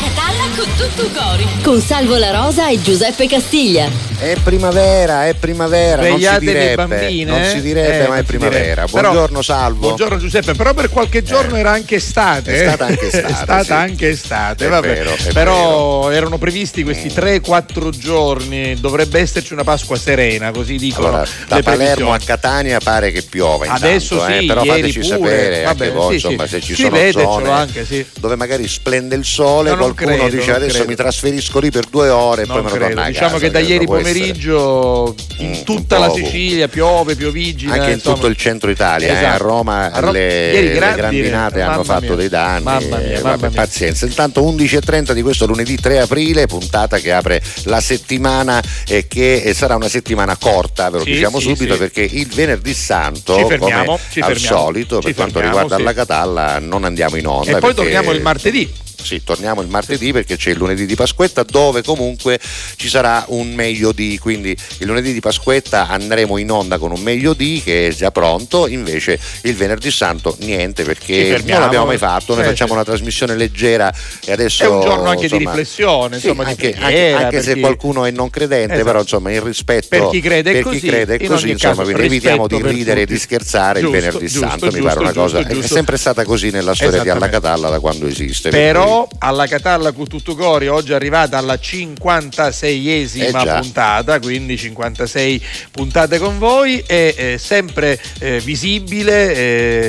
[0.00, 1.46] Alla Catalla con tutto cori.
[1.62, 4.08] Con Salvo La Rosa e Giuseppe Castiglia.
[4.18, 7.48] È primavera, è primavera, non si Svegliate le direbbe, bambine, non eh?
[7.48, 8.84] si direbbe, Eh, ma è primavera.
[8.84, 9.78] Però- Buongiorno Salvo.
[9.80, 12.52] Buongiorno Giuseppe, però per qualche giorno era anche estate.
[12.52, 12.66] È eh.
[12.66, 13.72] stata anche estate, È stata sì.
[13.72, 14.86] anche estate, È vabbè.
[14.86, 21.08] vero, è però erano previsti questi 3-4 giorni, dovrebbe esserci una Pasqua serena, così dicono
[21.08, 22.18] Allora, da le Palermo a.
[22.18, 25.08] Catania pare che piova intanto, Adesso eh, sì, però ieri fateci pure.
[25.08, 26.50] sapere Vabbè, anche voi, sì, insomma, sì.
[26.50, 28.06] se ci sono zone anche, sì.
[28.18, 30.88] dove magari splende il sole, No, qualcuno credo, dice adesso credo.
[30.90, 32.86] mi trasferisco lì per due ore e poi Non me ne credo.
[32.94, 34.18] torno a Diciamo casa, che da credo, ieri può essere.
[34.18, 37.72] pomeriggio in Mm, tutta la Sicilia piove, piovigina.
[37.74, 38.14] anche in insomma.
[38.16, 39.42] tutto il centro Italia, eh, a Esatto.
[39.42, 42.14] Roma, A Ro- le, ieri le grandinate hanno fatto mia.
[42.16, 42.62] dei danni.
[42.64, 43.50] Mamma mia, eh, mamma mia.
[43.50, 44.06] pazienza.
[44.06, 49.54] Intanto 11.30 di questo lunedì 3 aprile, puntata che apre la settimana e che eh,
[49.54, 51.78] sarà una settimana corta, ve lo Sì, diciamo sì, subito, sì.
[51.78, 55.92] perché il venerdì santo, Ci fermiamo, come ci al fermiamo, solito, per quanto riguarda la
[55.92, 57.56] Catalla, non andiamo in onda.
[57.56, 58.70] E poi torniamo il martedì.
[59.02, 62.38] Sì, torniamo il martedì perché c'è il lunedì di Pasquetta dove comunque
[62.76, 67.00] ci sarà un meglio di, quindi il lunedì di Pasquetta andremo in onda con un
[67.00, 71.98] meglio di che è già pronto, invece il venerdì santo niente perché non l'abbiamo mai
[71.98, 73.92] fatto, noi Eh, facciamo una trasmissione leggera
[74.24, 77.42] e adesso È un giorno anche di insomma, riflessione, sì, insomma, di anche, anche- anche
[77.42, 78.84] se chi- qualcuno è non credente, Esatto.
[78.86, 81.76] però insomma il rispetto Per chi crede è per così, chi crede è così, insomma,
[81.84, 85.00] caso, evitiamo di ridere e di scherzare Giusto, il venerdì giusto, santo, mi giusto, pare
[85.00, 87.28] una cosa, è sempre stata così nella storia di Alla.
[87.30, 88.50] Catalla da quando esiste.
[88.50, 94.18] per cui- Però alla Catalla con tutto cori oggi è arrivata alla 56esima Eh puntata,
[94.18, 99.34] quindi 56 puntate con voi, è eh, sempre eh, visibile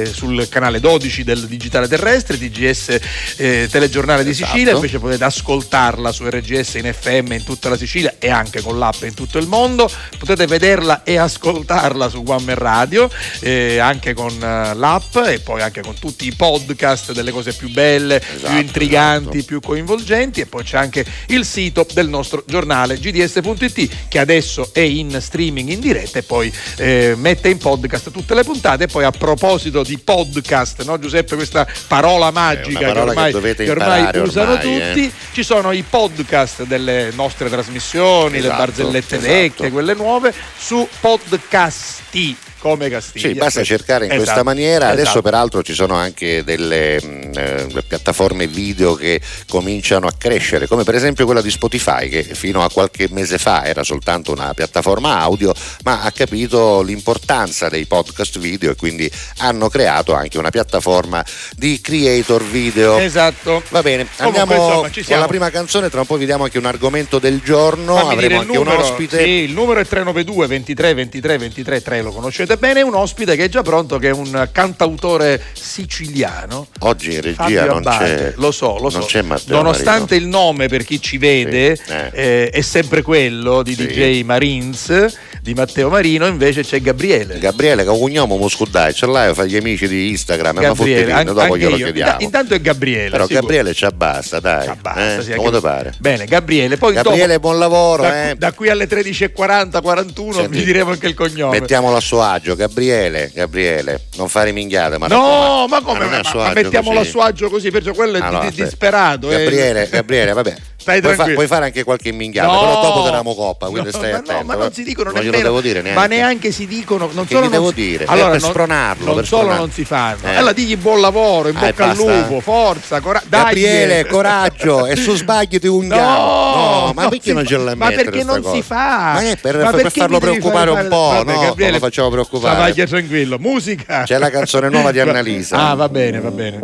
[0.04, 3.00] eh, sul canale 12 del Digitale Terrestre, TGS
[3.38, 4.52] eh, Telegiornale di Esatto.
[4.52, 8.78] Sicilia, invece potete ascoltarla su RGS in FM in tutta la Sicilia e anche con
[8.78, 14.14] l'app in tutto il mondo, potete vederla e ascoltarla su One Man Radio, eh, anche
[14.14, 18.60] con l'app e poi anche con tutti i podcast delle cose più belle, Esatto, più
[18.60, 19.46] intriganti, esatto.
[19.46, 24.80] più coinvolgenti e poi c'è anche il sito del nostro giornale gds.it che adesso è
[24.80, 29.04] in streaming in diretta e poi eh, mette in podcast tutte le puntate e poi
[29.04, 34.20] a proposito di podcast, no Giuseppe, questa parola magica parola che ormai, dovete ormai imparare
[34.20, 34.94] usano ormai, eh.
[34.94, 39.32] tutti, ci sono i podcast delle nostre trasmissioni, le Esatto, barzellette esatto.
[39.32, 43.28] vecchie, quelle nuove su podcasti come Castiglia.
[43.28, 44.90] Sì, basta cercare in Esatto, questa maniera.
[44.90, 45.22] Adesso esatto.
[45.24, 50.94] peraltro ci sono anche delle mh, eh, piattaforme video che cominciano a crescere, come per
[50.94, 55.52] esempio quella di Spotify che fino a qualche mese fa era soltanto una piattaforma audio,
[55.84, 61.82] ma ha capito l'importanza dei podcast video e quindi hanno creato anche una piattaforma di
[61.82, 62.98] creator video.
[63.00, 63.64] Esatto.
[63.70, 66.44] Va bene, Comunque, andiamo insomma, ci con la prima canzone, tra un po' vi diamo
[66.44, 68.82] anche un argomento del giorno, Fammi avremo anche un numero.
[68.82, 69.24] ospite.
[69.24, 73.46] Sì, il numero è 392 23 23 23 3, lo conoscete bene, un ospite che
[73.46, 76.68] è già pronto che è un cantautore siciliano.
[76.80, 79.08] Oggi in regia Fabio non c'è lo so, lo so.
[79.48, 82.10] Nonostante il nome per chi ci vede Sì, eh.
[82.14, 83.88] eh, è sempre quello di Sì.
[83.88, 87.40] DJ Marines, di Matteo Marino, invece c'è Gabriele.
[87.40, 91.12] Gabriele che è un cognome muscudai, ce l'hai, fa gli amici di Instagram, ma Gabriele,
[91.12, 91.86] fottitino, an- dopo glielo io.
[91.86, 92.12] chiediamo.
[92.12, 93.10] Inta- Intanto è Gabriele.
[93.10, 93.40] Però sicuro.
[93.42, 94.68] Gabriele ci abbassa, dai.
[94.68, 95.24] Abbassa, eh?
[95.24, 95.94] sì, come ti pare?
[95.98, 96.78] Bene, Gabriele.
[96.78, 98.36] Poi Gabriele, dopo, buon lavoro, da, eh.
[98.36, 101.60] da qui alle 13.40, 41 Senti, vi diremo anche il cognome.
[101.60, 106.00] Mettiamolo a suo agio, Gabriele, Gabriele, non fare minghiate, ma No, ma come?
[106.00, 107.08] non è Ma, ma agio mettiamolo così.
[107.08, 109.32] a suo agio così, perciò quello è Ah, di- no, di- disperato.
[109.32, 109.38] eh.
[109.38, 110.56] Gabriele, Gabriele, vabbè.
[110.82, 113.98] Stai puoi, fa- puoi fare anche qualche minghiata, No, però dopo teniamo coppa, quindi no,
[113.98, 114.34] stai ma attento.
[114.42, 115.44] No, ma non si dicono non nemmeno.
[115.44, 116.00] devo dire neanche.
[116.00, 117.08] Ma neanche si dicono.
[117.14, 118.06] Non Che solo gli non devo si- dire?
[118.06, 119.66] Allora, per non, spronarlo, Non per solo spronarlo.
[119.66, 120.18] non si fanno.
[120.24, 120.36] Eh.
[120.36, 123.26] Allora digli buon lavoro, in Ah, bocca al lupo, forza, coraggio.
[123.30, 126.02] Gabriele, coraggio, e su sbagli ti unghiamo.
[126.02, 129.12] No, ma non perché si non fa- ce la Ma perché non si fa?
[129.14, 131.54] Ma è per, Ma farlo preoccupare un po', no?
[131.56, 132.56] Non lo facciamo preoccupare.
[132.56, 133.38] Savaglia tranquillo.
[133.40, 134.04] Musica.
[134.04, 135.70] C'è la canzone nuova di Annalisa.
[135.70, 136.60] Ah, va bene, va bene.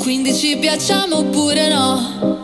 [0.00, 2.43] Quindi ci piacciamo oppure no?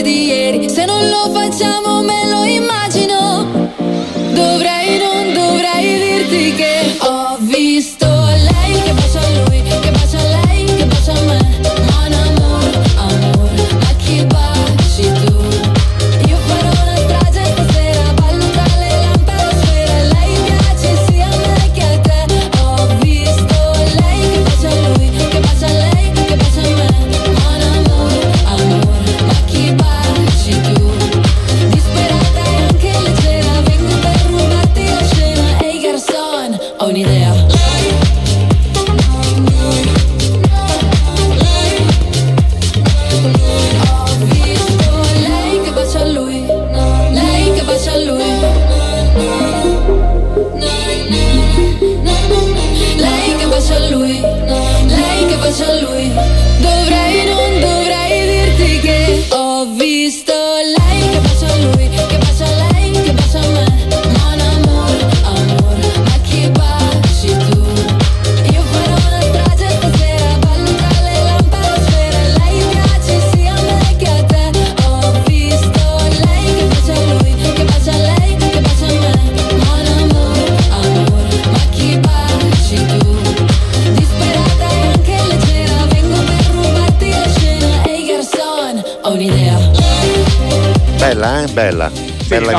[0.00, 0.27] con gli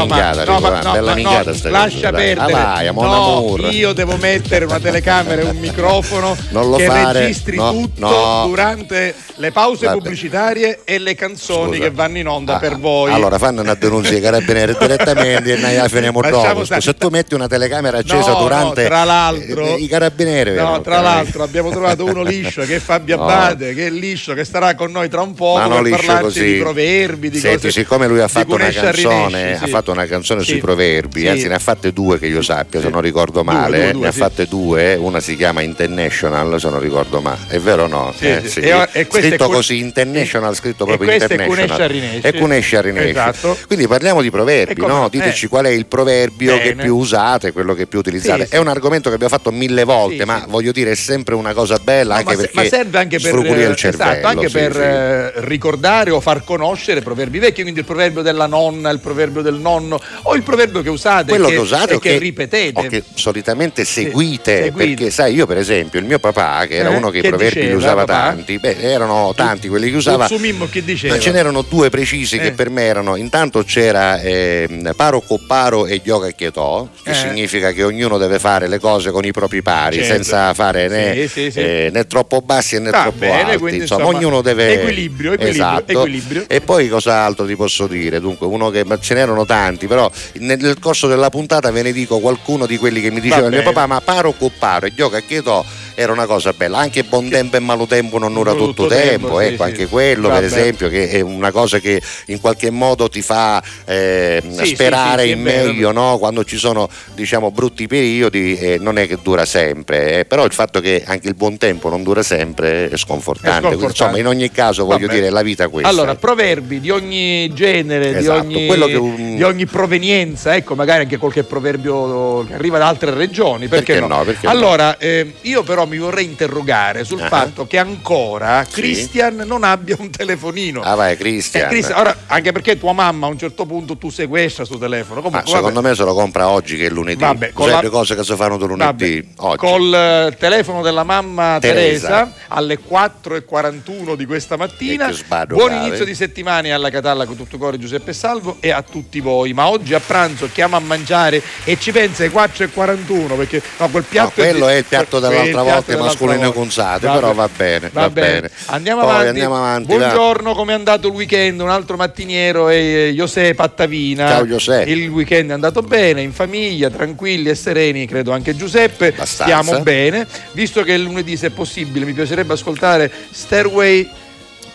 [0.10, 2.54] minchiata, no, ma- no, bella minchiata no, sta lascia perdere.
[2.54, 3.74] Ah, vai, mon no, amour.
[3.74, 8.08] io devo mettere una telecamera e un microfono Non lo che fare, registri no, tutto
[8.08, 8.46] no.
[8.48, 9.98] durante le pause Vabbè.
[10.00, 11.84] pubblicitarie e le canzoni Scusa.
[11.84, 13.12] che vanno in onda Ah, per voi.
[13.12, 16.66] Allora fanno una denuncia ai carabinieri direttamente e noi la finiamo dopo.
[16.66, 21.00] Se tu metti una telecamera accesa No, no, durante tra l'altro- i carabinieri No, tra
[21.00, 23.24] l'altro abbiamo trovato uno liscio che è Fabio No.
[23.24, 26.06] Abate, che è liscio, che starà con noi tra un po' Ma non per liscio
[26.06, 26.54] parlarci così.
[26.54, 29.72] di proverbi, di Senti, cose siccome lui ha fatto una canzone, Rinesci, ha sì.
[29.72, 30.52] fatto una canzone Sì.
[30.52, 31.28] sui proverbi, Sì.
[31.28, 32.92] anzi ne ha fatte due che io sappia, se Sì.
[32.92, 34.18] non ricordo Due, male, due, eh, due, ne ha sì.
[34.20, 38.14] fatte due, una si chiama International, se non ricordo male, è vero o no?
[38.18, 38.50] Sì, Eh, sì.
[38.50, 38.60] sì.
[38.62, 41.48] E- e scritto Cun- così, International, scritto e proprio è International.
[41.68, 42.28] Cunescia Rinesci.
[42.28, 43.10] E Cunescia Rinesci.
[43.10, 43.58] Esatto.
[43.68, 45.08] Quindi parliamo di proverbi, E come no?
[45.10, 45.48] Diteci Eh.
[45.50, 46.84] qual è il proverbio che è Bene.
[46.84, 48.44] più usato e quello che è più utilizzato.
[48.46, 50.50] Sì, È un argomento che abbiamo fatto mille volte, Sì, ma sì.
[50.50, 53.34] voglio dire è sempre una cosa bella No, anche ma, perché ma serve anche per,
[53.36, 53.40] il
[53.72, 54.12] eh, cervello.
[54.12, 54.80] esatto, anche sì, per sì.
[54.80, 59.56] eh, ricordare o far conoscere proverbi vecchi, quindi il proverbio della nonna, il proverbio del
[59.56, 62.80] nonno o il proverbio che usate quello che, che usate e o che, ripetete.
[62.80, 64.72] o che solitamente seguite, seguite.
[64.96, 67.30] perché sai io per esempio il mio papà che era Eh, uno che, che i
[67.30, 68.20] proverbi li diceva, usava papà?
[68.36, 71.14] tanti beh erano tanti quelli che usava che diceva?
[71.16, 72.52] ma ce n'erano due precisi che Eh.
[72.54, 77.14] per me erano intanto c'era ehm, paro copparo e yoga chietò che Eh.
[77.14, 80.14] significa che ognuno deve fare le cose con i propri pari Certo.
[80.14, 81.60] senza fare né, Sì, sì, sì.
[81.60, 85.48] eh, né troppo bassi né Va troppo bene, alti insomma, insomma, ognuno deve equilibrio, equilibrio,
[85.64, 85.92] Esatto.
[85.92, 86.44] equilibrio.
[86.48, 90.10] e poi cos'altro ti posso dire dunque uno che ce n'erano tanti però
[90.40, 93.86] nel, corso della puntata ve ne dico qualcuno di quelli che mi diceva mio papà
[93.88, 95.64] ma paro copparo e yoga chietò
[96.00, 99.28] era una cosa bella anche buon tempo e malo tempo non dura Tutto tutto tempo,
[99.28, 99.70] tempo sì, ecco sì.
[99.70, 100.46] anche quello per Vabbè.
[100.46, 105.24] esempio che è una cosa che in qualche modo ti fa eh, Sì, sì, sperare
[105.24, 106.18] sì, sì, in meglio no?
[106.18, 110.54] quando ci sono diciamo brutti periodi eh, non è che dura sempre eh, però il
[110.54, 113.76] fatto che anche il buon tempo non dura sempre è sconfortante, È sconfortante.
[113.76, 115.20] Quindi, insomma in ogni caso voglio Vabbè.
[115.20, 118.96] dire la vita è questa Allora, proverbi di ogni genere, Esatto, di, ogni, quello che
[118.96, 123.94] un- di ogni provenienza, ecco, magari anche qualche proverbio che arriva da altre regioni, perché,
[123.94, 124.52] Perché no, perché no.
[124.52, 127.28] allora, eh, io però mi vorrei interrogare sul Ah.
[127.28, 128.82] fatto che ancora Sì.
[128.82, 130.82] Christian non abbia un telefonino.
[130.82, 134.10] ah vai Eh, Cristian Christian, ora, anche perché tua mamma a un certo punto tu
[134.10, 135.22] sequestra sul telefono.
[135.22, 135.90] Ma Comunque, secondo vabbè.
[135.90, 138.36] me se lo compra oggi che è lunedì Vabbè, con la- le cose che si
[138.36, 142.34] fanno da lunedì Vabbè, Col eh, telefono della mamma Teresa, Teresa.
[142.50, 145.12] alle 4.41 di questa mattina.
[145.12, 145.88] Sbado Buon grave.
[145.88, 149.54] inizio di settimana alla Catalla con tutto cuore Giuseppe Salvo e a tutti voi.
[149.54, 154.04] Ma oggi a pranzo chiama a mangiare e ci pensa ai 4.41 perché no, quel
[154.04, 157.20] piatto No, quello è il piatto dell'altra volta, piatto mascolino consate, volta.
[157.20, 158.50] però va bene, va bene.
[158.68, 159.28] Andiamo, Poi avanti.
[159.28, 159.98] andiamo avanti, va.
[159.98, 161.60] Buongiorno, come è andato il weekend?
[161.60, 164.28] Un altro mattiniero è José Pattavina.
[164.28, 164.84] Ciao, José.
[164.88, 169.08] Il weekend è andato bene, in famiglia, tranquilli e sereni, credo anche Giuseppe.
[169.08, 169.62] Abbastanza.
[169.62, 170.28] Stiamo bene.
[170.54, 174.10] Visto che il lunedì, se è possibile, mi piacerebbe ascoltare Stairway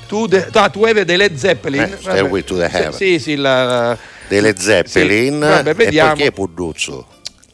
[0.06, 1.80] to the ah, to Heaven dei Led Zeppelin.
[1.82, 2.92] Eh, Stairway to the Heaven.
[2.92, 3.96] Sì, sì, la-
[4.28, 6.08] delle Zeppelin Sì, vabbè, e vediamo.
[6.12, 7.06] poi chi è Puduzzo?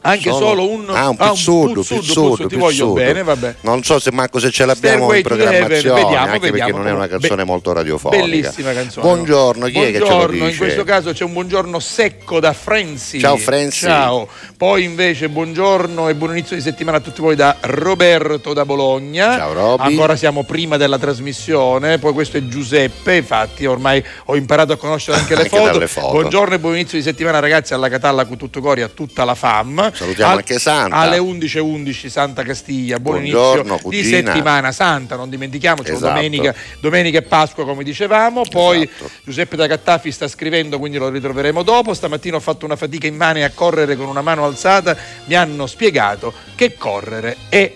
[0.03, 2.93] Anche Solo- solo un, ah, un ah, pizzudo, pizzudo, ti voglio pizzudo.
[2.93, 3.55] bene, vabbè.
[3.61, 6.77] Non so se manco se ce l'abbiamo Stairway in Heaven, programmazione, vediamo, anche perché vediamo.
[6.79, 8.23] non è una canzone Be- molto radiofonica.
[8.23, 9.05] Bellissima canzone.
[9.05, 10.49] Buongiorno, chi è che ce lo Buongiorno, dice?
[10.49, 13.19] in questo caso c'è un buongiorno secco da Frenzy.
[13.19, 13.85] Ciao, Frenzy.
[13.85, 14.27] Ciao.
[14.57, 19.37] Poi invece buongiorno e buon inizio di settimana a tutti voi da Roberto da Bologna.
[19.37, 19.83] Ciao, Roby.
[19.83, 25.17] Ancora siamo prima della trasmissione, poi questo è Giuseppe, infatti ormai ho imparato a conoscere
[25.17, 25.87] anche le Anche foto.
[25.87, 26.09] foto.
[26.11, 29.35] Buongiorno e buon inizio di settimana ragazzi alla Catalla con tutto cori a tutta la
[29.35, 29.89] fam.
[29.93, 30.95] Salutiamo anche Santa.
[30.95, 34.31] Alle 11.11 Santa Castiglia, buon Buongiorno, inizio di cugina.
[34.31, 36.13] settimana santa, non dimentichiamocelo, Esatto.
[36.13, 39.09] domenica, domenica e Pasqua come dicevamo, poi Esatto.
[39.23, 41.93] Giuseppe da Cattafi sta scrivendo, quindi lo ritroveremo dopo.
[41.93, 44.95] Stamattina ho fatto una fatica immane a correre con una mano alzata.
[45.25, 47.73] Mi hanno spiegato che correre è.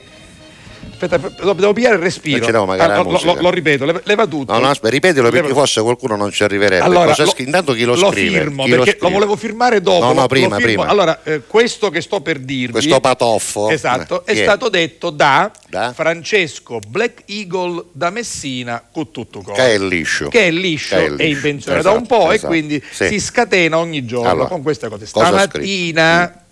[1.05, 2.45] Aspetta, devo pigliare il respiro.
[2.45, 4.51] Ah, lo, lo- lo ripeto, leva, tutto.
[4.53, 6.83] No, no, aspetta, ripetilo perché forse qualcuno non ci arriverebbe.
[6.83, 8.39] allora, Cosa lo- intanto chi lo, lo scrive?
[8.39, 10.05] firmo Chi lo perché lo, volevo firmare dopo.
[10.05, 10.85] No, no, prima, prima.
[10.85, 12.71] Allora, eh, questo che sto per dirvi.
[12.73, 13.69] Questo patoffo.
[13.69, 14.41] Esatto, Eh, è è?
[14.43, 15.93] stato detto da, Da?
[15.93, 19.41] Francesco Black Eagle da Messina con tutto.
[19.41, 20.29] Che è liscio.
[20.29, 21.23] Che è liscio, Che è è, liscio.
[21.27, 22.45] in pensione Esatto, da un po' esatto.
[22.53, 23.07] e quindi Sì.
[23.07, 25.05] si scatena ogni giorno Allora, con queste cose.
[25.05, 26.44] Stamattina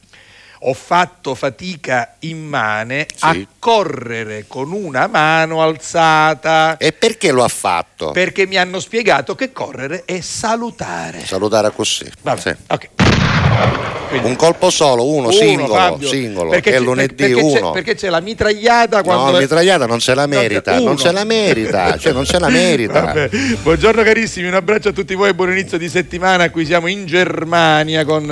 [0.65, 3.47] ho fatto fatica immane a Sì.
[3.59, 8.11] correre con una mano alzata E perché lo ha fatto?
[8.11, 11.25] perché mi hanno spiegato che correre è salutare.
[11.25, 12.09] Salutare così.
[12.21, 12.55] Vabbè, Sì.
[12.67, 12.89] ok.
[14.09, 17.33] Quindi- Un colpo solo, uno, uno, singolo, Fabio, singolo, perché che è c'è- lunedì perché
[17.33, 17.71] c'è- uno.
[17.71, 20.83] perché c'è la mitragliata quando No, la mitragliata non se la merita, Uno.
[20.93, 23.27] non se la merita, cioè non se la merita.
[23.63, 26.51] Buongiorno carissimi, un abbraccio a tutti voi, buon inizio di settimana.
[26.51, 28.23] Qui siamo in Germania con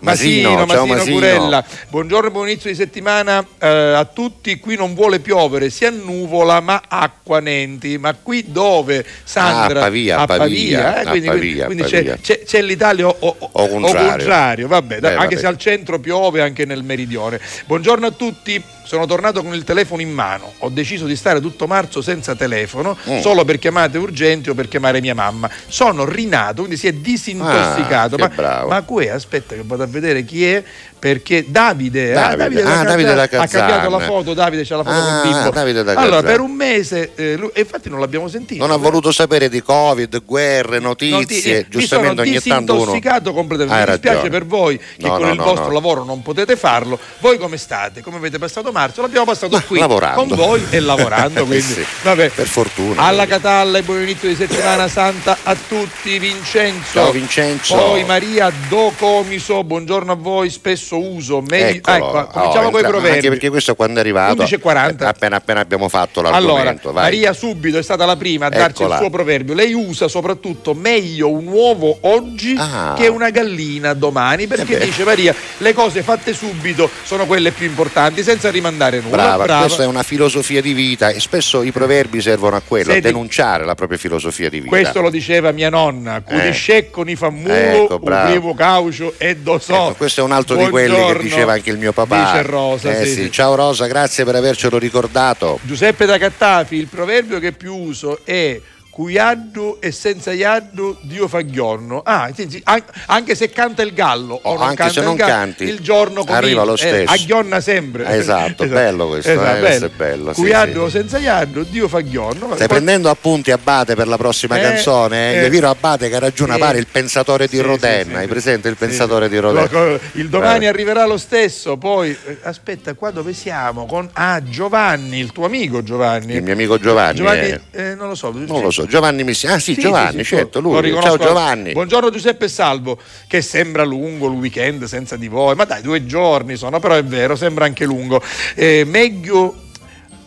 [0.00, 1.12] Masino, Masino, Masino Masino.
[1.14, 1.64] Curella.
[1.88, 4.58] Buongiorno e buon inizio di settimana eh, a tutti.
[4.58, 7.96] Qui non vuole piovere, si annuvola, ma acqua nenti.
[7.96, 9.04] Ma qui dove?
[9.22, 9.82] Sandra?
[9.82, 12.18] Ah, a Pavia, a Pavia, eh, a quindi, Pavia, quindi a c'è, Pavia.
[12.20, 14.08] c'è- c'è l'Italia o, o- O contrario.
[14.10, 14.67] contrario.
[14.68, 15.40] Vabbè, dai, Eh, anche vabbè.
[15.40, 17.40] se al centro piove, anche nel meridione.
[17.66, 18.62] Buongiorno a tutti.
[18.84, 20.52] Sono tornato con il telefono in mano.
[20.60, 23.20] Ho deciso di stare tutto marzo senza telefono, Mm.
[23.20, 25.50] solo per chiamate urgenti o per chiamare mia mamma.
[25.66, 28.14] Sono rinato, quindi si è disintossicato.
[28.16, 28.68] Ah, ma, bravo.
[28.68, 30.62] ma qui, aspetta che vado a vedere chi è,
[30.98, 32.62] perché Davide, ah, Davide.
[32.62, 35.30] da Ah, Cazzan- Davide da ha cambiato la foto, Davide c'ha la foto Ah, con
[35.32, 35.50] bimbo.
[35.50, 38.66] Davide da allora, per un mese, eh, lui- infatti non l'abbiamo sentito.
[38.66, 41.56] Non ha voluto sapere di Covid, guerre, notizie, Notizie.
[41.58, 42.84] Mi giustamente ogni tanto uno...
[42.86, 43.84] disintossicato completamente.
[43.84, 46.98] Mi dispiace per voi che No, con no, il no, vostro lavoro non potete farlo.
[47.20, 48.00] Voi come state?
[48.02, 49.02] Come avete passato marzo?
[49.02, 50.24] L'abbiamo passato Ma qui lavorando.
[50.24, 51.44] con voi e lavorando.
[51.46, 52.30] quindi, Sì, vabbè.
[52.30, 53.02] per fortuna.
[53.02, 56.18] Alla Catalla e buon inizio di settimana santa a tutti.
[56.18, 56.92] Vincenzo.
[56.92, 57.76] Ciao, Vincenzo.
[57.76, 59.62] Poi Maria Do Comiso.
[59.62, 60.50] Buongiorno a voi.
[60.50, 61.40] Spesso uso.
[61.46, 61.80] Meglio...
[61.84, 62.20] Eccolo.
[62.20, 63.16] Ecco, cominciamo Oh, con i proverbi.
[63.16, 65.04] Anche perché questo quando è arrivato 11.40.
[65.04, 66.92] appena appena abbiamo fatto Allora, l'argomento.
[66.92, 67.02] vai.
[67.04, 68.94] Maria subito è stata la prima a darci Eccola.
[68.94, 69.54] il suo proverbio.
[69.54, 72.94] Lei usa soprattutto meglio un uovo oggi Ah.
[72.96, 77.66] che una gallina domani, perché Eh dice Maria, le cose fatte subito sono quelle più
[77.66, 79.36] importanti, senza rimandare nulla.
[79.36, 83.08] Brava, questa è una filosofia di vita e spesso i proverbi servono a quello, Senti-
[83.08, 84.70] a denunciare la propria filosofia di vita.
[84.70, 89.74] Questo lo diceva mia nonna, Cudiscecco ni fa mulo, Ecco, ubrivo caucio e do so.
[89.74, 92.32] Ecco, questo è un altro di quelli che Buongiorno, diceva anche il mio papà.
[92.32, 93.22] Dice Rosa, Eh sì, sì.
[93.22, 93.32] sì.
[93.32, 95.58] Ciao Rosa, grazie per avercelo ricordato.
[95.62, 98.60] Giuseppe da Cattafi, il proverbio che più uso è
[99.02, 102.02] Cuiaddu e senza iaddu Dio fa ghiorno.
[102.04, 104.98] Ah, sì, sì, an- anche se canta il gallo o Oh, non anche canta se
[104.98, 106.36] il non gallo, canti, il giorno comincia.
[106.36, 107.12] arriva lo Eh, stesso.
[107.12, 108.06] agghionna sempre.
[108.16, 110.78] Esatto, bello questo, eh, questo è bello, sì, Cuiaddu sì.
[110.78, 112.46] o senza iaddu Dio fa ghiorno.
[112.46, 115.34] Stai Poi- prendendo appunti Abate per la prossima Eh, canzone?
[115.34, 115.44] Eh?
[115.44, 115.48] eh.
[115.48, 116.58] Viro Abate che ha ragione Sì.
[116.58, 118.02] pare il pensatore di Sì, Rodenna.
[118.02, 118.28] sì, sì, Hai sì.
[118.28, 118.84] presente il Sì.
[118.84, 119.98] pensatore di Rodenna?
[120.14, 120.66] Il domani Vabbè.
[120.66, 123.86] arriverà lo stesso, poi eh, aspetta, qua dove siamo?
[123.86, 126.34] Con ah, Giovanni, il tuo amico Giovanni.
[126.34, 127.18] Il mio amico Giovanni.
[127.18, 127.60] Giovanni, eh.
[127.70, 128.32] eh, non lo so.
[128.34, 129.46] Non lo so, Giovanni Missi.
[129.46, 130.92] Ah sì, Sì, Giovanni, sì, sì, certo, lui.
[131.00, 131.72] Ciao Giovanni.
[131.72, 136.56] Buongiorno Giuseppe Salvo, che sembra lungo il weekend senza di voi, ma dai, due giorni
[136.56, 138.22] sono, però è vero, sembra anche lungo.
[138.54, 139.66] Eh, meglio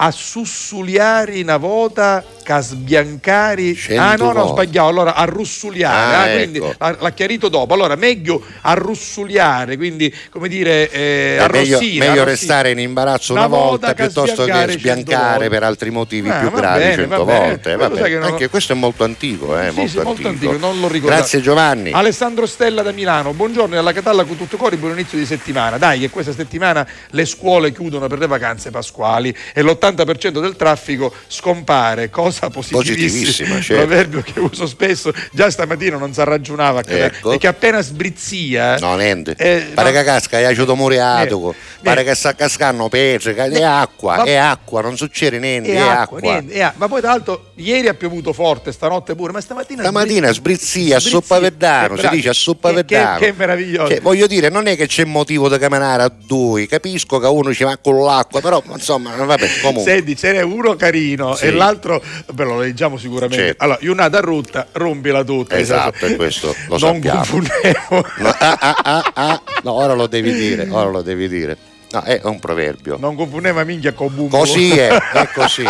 [0.04, 3.74] a sussuliare una volta a sbiancare.
[3.96, 6.74] Ah no, no, sbagliavo, allora a russuliare, Ah, ah, quindi ecco.
[6.80, 7.74] l'ha l'ha chiarito dopo.
[7.74, 11.78] Allora, meglio a russuliare, quindi come dire, eh, È meglio, arrossire.
[12.08, 12.26] meglio arrossire.
[12.26, 16.60] restare in imbarazzo Una una volta piuttosto che sbiancare per altri motivi Ah, più va
[16.60, 17.48] gravi bene, cento va bene.
[17.48, 17.78] volte.
[18.02, 20.52] Sai che non- Anche questo è molto antico, eh, Sì, molto, sì, molto antico.
[20.52, 21.16] lo ricordo.
[21.16, 21.92] Grazie Giovanni.
[21.92, 25.78] Alessandro Stella da Milano, buongiorno alla Catalla con tutto cori, buon inizio di settimana.
[25.78, 31.14] Dai, che questa settimana le scuole chiudono per le vacanze pasquali e l'80% del traffico
[31.28, 33.86] scompare, cosa positivissima, Positivissima, certo.
[33.86, 37.32] proverbio che uso spesso, già stamattina non si ragionava, Ecco.
[37.32, 39.36] e che appena sbrizzia, No, niente.
[39.38, 39.98] Eh, pare no.
[39.98, 41.40] che casca, è aiuto muriatico.
[41.42, 42.12] Niente, Pare niente.
[42.12, 45.80] che sta cascando pezzi, che è acqua, Ma- è acqua, non succede niente, è è
[45.80, 46.20] acqua, acqua.
[46.20, 50.32] niente, è ma poi tra l'altro ieri ha piovuto forte, stanotte pure, ma stamattina Stamattina
[50.32, 51.20] sbrizzia a sbrizzia.
[51.20, 53.18] Soppaveddano, Eh, si dice a Soppaveddano.
[53.20, 53.90] Che, che meraviglioso.
[53.92, 57.54] Cioè, voglio dire, non è che c'è motivo da camminare a due, capisco che uno
[57.54, 59.81] ci va con l'acqua, però insomma, vabbè, comunque.
[59.82, 61.46] Senti, ce n'è uno carino Sì.
[61.46, 62.02] e l'altro,
[62.34, 63.36] beh, lo leggiamo sicuramente.
[63.46, 63.64] Certo.
[63.64, 65.58] Allora, Iunata Rutta, rompila tutta.
[65.58, 67.18] Esatto, e questo lo non sappiamo.
[67.18, 68.06] confondevo.
[68.18, 69.42] No, ah, ah, ah, ah.
[69.64, 71.58] No, ora lo devi dire, ora lo devi dire.
[71.92, 72.98] No, è un proverbio.
[72.98, 74.38] Non confondeva minchia con bumbo.
[74.38, 75.66] Così è, è così.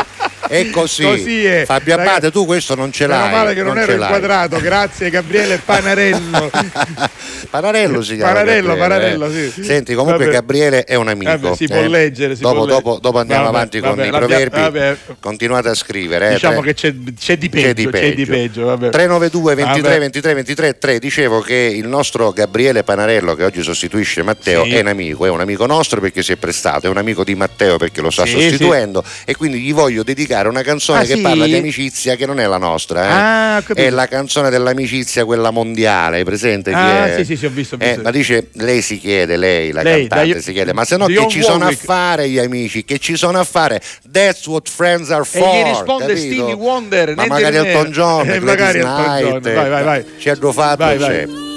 [0.52, 1.04] È così.
[1.04, 1.64] Così è.
[1.66, 3.32] Fabio Ragazzi, Abate, tu questo non ce Meno l'hai.
[3.32, 4.08] male che non, ero ce l'hai.
[4.14, 6.52] inquadrato, grazie Gabriele Panarello.
[7.50, 8.32] Panarello si chiama.
[8.34, 9.52] Panarello, Panarello, eh.
[9.54, 9.64] sì.
[9.64, 10.36] Senti, comunque Vabbè.
[10.38, 11.32] Gabriele è un amico.
[11.32, 11.88] Vabbè, si può eh.
[11.88, 14.98] leggere, si dopo, può dopo- dopo andiamo Vabbè, avanti con i proverbi.
[15.20, 16.30] Continuate a scrivere.
[16.30, 18.66] eh, diciamo che c'è, c'è di peggio, c'è di peggio.
[18.66, 18.90] vabbè.
[18.90, 20.00] 392 23 Vabbè.
[20.00, 24.76] 23 23 3 dicevo che il nostro Gabriele Panarello che oggi sostituisce Matteo Sì.
[24.76, 27.36] è un amico, è un amico nostro perché si è prestato, è un amico di
[27.36, 31.16] Matteo perché lo sta Sì, sostituendo e quindi gli voglio dedicare una canzone Ah, che
[31.16, 31.22] sì?
[31.22, 33.10] parla di amicizia che non è la nostra, eh.
[33.12, 37.16] Ah, è la canzone dell'amicizia quella mondiale, hai presente chi Ah, è?
[37.18, 38.02] sì, sì, sì, ho visto, ho Eh, visto.
[38.02, 41.06] ma dice, lei si chiede, lei la Lei, cantante dai- si chiede, ma se no
[41.06, 43.82] che ci sono a fare gli amici, che ci sono a fare?
[44.12, 45.56] That's what friends are E for.
[45.56, 46.34] gli risponde capito?
[46.36, 47.56] Stevie Wonder, ma niente magari.
[47.70, 49.42] Elton John, Eh, magari Elton John.
[49.42, 50.06] Vai, vai, vai.
[50.18, 51.10] ci hanno fatto Vai, vai.
[51.10, 51.50] c'è.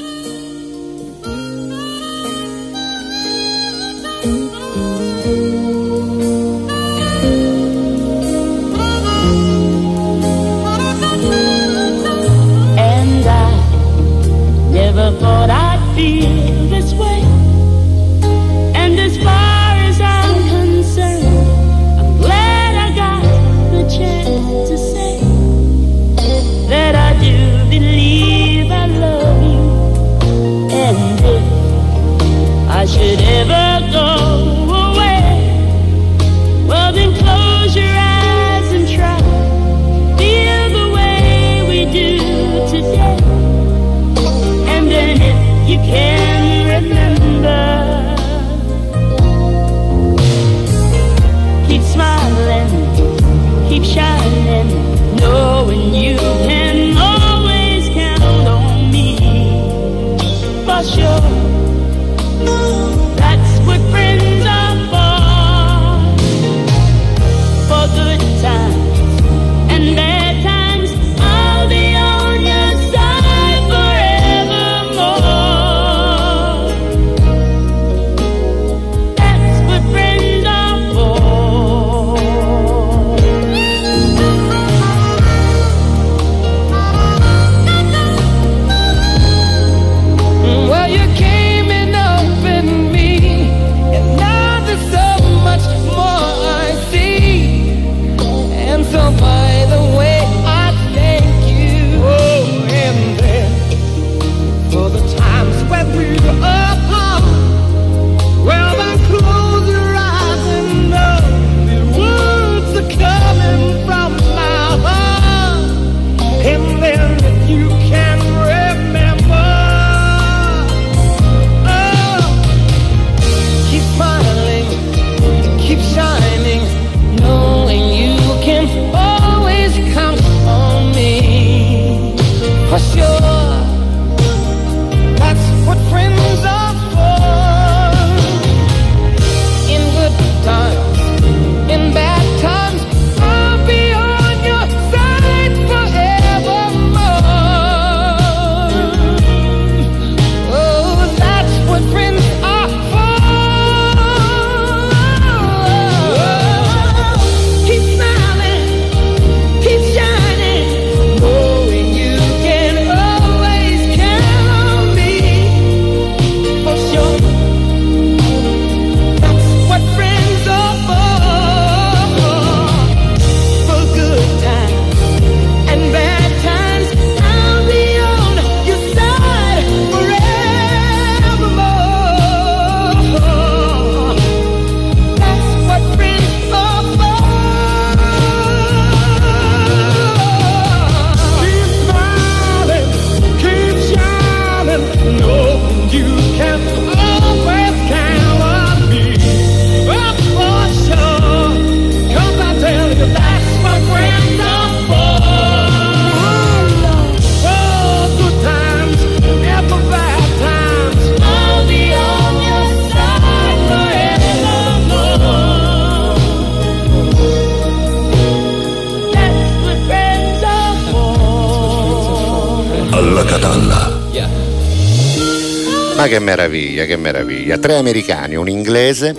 [226.75, 227.59] Meraviglia, che meraviglia.
[227.59, 229.15] Tre americani, un inglese,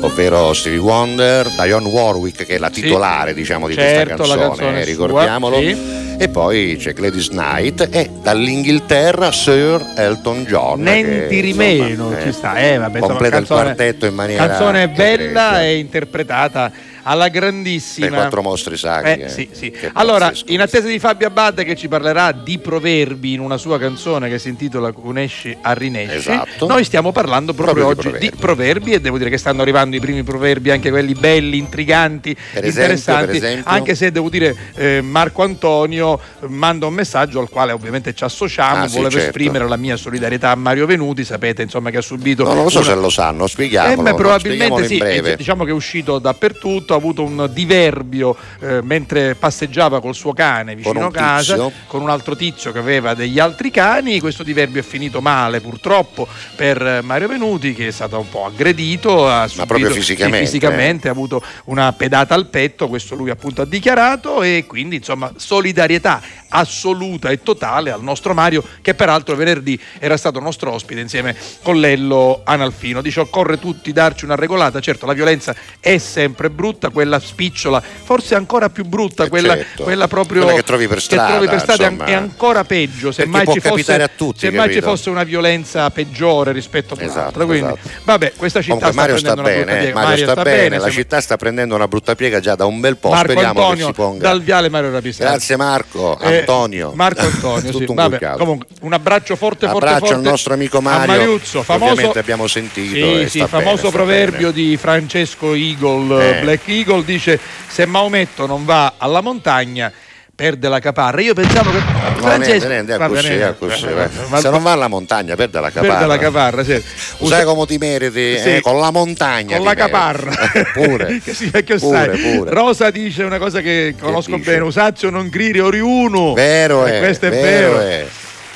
[0.00, 4.80] ovvero Stevie Wonder, Dionne Warwick, che è la titolare, diciamo, di Certo, questa canzone, canzone
[4.80, 5.58] eh, sua, ricordiamolo.
[5.58, 5.98] sì.
[6.20, 10.82] E poi c'è Gladys Knight e dall'Inghilterra Sir Elton John.
[10.82, 12.58] Niente che, di insomma, meno, eh, ci sta.
[12.58, 16.70] Eh, vabbè, insomma, completa il canzone- quartetto in maniera Canzone bella e interpretata
[17.02, 18.06] alla grandissima.
[18.08, 19.22] Per quattro mostri sacri.
[19.22, 19.28] Eh, eh.
[19.28, 19.72] sì, sì.
[19.94, 20.52] Allora, pazzesco.
[20.52, 24.38] in attesa di Fabio Abad che ci parlerà di proverbi in una sua canzone che
[24.38, 26.66] si intitola Unesci a Rinesci, Esatto.
[26.66, 28.60] noi stiamo parlando proprio, Proprio di oggi di proverbi.
[28.80, 32.42] proverbi e devo dire che stanno arrivando i primi proverbi, anche quelli belli, intriganti, Per
[32.64, 33.70] esempio, interessanti, per esempio?
[33.72, 38.24] anche se devo dire eh, Marco Antonio eh, manda un messaggio al quale ovviamente ci
[38.24, 39.26] associamo, Ah, sì, volevo certo.
[39.28, 42.44] esprimere la mia solidarietà a Mario Venuti, sapete insomma che ha subito...
[42.44, 44.02] No, non lo so una- se lo sanno, eh, spieghiamolo.
[44.02, 44.16] beh, no?
[44.16, 49.34] probabilmente Spieghiamolo sì, eh, diciamo che è uscito dappertutto, ha avuto un diverbio eh, mentre
[49.34, 51.72] passeggiava col suo cane vicino un casa, tizio.
[51.86, 56.26] con un altro tizio che aveva degli altri cani, questo diverbio è finito male purtroppo
[56.56, 60.38] per eh, Mario Venuti che è stato un po' aggredito, ha subito- proprio sì, fisicamente,
[60.38, 60.46] eh.
[60.46, 65.32] fisicamente, ha avuto una pedata al petto, questo lui appunto ha dichiarato e quindi insomma
[65.36, 66.20] solidarietà
[66.50, 71.78] assoluta e totale al nostro Mario che peraltro venerdì era stato nostro ospite insieme con
[71.80, 73.00] Lello Analfino.
[73.02, 78.34] Dice occorre tutti darci una regolata, certo la violenza è sempre brutta, quella spicciola forse
[78.34, 79.82] ancora più brutta, Eh, quella, certo.
[79.84, 82.04] quella proprio Quella che trovi per strada, trovi per strada insomma.
[82.06, 85.10] è ancora peggio, se Perché mai può ci fosse, a tutti, se mai ci fosse
[85.10, 87.44] una violenza peggiore rispetto Esatto, un'altra.
[87.44, 87.88] Quindi, esatto.
[88.04, 90.00] vabbè, questa città Comunque sta Mario sta prendendo una brutta bene, eh, piega.
[90.08, 92.96] Mario sta bene, la sembra- città sta prendendo una brutta piega già da un bel
[92.96, 94.28] po', Marco speriamo Antonio che si ponga.
[94.28, 95.30] dal viale Mario Rapisani.
[95.30, 96.92] Grazie Marco, Eh, Antonio.
[96.96, 97.78] Marco Antonio, sì.
[97.78, 101.62] Tutto un Vabbè, comunque un abbraccio forte forte Abbraccio forte al nostro amico Mario, Mariuzzo,
[101.62, 106.40] famoso ovviamente abbiamo sentito Sì, sì, famoso bene, proverbio di Francesco Eagle, Eh.
[106.42, 109.92] Black Eagle dice se Maometto non va alla montagna
[110.40, 111.20] perde la caparra.
[111.20, 111.78] Io pensavo che
[112.20, 114.08] No, niente, niente, è va così, bene, così, eh, vai.
[114.28, 115.92] ma- Se non va alla montagna, perde la caparra.
[115.92, 116.82] perde la caparra, sì.
[117.26, 118.38] Sai come ti meriti?
[118.38, 118.54] Sì.
[118.56, 119.56] Eh, con la montagna.
[119.56, 119.90] con la meriti.
[119.90, 121.20] caparra Eh, pure.
[121.24, 122.50] che sì, che Pure, pure.
[122.50, 124.50] Rosa dice una cosa che conosco dice?
[124.50, 128.06] bene usazio non griri oriuno Vero E è, questo è vero, vero, è.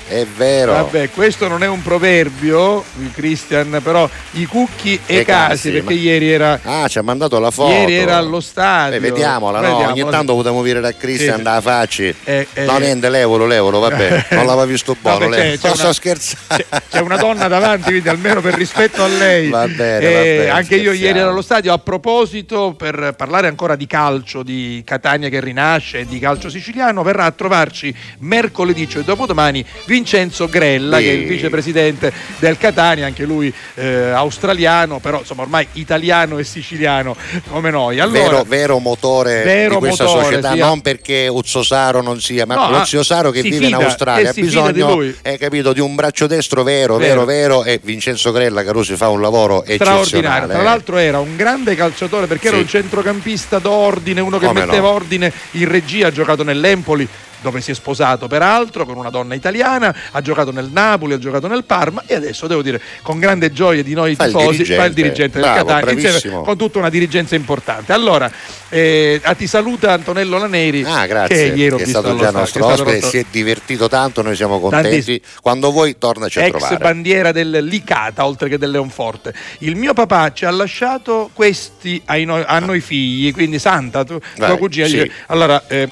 [0.07, 0.73] È vero.
[0.73, 5.95] Vabbè, questo non è un proverbio, Christian, però i cucchi e, E casi, casi, perché
[5.95, 7.73] ma- ieri era, Ah, ci ha mandato la foto.
[7.73, 8.97] ieri era allo stadio.
[8.97, 9.67] Eh, vediamola, no?
[9.67, 11.43] Vediamola, Ogni tanto potremmo dire da Cristian Sì.
[11.43, 12.15] da facci.
[12.25, 12.65] Eh, eh.
[12.65, 14.27] No, niente, levolo, levolo, vabbè.
[14.31, 15.21] Non l'aveva visto buono.
[15.25, 15.59] No, lei.
[15.59, 16.45] c'è- una- sto scherzando.
[16.55, 19.49] C'è, c'è una donna davanti, quindi almeno per rispetto a lei.
[19.49, 21.07] Va bene, Eh, va bene, anche io scherziamo.
[21.07, 21.73] ieri ero allo stadio.
[21.73, 27.03] A proposito, per parlare ancora di calcio, di Catania che rinasce e di calcio siciliano,
[27.03, 29.65] verrà a trovarci mercoledì, cioè dopodomani,
[29.95, 31.05] Vincenzo Grella, Sì.
[31.05, 36.45] che è il vicepresidente del Catania, anche lui eh, australiano, però insomma ormai italiano e
[36.45, 37.15] siciliano
[37.49, 38.01] come noi.
[38.01, 42.21] Allora, vero, vero motore Vero di questa motore, società, sì, non perché Uzzo Saro non
[42.21, 45.17] sia, ma No, lo ah, che vive in Australia ha fida di bisogno lui.
[45.23, 47.61] eh, capito, di un braccio destro vero, vero, Vero.
[47.61, 50.49] vero, e Vincenzo Grella Carusi fa un lavoro straordinario.
[50.49, 52.63] Tra l'altro era un grande calciatore perché era Sì.
[52.63, 54.95] un centrocampista d'ordine, uno che Come metteva no.
[54.95, 57.07] ordine in regia, ha giocato nell'Empoli
[57.45, 61.47] dove si è sposato peraltro con una donna italiana, ha giocato nel Napoli, ha giocato
[61.47, 64.81] nel Parma e adesso devo dire con grande gioia di noi Fa il tifosi dirigente.
[64.81, 67.93] fa il dirigente del Bravo, Catania insieme con tutta una dirigenza importante.
[67.93, 68.31] Allora,
[68.71, 71.37] eh, ti saluta Antonello Laneri Ah, grazie.
[71.51, 74.35] che ieri ho che è visto stato già nostro ospite, si è divertito tanto, noi
[74.35, 74.89] siamo contenti.
[74.89, 75.19] Tantissimo.
[75.43, 76.77] Quando vuoi tornaci a ex trovare.
[76.79, 79.35] bandiera del Licata oltre che del Leonforte.
[79.59, 84.19] Il mio papà ci ha lasciato questi ai noi- a noi figli, quindi Santa, tu,
[84.37, 84.93] tua Vai, cugina, sì.
[85.03, 85.89] dice, allora, eh,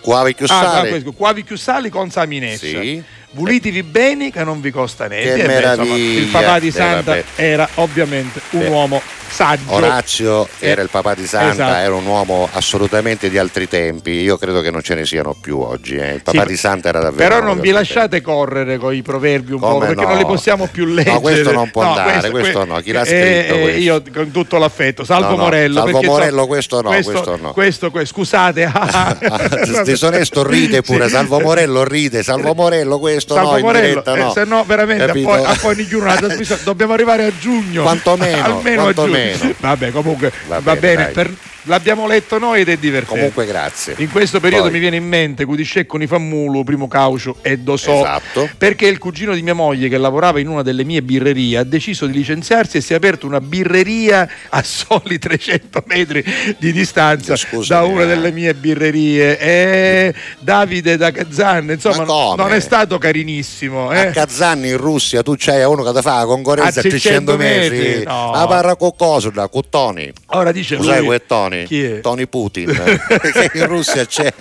[0.00, 2.66] Quavi più ah, questo, quavi sali con saminessa.
[2.66, 3.02] Sì.
[3.30, 5.34] Vulitivi beni che non vi costa niente.
[5.34, 7.24] Che E beh, insomma, il papà di Eh, Santa vabbè.
[7.36, 8.68] era ovviamente un Eh.
[8.68, 9.74] uomo saggio.
[9.74, 11.76] Orazio Eh, era il papà di Santa, esatto.
[11.76, 14.12] era un uomo assolutamente di altri tempi.
[14.12, 15.96] Io credo che non ce ne siano più oggi.
[15.96, 16.14] eh.
[16.14, 17.28] Il papà Sì, di Santa era davvero.
[17.34, 20.08] Però non vi lasciate correre con i proverbi un po' Come perché no?
[20.08, 21.12] non li possiamo più leggere.
[21.16, 22.80] No, questo non può andare, questo que- no.
[22.80, 23.80] Chi l'ha eh, scritto eh, questo?
[23.80, 25.74] Io con tutto l'affetto, Salvo No, no, Morello.
[25.74, 27.52] Salvo perché so- Morello, questo no, questo no.
[27.52, 28.72] questo- que- scusate.
[29.84, 31.08] Disonesto ride pure.
[31.10, 34.28] Salvo Morello ride, Salvo Morello questo Salvo no, Morello, diretta no.
[34.28, 35.28] eh, se no veramente a Capito?
[35.28, 37.82] poi, a poi una trasmissione, dobbiamo arrivare a giugno.
[37.88, 39.54] Quantomeno, Almeno a giugno.
[39.58, 41.02] Vabbè, comunque Va va, bene, bene.
[41.04, 41.12] dai.
[41.12, 41.34] per-
[41.68, 43.14] l'abbiamo letto noi ed è divertente.
[43.18, 43.94] Comunque grazie.
[43.98, 44.72] In questo periodo Poi.
[44.72, 48.00] mi viene in mente Cudiscè con i Fammulu, primo caucio e Dosò.
[48.00, 48.48] Esatto.
[48.58, 52.06] Perché il cugino di mia moglie, che lavorava in una delle mie birrerie, ha deciso
[52.06, 56.24] di licenziarsi e si è aperto una birreria a soli 300 metri
[56.58, 58.06] di distanza Scusami, da una eh.
[58.06, 59.38] delle mie birrerie.
[59.38, 62.04] E Davide da Kazan, insomma,
[62.34, 63.90] non è stato carinissimo.
[63.90, 64.10] A Eh?
[64.10, 66.98] Kazan in Russia tu c'hai uno che ti fa la concorrenza A a 300
[67.32, 67.78] 600 metri.
[67.78, 68.30] metri, no.
[68.32, 69.30] La parra con cosa?
[69.30, 70.10] Da Cuttoni.
[70.28, 71.57] Ora dice Usai lui, quei toni?
[71.64, 71.66] Tony?
[71.66, 72.00] Chi è?
[72.00, 72.66] Tony Putin,
[73.06, 74.32] perché in Russia c'è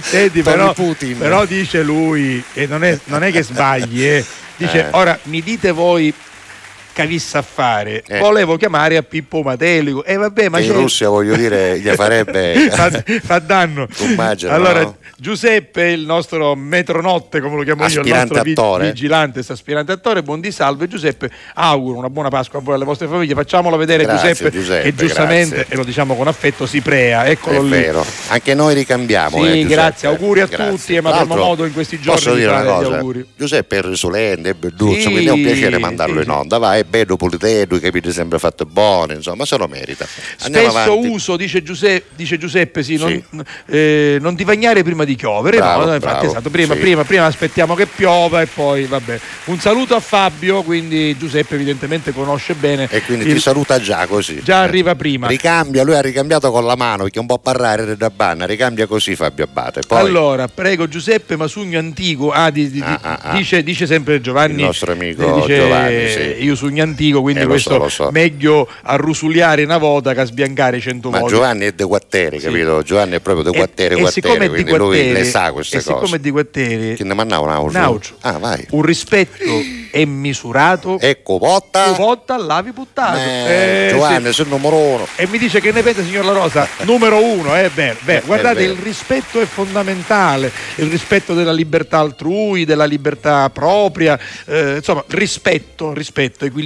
[0.00, 1.18] Senti, Tony però, Putin.
[1.18, 4.24] però dice lui, e non è, non è che sbagli, eh,
[4.56, 4.88] dice Eh.
[4.92, 6.12] ora mi dite voi
[7.04, 8.18] vi sa fare, Eh.
[8.18, 12.54] volevo chiamare a Pippo Matelico e vabbè ma in c'è- Russia voglio dire gli farebbe
[12.70, 12.90] fa,
[13.22, 13.86] fa danno.
[13.86, 14.96] Tu immagina, allora, no?
[15.18, 18.84] Giuseppe, il nostro metronotte, come lo chiamo io, il Aspirante nostro attore.
[18.90, 20.88] vigilante, aspirante attore, buon di salve.
[20.88, 23.34] Giuseppe, auguro una buona Pasqua a voi e alle vostre famiglie.
[23.34, 25.74] Facciamolo vedere Grazie, Giuseppe, Giuseppe, che giustamente, grazie.
[25.74, 27.26] e lo diciamo con affetto, si prea.
[27.26, 27.68] Eccolo è lì.
[27.70, 30.70] vero anche noi ricambiamo Sì, eh, grazie, auguri a Grazie.
[30.76, 32.82] tutti, e ma Tra avremo modo in questi giorni posso di dire una fare gli
[32.84, 33.26] cosa auguri.
[33.36, 36.84] Giuseppe è risolente è belluzzo Sì, quindi è un piacere mandarlo in onda va è
[36.88, 40.06] bello pulitello capite sempre fatto buono insomma se lo merita
[40.42, 41.08] Andiamo Spesso avanti.
[41.08, 43.40] uso, dice Giuseppe, dice Giuseppe sì, non, Sì.
[43.74, 45.56] eh, non ti bagnare prima di piovere.
[45.58, 46.80] Bravo, no, infatti, esatto, prima, sì.
[46.80, 49.18] prima, prima aspettiamo che piova e poi vabbè.
[49.46, 52.86] Un saluto a Fabio, quindi Giuseppe evidentemente conosce bene.
[52.90, 54.64] e quindi il- ti saluta già così Già Eh.
[54.68, 55.26] arriva prima.
[55.26, 59.14] ricambia lui ha ricambiato con la mano perché un po' parlare da banna ricambia così
[59.16, 63.36] Fabio Abate poi Allora, prego Giuseppe Masugno Antico, ah, di- di- Ah, ah, ah.
[63.36, 66.44] Dice, dice sempre Giovanni, Il nostro amico eh, dice, Giovanni, sì.
[66.44, 68.08] io sugno antico, quindi Eh, questo so, so.
[68.12, 71.34] meglio arrusuliare una volta che a sbiancare cento ma volte.
[71.34, 72.46] Giovanni è de Guattere Sì.
[72.46, 72.82] capito?
[72.82, 75.52] Giovanni è proprio de E- Guattere e, siccome è di quindi lui Guattere- le sa
[75.52, 76.16] queste e siccome cose.
[76.16, 78.16] è di Guattere chi ne manna un Naucio.
[78.20, 78.66] ah vai.
[78.70, 79.44] Un rispetto
[79.90, 80.98] è misurato.
[81.00, 83.18] Ecco potta Potta l'avi buttato.
[83.18, 84.32] Eh, Eh, Giovanni sì.
[84.34, 85.06] sei il numero uno.
[85.16, 86.66] E mi dice che ne pensa signor La Rosa?
[86.84, 90.50] Numero uno eh, beh, beh, Eh, guardate il rispetto è fondamentale.
[90.76, 96.64] Il rispetto della libertà altrui della libertà propria eh, insomma rispetto rispetto equilibrio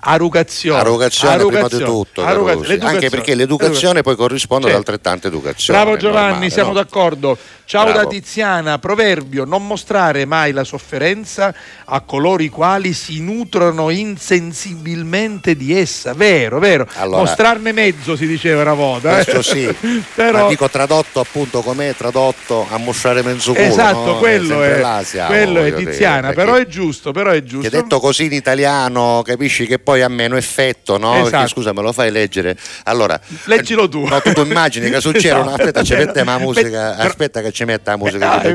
[0.00, 2.84] Arrogazione, Arrogazione, prima di tutto, l'educazione.
[2.84, 5.80] anche perché l'educazione poi corrisponde ad altrettanta educazione.
[5.80, 6.74] Bravo Giovanni, normale, siamo no?
[6.74, 7.38] d'accordo.
[7.72, 8.00] Ciao Bravo.
[8.00, 11.54] da Tiziana, proverbio, non mostrare mai la sofferenza
[11.86, 16.12] a coloro i quali si nutrono insensibilmente di essa.
[16.12, 16.86] Vero, vero.
[16.96, 19.18] Allora- Mostrarne mezzo si diceva una volta.
[19.18, 19.24] eh.
[19.24, 19.74] Questo sì,
[20.14, 23.64] Però ma dico tradotto appunto com'è tradotto a mostrare mezzo culo.
[23.66, 24.18] esatto, no?
[24.18, 27.70] quello è, siamo, quello è dire, Tiziana, perché- però è giusto, però è giusto.
[27.70, 31.14] Che detto così in italiano capisci che poi ha meno effetto, no?
[31.14, 31.30] Esatto.
[31.30, 32.54] Perché scusa, me lo fai leggere.
[32.84, 34.04] Allora, Leggilo tu.
[34.04, 35.54] No, tu, immagini che succede Esatto.
[35.54, 38.32] aspetta, ci mette la musica, aspetta che ci metta la musica.
[38.32, 38.52] Ah, di è,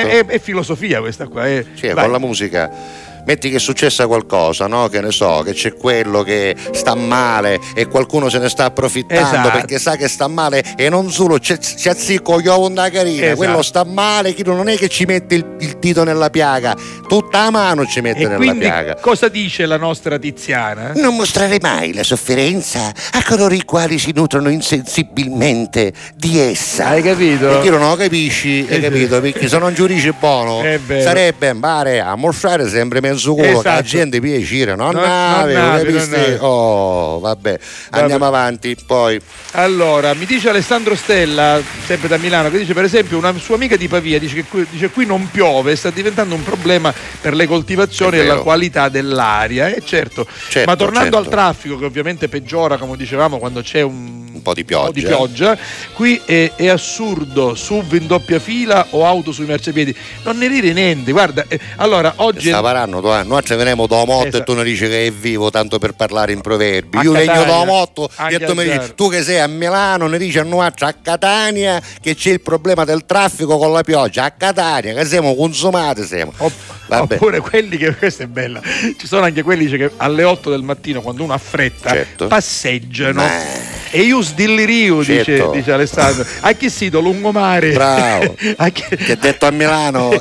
[0.00, 1.46] è- è- è filosofia questa qua.
[1.46, 1.64] eh.
[1.74, 2.02] Sì, Vai.
[2.04, 2.70] con la musica.
[3.28, 4.88] Metti che è successa qualcosa, no?
[4.88, 9.28] Che ne so, che c'è quello che sta male e qualcuno se ne sta approfittando
[9.28, 9.50] Esatto.
[9.50, 13.36] perché sa che sta male e non solo c'è, c'è zicco io una carina, Esatto.
[13.36, 16.74] quello sta male, chi non è che ci mette il, il dito nella piaga,
[17.06, 18.94] tutta la mano ci mette E nella piaga.
[18.94, 20.92] cosa dice la nostra Tiziana?
[20.94, 26.86] Non mostrare mai la sofferenza a coloro i quali si nutrono insensibilmente di essa.
[26.86, 27.46] Hai capito?
[27.48, 29.20] Perché non lo capisci, hai Eh, capito?
[29.20, 30.62] Perché se non giudice buono
[31.02, 33.82] sarebbe andare a mostrare sempre mezzo culo che la Esatto.
[33.82, 36.36] gente piacere, non Non- nave, non nave, non nave.
[36.40, 37.58] Oh, vabbè,
[37.90, 39.20] andiamo avanti, poi
[39.52, 43.76] Allora, mi dice Alessandro Stella, sempre da Milano, che dice per esempio una sua amica
[43.76, 47.46] di Pavia dice che qui, dice, qui non piove, sta diventando un problema per le
[47.46, 49.68] coltivazioni e la qualità dell'aria.
[49.68, 51.18] E certo, Certo, ma tornando certo.
[51.18, 55.00] al traffico che ovviamente peggiora, come dicevamo, quando c'è un, Un po' di po' di
[55.02, 55.16] pioggia.
[55.54, 55.58] pioggia,
[55.94, 59.94] qui è, è assurdo, SUV in doppia fila o auto sui marciapiedi.
[60.24, 62.48] Non ne ride niente, guarda, eh, allora oggi...
[62.48, 62.60] sta
[63.08, 64.44] tu, eh, noi ci veniamo da motto e Esatto.
[64.44, 66.98] tu ne dici che è vivo tanto per parlare in proverbi.
[66.98, 70.06] A Io vengo da Catania, motto e tu mi dici tu che sei a Milano
[70.06, 74.24] ne dici a noi a Catania che c'è il problema del traffico con la pioggia.
[74.24, 76.32] A Catania che siamo consumati siamo.
[76.36, 76.76] Opp-.
[76.90, 78.60] Oppure quelli che, questa è bella,
[78.98, 82.28] ci sono anche quelli che alle 8 del mattino quando uno ha fretta Certo.
[82.28, 85.50] passeggiano Ma- e io sdilliriu dice, Certo.
[85.52, 86.24] dice Alessandro.
[86.40, 87.00] A chi sito?
[87.00, 87.70] Lungomare.
[87.72, 88.34] Bravo.
[88.56, 90.10] a chi, Che detto a Milano.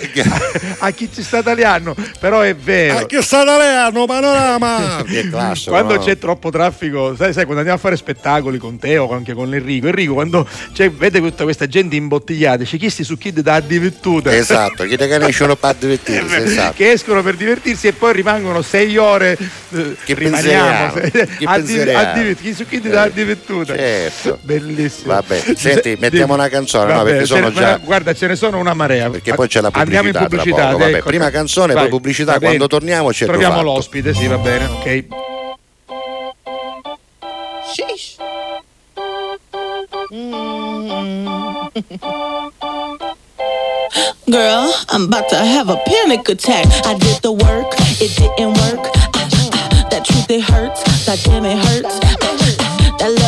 [0.80, 1.96] A chi ci sta italiano.
[2.20, 2.98] Però è vero.
[3.00, 5.04] Ah, che sta italiano panorama.
[5.08, 6.04] Che classico quando no?
[6.04, 9.54] c'è troppo traffico, sai, sai, quando andiamo a fare spettacoli con te o anche con
[9.54, 13.56] Enrico, Enrico quando c'è, vede tutta questa gente imbottigliata, c'è chi sti su chi da
[13.56, 14.36] addirittura.
[14.36, 16.74] esatto che te ne escono per divertirsi esatto.
[16.76, 19.38] che escono per divertirsi e poi rimangono sei ore
[19.74, 20.94] eh, Che rimaniamo pensieriamo,
[21.38, 22.10] che addi- pensieriamo.
[22.10, 23.08] addi- chi su chi ti dà
[23.62, 24.40] addirittura Certo.
[24.42, 28.14] bellissimo Vabbè, senti, se- mettiamo una canzone, no, Vabbè, perché ce sono ne- già- guarda
[28.14, 30.96] ce ne sono una marea perché poi c'è la andiamo in pubblicità pubblicità poco, vabbè.
[30.98, 31.06] ecco.
[31.08, 32.46] Prima canzone, poi Vai, pubblicità, va bene.
[32.58, 35.06] quando torniamo c'è troviamo l'ospite sì va bene ok
[44.26, 46.66] Girl, I'm about to have a panic attack.
[46.86, 47.68] I did the work,
[48.02, 48.92] it didn't work.
[48.96, 50.84] Ah, ah, that truth, it hurts.
[51.06, 52.47] God damn, it hurts.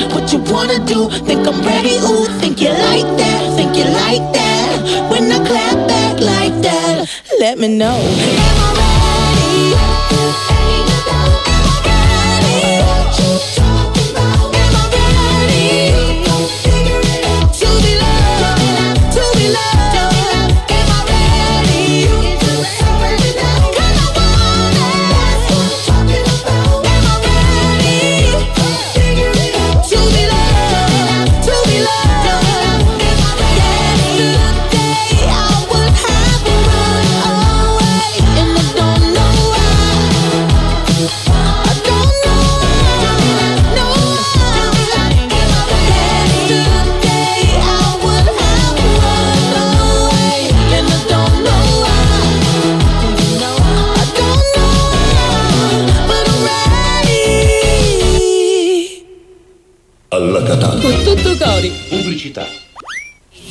[0.00, 1.10] What you wanna do?
[1.26, 1.96] Think I'm ready?
[1.96, 3.56] Ooh, think you like that?
[3.56, 5.10] Think you like that?
[5.10, 7.96] When I clap back like that, let me know.
[7.96, 9.91] Am I ready?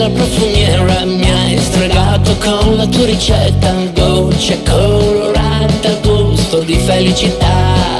[0.00, 7.98] La profumiera, mi hai stregato con la tua ricetta, dolce colorata, gusto di felicità.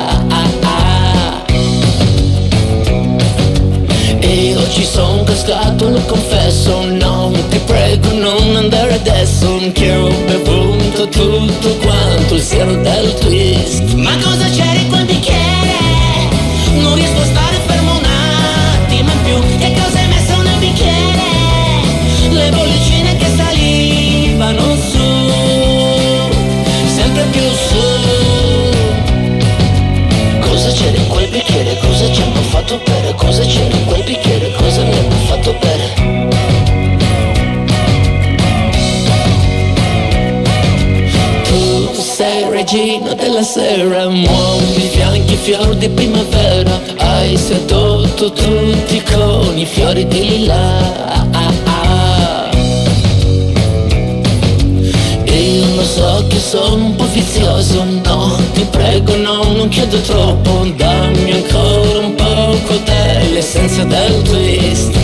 [4.23, 11.07] Io ci son cascato, lo confesso, non ti prego non andare adesso, che ho bevuto
[11.09, 13.93] tutto quanto il siero del twist.
[13.93, 14.89] Ma cosa c'era in
[32.41, 33.15] hanno fatto bere?
[33.15, 34.53] Cosa c'era in quel bicchiere?
[34.53, 36.09] Cosa mi hanno fatto bere?
[41.45, 49.67] Tu sei regina della sera Muovi fianchi fior di primavera Hai sedotto tutti con i
[49.67, 51.19] fiori di lilla.
[55.25, 58.20] Io lo so che sono un po' vizioso No,
[58.61, 65.00] ti prego no, non chiedo troppo Dammi ancora un poco dell'essenza del Ma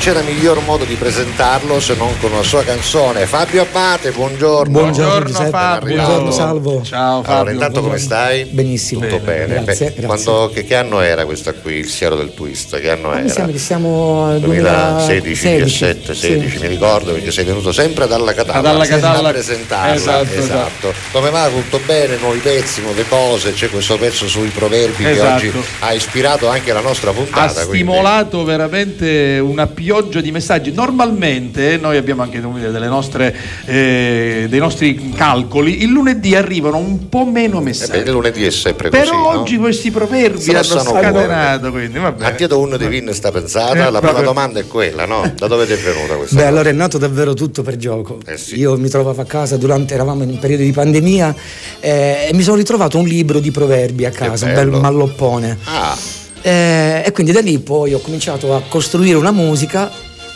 [0.00, 3.26] c'era miglior modo di presentarlo se non con una sua canzone.
[3.26, 4.72] Fabio Abbate, buongiorno.
[4.72, 5.50] Buongiorno, Giuseppe.
[5.50, 5.94] Fabio.
[5.94, 6.82] Buongiorno, salvo.
[6.82, 8.44] Ciao Allora, intanto come stai?
[8.44, 9.02] Benissimo.
[9.02, 9.62] Tutto bene.
[9.62, 10.06] Grazie, Beh, grazie.
[10.06, 12.80] quando- che, che anno era questa qui, il siero del twist?
[12.80, 13.28] Che anno era?
[13.58, 18.86] siamo al 2016, 2016, 17, 16, mi ricordo perché sei venuto sempre dalla Catalla, dalla
[18.86, 19.28] Catalla.
[19.28, 19.94] a presentarla.
[19.94, 20.92] Esatto, esatto.
[21.12, 21.46] Come va?
[21.48, 22.16] Tutto bene?
[22.16, 23.52] Nuovi pezzi, nuove cose?
[23.52, 25.40] C'è questo pezzo sui proverbi Esatto.
[25.40, 27.66] che oggi ha ispirato anche la nostra ha puntata.
[27.66, 29.88] quindi- stimolato veramente una pioggia
[30.20, 30.72] di messaggi.
[30.72, 33.34] Normalmente noi abbiamo anche delle nostre,
[33.66, 35.82] eh, dei nostri calcoli.
[35.82, 37.90] Il lunedì arrivano un po' meno Eh messaggi.
[37.90, 39.02] beh, il lunedì è sempre così.
[39.02, 39.40] Però no?
[39.40, 41.70] oggi questi proverbi Se hanno scatenato.
[41.70, 42.24] Quindi, vabbè.
[42.24, 44.24] A Tiedo uno di Vin sta pensata, Eh, la prima proprio.
[44.24, 45.30] domanda è quella, no?
[45.36, 46.46] Da dove ti è venuta questa Beh, cosa?
[46.48, 48.18] allora è nato davvero tutto per gioco.
[48.26, 48.56] Eh sì.
[48.58, 51.34] Io mi trovavo a casa durante, eravamo in un periodo di pandemia
[51.80, 55.58] eh, e mi sono ritrovato un libro di proverbi a casa, un bel malloppone.
[55.64, 55.96] Ah,
[56.42, 59.90] Eh, e quindi da lì poi ho cominciato a costruire una musica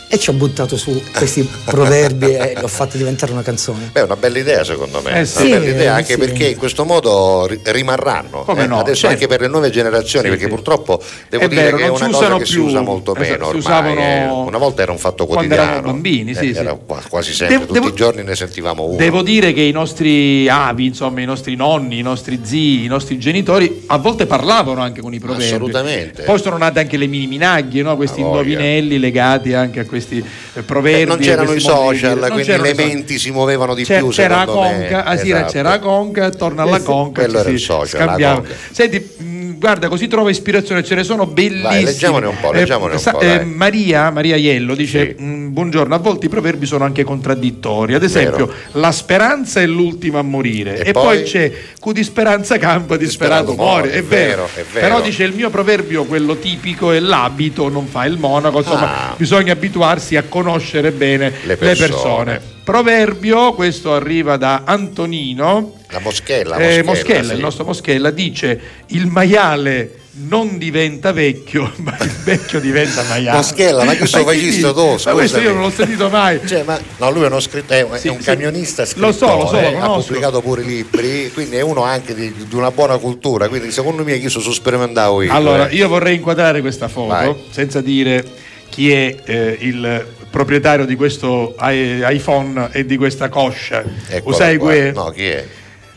[0.07, 3.89] e ci ho buttato su questi proverbi e li ho fatti diventare una canzone.
[3.91, 5.19] beh, è una bella idea secondo me.
[5.21, 5.47] Eh sì.
[5.47, 6.17] una bella idea Sì, anche sì.
[6.19, 8.43] perché in questo modo ri- rimarranno.
[8.43, 9.15] Come eh, no, Adesso certo.
[9.15, 10.49] anche per le nuove generazioni, Sì, perché sì.
[10.49, 12.63] purtroppo devo È dire vero, che è non una si cosa usano che si più.
[12.65, 13.59] usa molto Esatto, meno si ormai.
[13.59, 14.47] usavano eh.
[14.47, 15.81] Una volta era un fatto quando quotidiano.
[15.81, 16.59] bambini, sì, Eh, sì.
[16.59, 18.95] era qua- quasi sempre, Devo- tutti devo- i giorni ne sentivamo uno.
[18.97, 23.17] Devo dire che i nostri avi, insomma, i nostri nonni, i nostri zii, i nostri
[23.17, 25.45] genitori a volte parlavano anche con i proverbi.
[25.45, 26.23] Assolutamente.
[26.23, 27.95] Poi sono nate anche le mini minaglie, no?
[27.95, 28.41] questi A voglia.
[28.51, 30.23] indovinelli legati anche a questi
[30.65, 31.01] proverbi.
[31.01, 34.09] Eh, non c'erano i social, non quindi le menti si muovevano di c'era, più.
[34.09, 35.03] C'era la conca, me.
[35.03, 35.51] a Sira esatto.
[35.51, 36.91] c'era la conca, attorno alla esatto.
[36.91, 37.21] conca.
[37.23, 38.43] Quello era il social.
[38.71, 39.34] Senti,
[39.65, 41.61] guarda, così trova ispirazione, ce ne sono bellissimi.
[41.63, 43.43] Vai, leggiamone un po', leggiamone un sa- po', eh.
[43.43, 45.23] Maria, Maria Iello dice: Sì.
[45.23, 47.93] "Mm, Buongiorno, a volte i proverbi sono anche contraddittori.
[47.93, 50.83] Ad esempio, la speranza è l'ultima a morire.
[50.83, 53.91] E E, poi, poi c'è cu di speranza campa, di sperato muore.
[53.91, 54.85] È vero, è vero.
[54.87, 58.59] Però dice il mio proverbio, quello tipico, è l'abito non fa il monaco.
[58.59, 59.13] Insomma, Ah.
[59.17, 62.53] bisogna abituarsi a conoscere bene Le le persone.
[62.65, 65.73] Proverbio, questo arriva da Antonino.
[65.91, 67.33] La moschella, Eh, Moschella, Moschella, sì.
[67.35, 73.37] il nostro Moschella dice il maiale non diventa vecchio, ma il vecchio diventa maiale.
[73.37, 74.73] Moschella, ma che so chi facista dice?
[74.73, 76.39] tu, Ma questo io non l'ho sentito mai.
[76.43, 78.23] Cioè, ma no, lui è uno scritto, è, un- è un sì.
[78.25, 80.05] camionista Lo so, scrittore, lo so, lo ha conosco.
[80.07, 84.17] pubblicato pure libri, quindi è uno anche di, di una buona cultura, quindi secondo me
[84.19, 85.31] chi so sperimentavo io.
[85.31, 85.75] Allora, eh.
[85.75, 87.35] io vorrei inquadrare questa foto Vai.
[87.51, 88.25] senza dire
[88.69, 90.05] chi è eh, il
[90.39, 93.81] proprietario di questo iPhone e di questa coscia.
[94.09, 94.69] Eccolo Lo sai qua.
[94.69, 94.91] qui?
[94.91, 95.45] No, chi è?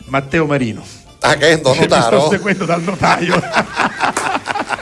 [0.05, 0.81] Matteo Marino.
[1.19, 2.29] Ah, che è Che mi sto notaro?
[2.29, 3.35] seguendo dal notaio.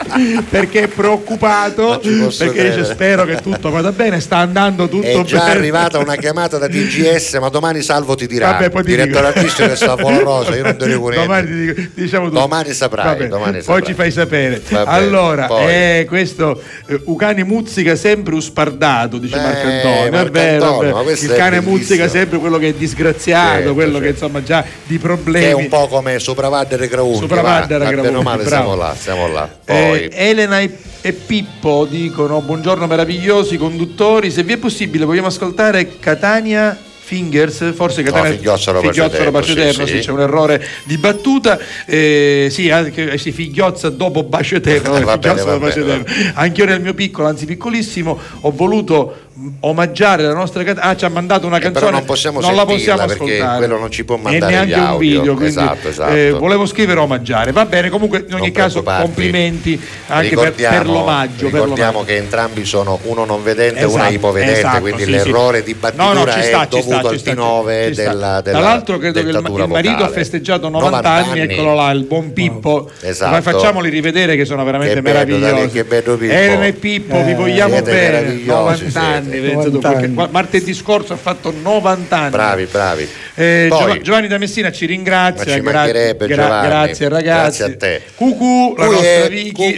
[0.48, 2.84] perché è preoccupato perché dice credere.
[2.84, 5.50] spero che tutto vada bene, sta andando tutto È già bene.
[5.52, 8.52] arrivata una chiamata da TGS, ma domani Salvo ti dirà.
[8.52, 11.20] Vabbè, poi ti Direttore artistico del Savolo Rosa, io non ti dico niente.
[11.26, 12.40] Domani ti dico- ti diciamo tutto.
[12.40, 13.84] Domani saprai, bene, domani Poi saprai.
[13.86, 14.62] ci fai sapere.
[14.68, 15.66] Bene, allora, poi.
[15.66, 20.20] eh, questo eh, Ucani muzzica sempre uspardato, dice Beh, Marco Antonio.
[20.20, 24.04] È vero, è il cane muzzica sempre quello che è disgraziato, Certo, quello certo.
[24.06, 25.44] che insomma già di Che problemi.
[25.46, 27.18] è un po' come Sopravvaddere Graunchi.
[27.20, 28.64] Sopravvaddere bene Graunchi, male bravo.
[28.64, 29.48] siamo là, siamo là.
[29.64, 35.28] Eh, Poi, Elena e, e Pippo dicono buongiorno meravigliosi conduttori, se vi è possibile vogliamo
[35.28, 36.76] ascoltare Catania
[37.08, 39.98] Fingers, forse Catania Figliozzolo Pace Figliozzolo Eterno, sì, sì.
[39.98, 44.92] sì, c'è un errore di battuta, eh, sì, anche, eh, sì, Figliozza dopo Bacio Eterno,
[45.00, 46.32] Va bene, Figliozzolo va Pace bene, Eterno.
[46.34, 49.27] Anche io nel mio piccolo, anzi piccolissimo, ho voluto
[49.60, 52.54] omaggiare la nostra Catania, ah ci ha mandato una Eh, però canzone, non possiamo non
[52.54, 53.56] la possiamo perché ascoltare.
[53.58, 54.98] quello non ci può e mandare neanche gli un audio.
[55.18, 56.12] video, quindi Esatto, esatto.
[56.14, 61.48] eh, volevo scrivere omaggiare, va bene, comunque in ogni caso complimenti anche per, per l'omaggio.
[61.48, 62.04] per ricordiamo l'omaggio.
[62.12, 65.64] che entrambi sono uno non vedente e Esatto, una ipovedente, esatto, quindi sì, l'errore sì.
[65.64, 68.02] di battitura No, no, ci sta, è sta, dovuto al sta, T9 ci sta.
[68.02, 71.52] della, della Tra l'altro credo che il, il marito ha festeggiato 90, anni, anni.
[71.52, 72.90] eccolo là, il buon Pippo.
[73.00, 73.30] Esatto.
[73.30, 75.84] Ma facciamoli rivedere che sono veramente meravigliosi.
[76.28, 77.92] Elena e Pippo, vi Eh, vogliamo bene.
[78.10, 80.28] meravigliosi, 90 anni, tu, 90 perché anni.
[80.30, 82.30] martedì scorso ha fatto 90 anni.
[82.30, 83.08] Bravi, bravi.
[83.40, 86.66] Eh, Poi- Giova- Giovanni da Messina ci ringrazia, Ma ci gra- mancherebbe, Giovanni.
[86.66, 87.58] grazie ragazzi.
[87.58, 88.02] Grazie a te.
[88.16, 89.76] Cucù, la nostra Vicky.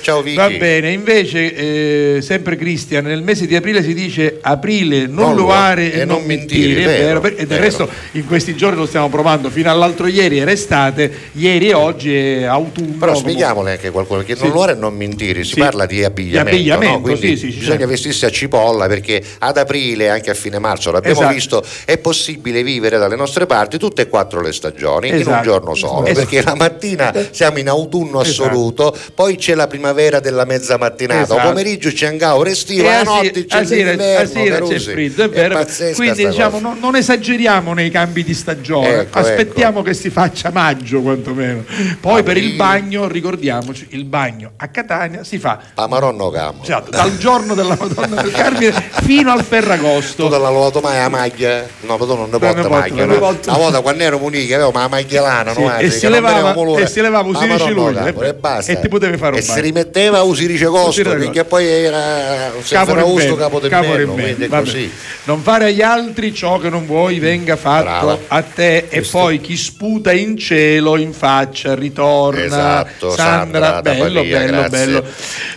[0.00, 0.36] ciao, Vicky.
[0.36, 5.36] Va bene, invece eh, sempre Cristian, nel mese di aprile si dice aprile non, Non
[5.36, 8.86] luare lu- e, non mentire, è vero, vero, e del resto in questi giorni lo
[8.86, 12.96] stiamo provando, fino all'altro ieri era estate, ieri e oggi è autunno.
[12.98, 15.60] Però spieghiamole anche a qualcuno che non luare e non mentire, si Sì.
[15.60, 17.00] parla di abbigliamento, Di abbigliamento, no?
[17.18, 17.86] quindi sì, sì, bisogna certo.
[17.86, 21.34] vestirsi a cipolla perché ad aprile, anche a fine marzo, l'abbiamo Esatto.
[21.34, 25.42] visto, è possibile vivere dalle nostre parti tutte e quattro le stagioni in un Esatto.
[25.44, 26.26] giorno solo, Esatto.
[26.26, 31.48] perché la mattina siamo in autunno assoluto, poi c'è la primavera della mezza mattinata, Esatto.
[31.48, 35.64] pomeriggio c'è angauro estivo, E la notte c'è l'inverno, c'è freddo, è vero.
[35.94, 41.00] Quindi diciamo non, non esageriamo nei cambi di stagione, Ecco, aspettiamo che si faccia maggio
[41.02, 41.64] quantomeno.
[42.00, 46.62] Poi per il bagno, ricordiamoci, il bagno a Catania si fa A Maronno Camo.
[46.62, 50.28] esatto, dal giorno della Madonna del Carmine fino al Tu Ferragosto.
[50.28, 51.66] dalla lavato mai la maglia?
[51.82, 53.18] No, tu non ne Non non ne no?
[53.18, 53.48] porto.
[53.50, 55.76] Una volta quando ero Munichi avevo la maglia lana, Sì, no?
[55.78, 58.72] e si levava- e si levava Usirici Madonna, Luglio, e- basta.
[58.72, 62.94] e ti potevi fare un E si rimetteva Usirice Usirice Costo, che poi era Capo
[62.94, 64.90] Rimbeino, capo del Capo quindi così.
[65.24, 68.18] Non fare agli altri ciò che non vuoi venga fatto Brava.
[68.28, 72.42] a te e poi chi sputa in cielo in faccia ritorna.
[72.44, 74.68] Esatto, Sandra, Sandra bello, Pavia, bello, grazie.
[74.86, 75.04] bello.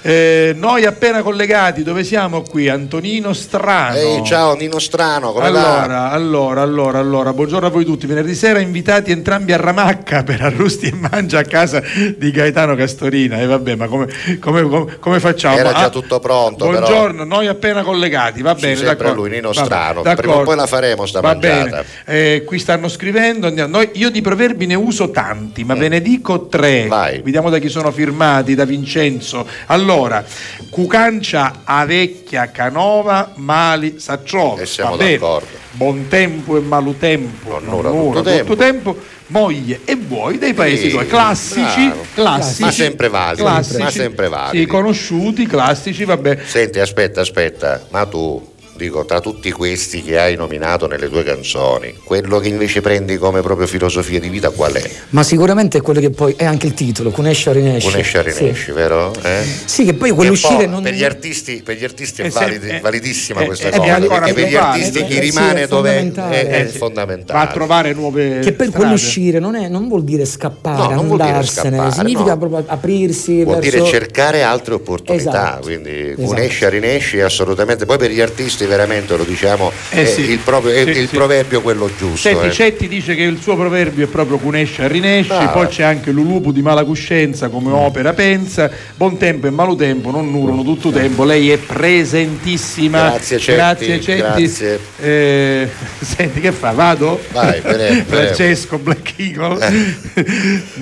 [0.02, 2.70] Eh, noi appena collegati, dove siamo qui?
[2.70, 3.98] Antonino Strano.
[3.98, 5.82] Ehi, ciao Nino Strano, come va?
[5.82, 8.06] Allora, allora, allora, allora, buongiorno a voi tutti.
[8.08, 11.82] Venerdì sera invitati entrambi a Ramacca per arrosti e mangia a casa
[12.18, 13.40] di Gaetano Castorina.
[13.40, 14.08] E vabbè, ma come,
[14.40, 15.58] come- come- come facciamo?
[15.58, 16.80] Era già Ah, tutto pronto, però.
[16.80, 18.76] Buongiorno, noi appena collegati, va Sì, bene.
[18.76, 19.22] sempre d'accordo.
[19.22, 20.02] lui, Nino Va Strano.
[20.02, 20.22] d'accordo.
[20.22, 21.64] Prima o poi la faremo sta Va mangiata.
[21.66, 21.86] bene.
[22.06, 26.48] Eh, qui stanno scrivendo, noi- io di proverbi ne uso tanti, ma ve ne dico
[26.48, 26.86] tre.
[26.86, 26.88] Mm.
[26.88, 27.22] Vai.
[27.22, 29.46] Vediamo da chi sono firmati, da Vincenzo.
[29.68, 30.24] Allora,
[30.70, 34.62] Cucancia a vecchia canova, mali s'acciova.
[34.62, 35.48] E siamo d'accordo.
[35.78, 38.98] Buon tempo e malutempo, Non ora tutto tempo.
[39.28, 41.06] moglie e vuoi dei paesi tuoi.
[41.06, 42.06] Classici, bravo.
[42.16, 42.62] classici.
[42.64, 43.82] Ma sempre validi, classici.
[43.84, 44.64] ma sempre validi.
[44.64, 46.40] Sì, conosciuti, classici, vabbè.
[46.44, 51.96] Senti, aspetta, aspetta, ma tu, dico, tra tutti questi che hai nominato nelle tue canzoni,
[52.04, 54.90] quello che invece prendi come proprio filosofia di vita qual è?
[55.10, 57.88] Ma sicuramente è quello che poi è anche il titolo, Cunescia Rinesce.
[57.90, 59.14] Unescia Rinesci, vero?
[59.22, 59.44] Eh?
[59.66, 62.80] Sì, che poi quell'uscire non per gli artisti, per gli artisti è, È validi- è-
[62.80, 65.68] validissima è- questa è- cosa, è perché per gli artisti eh, chi sì, rimane è
[65.68, 66.48] dove è, fondamentale.
[66.48, 66.78] è Eh, sì.
[66.78, 68.72] Va a trovare nuove Che poi strade.
[68.72, 72.38] quell'uscire non, è- non vuol dire scappare, No, non vuol dire andarsene, scappare, significa no.
[72.38, 73.70] proprio aprirsi Vuol verso...
[73.78, 75.62] dire cercare altre opportunità, Esatto.
[75.64, 76.22] quindi Esatto.
[76.28, 77.86] Cunescia Rinesci assolutamente.
[77.86, 80.30] Poi per gli artisti veramente lo diciamo, Eh sì.
[80.30, 81.16] il, proprio- Sì, il sì.
[81.16, 82.18] proverbio quello giusto.
[82.30, 82.52] Senti, eh.
[82.52, 85.48] Cetti dice che il suo proverbio è proprio Cunesce a Rinesci, Brava.
[85.50, 90.12] poi c'è anche Lulupu di mala coscienza come opera pensa, buon tempo e malo tempo
[90.12, 93.10] non nurono tutto tempo, lei è presentissima.
[93.10, 94.18] Grazie, Cetti, Grazie Cetti.
[94.20, 94.80] grazie.
[95.00, 95.68] Eh,
[96.00, 96.72] senti che fa?
[96.72, 97.20] Vado?
[97.32, 98.04] Vai, vedremo.
[98.08, 99.96] Francesco Black Eagle.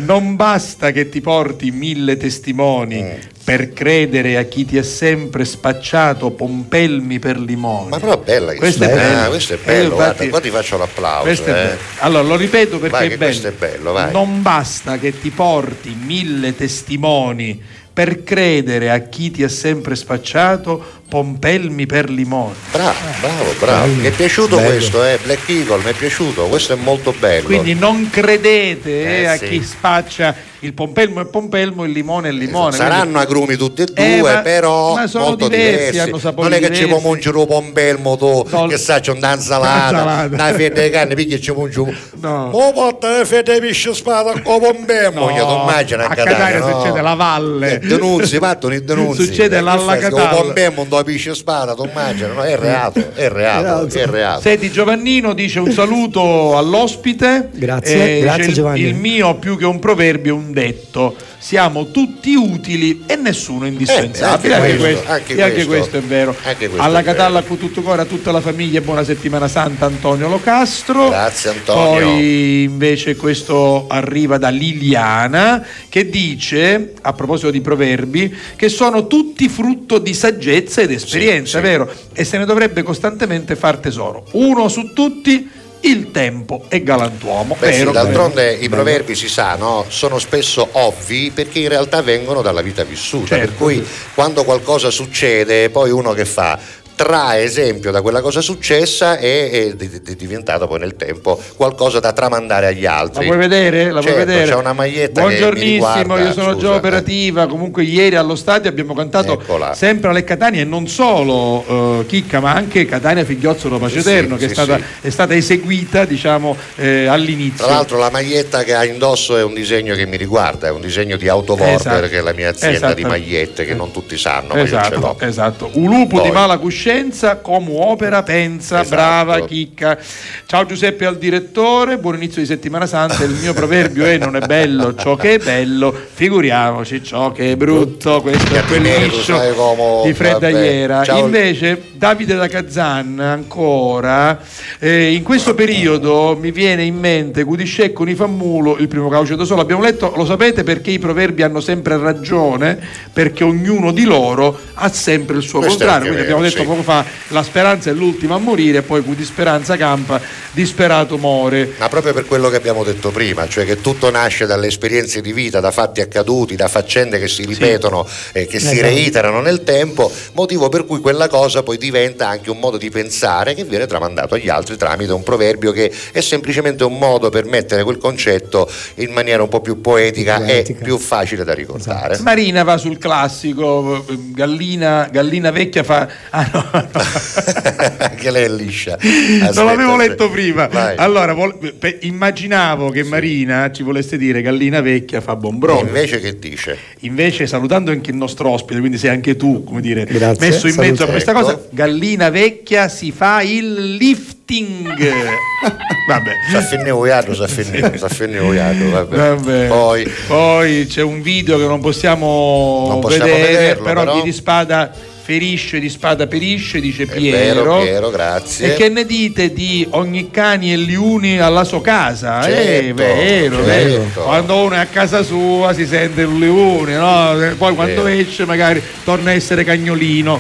[0.06, 2.64] non basta che ti porti mille testimoni
[3.02, 3.12] Mm.
[3.46, 7.90] Per credere a chi ti ha sempre spacciato pompelmi per limoni.
[7.90, 9.20] Ma però bella che Questo è bello.
[9.22, 11.44] ah, questo è Eh, bello, infatti- guarda, qua ti faccio l'applauso.
[11.46, 11.78] è eh.
[12.00, 13.24] Allora lo ripeto perché Vai, è bello.
[13.26, 14.12] questo è bello, vai.
[14.12, 17.62] Non basta che ti porti mille testimoni
[17.94, 22.54] per credere a chi ti ha sempre spacciato pompelmi per limone.
[22.72, 23.86] Bravo, bravo, bravo.
[23.94, 24.70] Mi è piaciuto Bello.
[24.70, 27.46] questo, eh, Black Eagle, mi è piaciuto, questo è molto bello.
[27.46, 29.48] Quindi non credete eh, Eh, a sì.
[29.48, 32.76] chi spaccia il pompelmo è pompelmo, il limone è limone.
[32.76, 36.00] Saranno agrumi tutti e Eh, due, ma- però ma sono molto diversi, diversi.
[36.00, 37.00] hanno sapori non è che ci diversi.
[37.02, 40.28] può mungere un pompelmo tu, che sa c'è Un'insalata.
[40.32, 41.96] una fetta di carne, picchia ci mungi un...
[42.20, 42.50] No.
[42.52, 46.38] Ma porta le fette di pesce spada con pompelmo, io tu immagini a a Catania,
[46.38, 46.80] Catania no?
[46.80, 47.80] succede la valle.
[47.84, 49.24] denunzi, fatto i denunzi.
[49.26, 50.24] Succede l'alla Catalla.
[50.32, 52.42] Un pompelmo, un do pesce spada, tu immagini, no?
[52.44, 54.42] È reato, è reato, è reato.
[54.42, 57.50] Senti, Giovannino dice un saluto all'ospite.
[57.54, 58.80] Grazie, Eh, grazie, dice il- Giovanni.
[58.82, 61.16] Il mio più che un proverbio è un detto.
[61.46, 64.56] Siamo tutti utili e nessuno indispensabile.
[64.56, 65.70] Eh, anche anche, questo, questo, anche e anche questo.
[65.70, 66.34] questo è vero.
[66.34, 67.16] Questo Alla è vero.
[67.16, 71.10] Catalla con tutto cuore a tutta la famiglia, buona settimana santa Antonio Locastro.
[71.10, 72.08] Grazie, Antonio.
[72.08, 79.48] Poi invece questo arriva da Liliana che dice, a proposito di proverbi, che sono tutti
[79.48, 81.64] frutto di saggezza ed esperienza, sì.
[81.64, 81.94] vero?
[82.12, 84.26] E se ne dovrebbe costantemente far tesoro.
[84.32, 85.48] Uno su tutti,
[85.82, 87.56] il tempo è galantuomo.
[87.60, 88.64] Beh, sì, vero, d'altronde vero.
[88.64, 89.86] i proverbi si sa, no?
[89.90, 93.46] sono spesso ovvi perché in realtà vengono dalla vita vissuta, Certo.
[93.46, 96.58] per cui quando qualcosa succede, poi uno che fa?
[96.96, 102.00] Trae esempio da quella cosa successa e è di- di- diventato poi nel tempo qualcosa
[102.00, 103.26] da tramandare agli La altri.
[103.26, 103.86] vuoi vedere?
[103.88, 104.46] La vuoi Certo, vedere?
[104.48, 107.48] C'è una maglietta Buongiornissimo, riguarda, io sono già operativa.
[107.48, 109.74] Comunque, ieri allo stadio abbiamo cantato Eccola.
[109.74, 114.36] sempre alle Catania e non solo eh, Chicca, ma anche Catania Figliozzolo Pace Sì, Eterno,
[114.38, 114.84] sì, che è, sì, stata, sì.
[115.02, 117.66] è stata eseguita diciamo eh, all'inizio.
[117.66, 120.80] Tra l'altro la maglietta che ha indosso è un disegno che mi riguarda, è un
[120.80, 122.08] disegno di Autovorber Esatto.
[122.08, 123.08] che è la mia azienda di Esatto.
[123.18, 125.18] magliette che non tutti sanno, ma io ce Esatto, l'ho.
[125.20, 125.70] esatto.
[125.74, 126.30] Un lupo Poi.
[126.30, 128.96] di mala coscienza, come opera, pensa, Esatto.
[128.96, 129.98] brava chicca.
[130.46, 133.24] Ciao Giuseppe al direttore, buon inizio di settimana santa.
[133.24, 137.56] Il mio proverbio è non è bello ciò che è bello, figuriamoci ciò che è
[137.56, 138.22] brutto.
[138.22, 140.64] Questo è liscio di Fredda vabbè.
[140.64, 141.04] Iera.
[141.04, 141.26] Ciao.
[141.26, 144.40] Invece Davide da Kazan ancora,
[144.78, 149.62] eh, in questo periodo mi viene in mente Cudiscecco Nifammulo, il primo cauce da solo.
[149.62, 152.78] Abbiamo letto, lo sapete perché i proverbi hanno sempre ragione,
[153.12, 156.12] perché ognuno di loro ha sempre il suo Questo contrario.
[156.12, 156.75] Quindi abbiamo vero, detto sì.
[156.76, 160.20] Poco fa la speranza è l'ultima a morire, poi chi di speranza campa,
[160.52, 161.74] disperato muore.
[161.78, 165.32] Ma proprio per quello che abbiamo detto prima, cioè che tutto nasce dalle esperienze di
[165.34, 168.82] vita, da fatti accaduti, da faccende che si ripetono e che si Esatto.
[168.82, 173.54] reiterano nel tempo, motivo per cui quella cosa poi diventa anche un modo di pensare
[173.54, 177.84] che viene tramandato agli altri tramite un proverbio che è semplicemente un modo per mettere
[177.84, 180.80] quel concetto in maniera un po' più poetica, Poetica.
[180.80, 182.20] e più facile da ricordare.
[182.20, 186.08] Marina va sul classico, eh, gallina, gallina vecchia fa...
[186.32, 186.65] Ah no,
[188.00, 188.98] anche lei è liscia.
[189.02, 190.10] non Aspetta, l'avevo aspetta.
[190.10, 190.68] letto prima.
[190.68, 190.96] Vai.
[190.98, 195.82] Allora, vol- pe- immaginavo che Marina ci volesse dire gallina vecchia fa bombrone.
[195.88, 196.78] invece che dice?
[197.00, 200.76] Invece, salutando anche il nostro ospite, quindi sei anche tu, come dire, Grazie, messo in
[200.78, 201.40] mezzo a questa Ecco.
[201.42, 204.94] cosa, gallina vecchia si fa il lifting.
[206.08, 206.32] Vabbè.
[206.52, 209.16] Sa finire uiato, sa finire, sa finire uiato, vabbè.
[209.18, 209.68] Vabbè.
[209.68, 214.16] Poi Poi c'è un video che non possiamo, Non possiamo vedere, vederlo, però, però.
[214.18, 214.92] chi di spada
[215.26, 217.64] ferisce, di spada perisce, dice Piero.
[217.64, 218.74] vero, Piero, grazie.
[218.74, 222.46] E che ne dite di ogni cani e liuni alla sua casa?
[222.48, 223.66] eh, Certo, vero, certo.
[223.66, 224.24] vero.
[224.24, 227.42] Quando uno è a casa sua si sente il lione, no?
[227.42, 228.20] E poi quando Vero.
[228.22, 230.40] esce magari torna a essere cagnolino.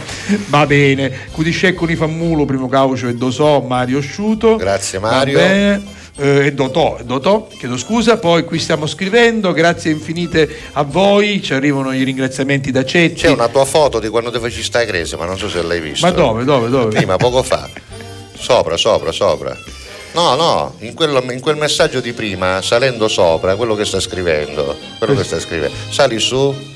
[0.49, 1.11] Va bene.
[1.31, 4.55] Cudiscecco ni fammulo, primo caucio e dosò Mario Sciuto.
[4.57, 5.39] Grazie, Mario.
[6.18, 11.53] Eh, e Dotò, Dotò, chiedo scusa, poi qui stiamo scrivendo, grazie infinite a voi, ci
[11.53, 13.22] arrivano i ringraziamenti da Cetti.
[13.22, 15.61] C'è una tua foto di quando ti facci sta a Grese, ma non so se
[15.61, 16.07] l'hai vista.
[16.07, 16.95] Ma dove, dove, dove?
[16.95, 17.70] Prima, poco fa.
[18.38, 19.57] Sopra, sopra, sopra.
[20.13, 24.78] No, no, in, quello- in quel messaggio di prima, salendo sopra, quello che sta scrivendo,
[24.97, 25.76] quello che sta scrivendo.
[25.89, 26.74] Sali su.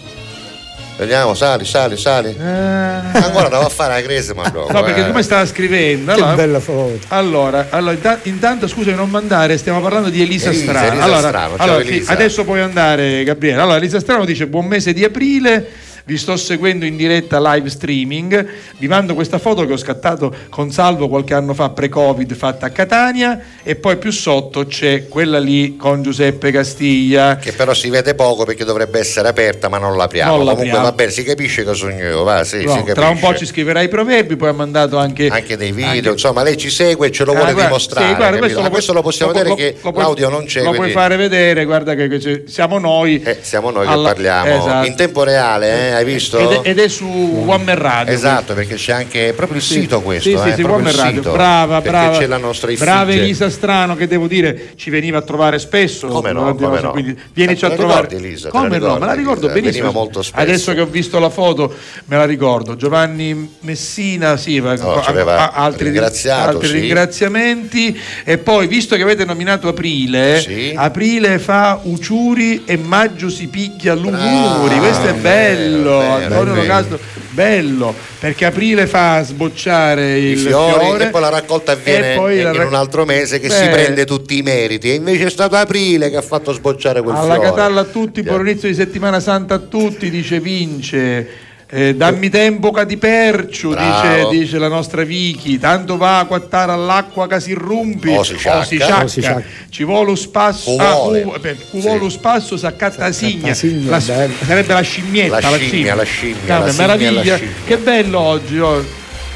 [1.00, 2.36] Vediamo, sali, sali, sali.
[2.38, 4.68] Ancora andavo a fare la Grese, ma no.
[4.70, 5.06] No, perché eh.
[5.08, 6.14] tu mi stava scrivendo.
[6.14, 7.00] Che Allora, bella foto.
[7.08, 10.88] allora, allora, inta- intanto scusa di non mandare, stiamo parlando di Elisa, Elisa, Strano.
[10.88, 12.12] Elisa allora, Strano, ciao allora, sì, Elisa.
[12.12, 13.62] adesso puoi andare, Gabriele.
[13.62, 15.70] Allora, Elisa Strano dice buon mese di aprile.
[16.10, 18.48] Vi sto seguendo in diretta live streaming.
[18.80, 22.70] Vi mando questa foto che ho scattato con Salvo qualche anno fa, pre-Covid, fatta a
[22.72, 23.40] Catania.
[23.62, 27.36] E poi più sotto c'è quella lì con Giuseppe Castiglia.
[27.36, 30.32] Che però si vede poco perché dovrebbe essere aperta, ma non l'apriamo.
[30.32, 30.86] Non Comunque l'apriamo.
[30.88, 33.82] va bene, si capisce che sogno io, va, sì, No, tra un po' ci scriverà
[33.84, 37.12] i proverbi, poi ha mandato anche, anche dei video, anche- insomma, lei ci segue e
[37.12, 38.08] ce lo Ah, vuole guarda, dimostrare.
[38.08, 40.58] sì, guarda, questo, lo, questo lo possiamo puoi- vedere che lo puoi- l'audio non c'è.
[40.62, 43.22] Lo puoi quindi- fare vedere, guarda che, che siamo noi.
[43.22, 44.88] Eh, siamo noi alla- che parliamo Esatto.
[44.88, 46.38] in tempo reale, eh, hai visto?
[46.38, 48.14] Ed è, ed è su One Man Radio.
[48.14, 49.82] Esatto, perché c'è anche proprio il Sì.
[49.82, 51.22] sito questo, Sì, eh, sì, sì, proprio One Man Radio.
[51.22, 52.18] sito, Brava, perché brava.
[52.18, 53.24] c'è la nostra Brava effigie.
[53.24, 56.08] Elisa Strano che devo dire ci veniva a trovare spesso.
[56.08, 56.92] Come no, come no.
[56.92, 58.02] quindi vienici Te a trovare.
[58.08, 58.50] ricordi, Elisa?
[58.50, 58.94] Come la no?
[58.94, 59.60] Me la ricordi, ricordo Elisa?
[59.62, 59.84] benissimo.
[59.86, 60.42] Veniva molto spesso.
[60.44, 61.74] Adesso che ho visto la foto
[62.06, 62.76] me la ricordo.
[62.76, 66.74] Giovanni Messina, sì, ma- No, a- aveva a- altri, altri sì.
[66.80, 68.00] ringraziamenti.
[68.24, 70.74] E poi, visto che avete nominato Aprile, Sì.
[70.76, 74.18] Aprile fa Uciuri e Maggio si picchia l'Uguri.
[74.18, 76.62] Bravo, Questo è bello, vero, Antonio vero.
[76.62, 82.14] Locastro, bello, perché Aprile fa sbocciare I il fiori fiore e poi la raccolta avviene
[82.14, 85.30] in rac- un altro mese che Beh, si prende tutti i meriti e invece è
[85.30, 88.76] stato Aprile che ha fatto sbocciare quel Alla fiore Catalla a tutti, buon inizio di
[88.76, 91.48] settimana santa a tutti, dice Vince.
[91.72, 95.60] Eh, dammi tempo che di perciu, dice, dice la nostra Vicky.
[95.60, 98.64] Tanto va a quattare all'acqua che si rompi O si sciacca.
[98.66, 99.04] sciacca.
[99.04, 99.44] O si sciacca.
[99.70, 100.72] Ci vuole lo spasso.
[100.76, 103.54] Cu Ah, cu- eh, cu vuole lo spasso, si accatta la signa.
[103.54, 105.40] signa, La- sarebbe la scimmietta.
[105.48, 107.32] La scimmia, la scimmia, Vabbè, la scimmia, meraviglia.
[107.34, 107.54] la scimmia.
[107.66, 108.58] Che bello oggi.
[108.60, 108.86] oh.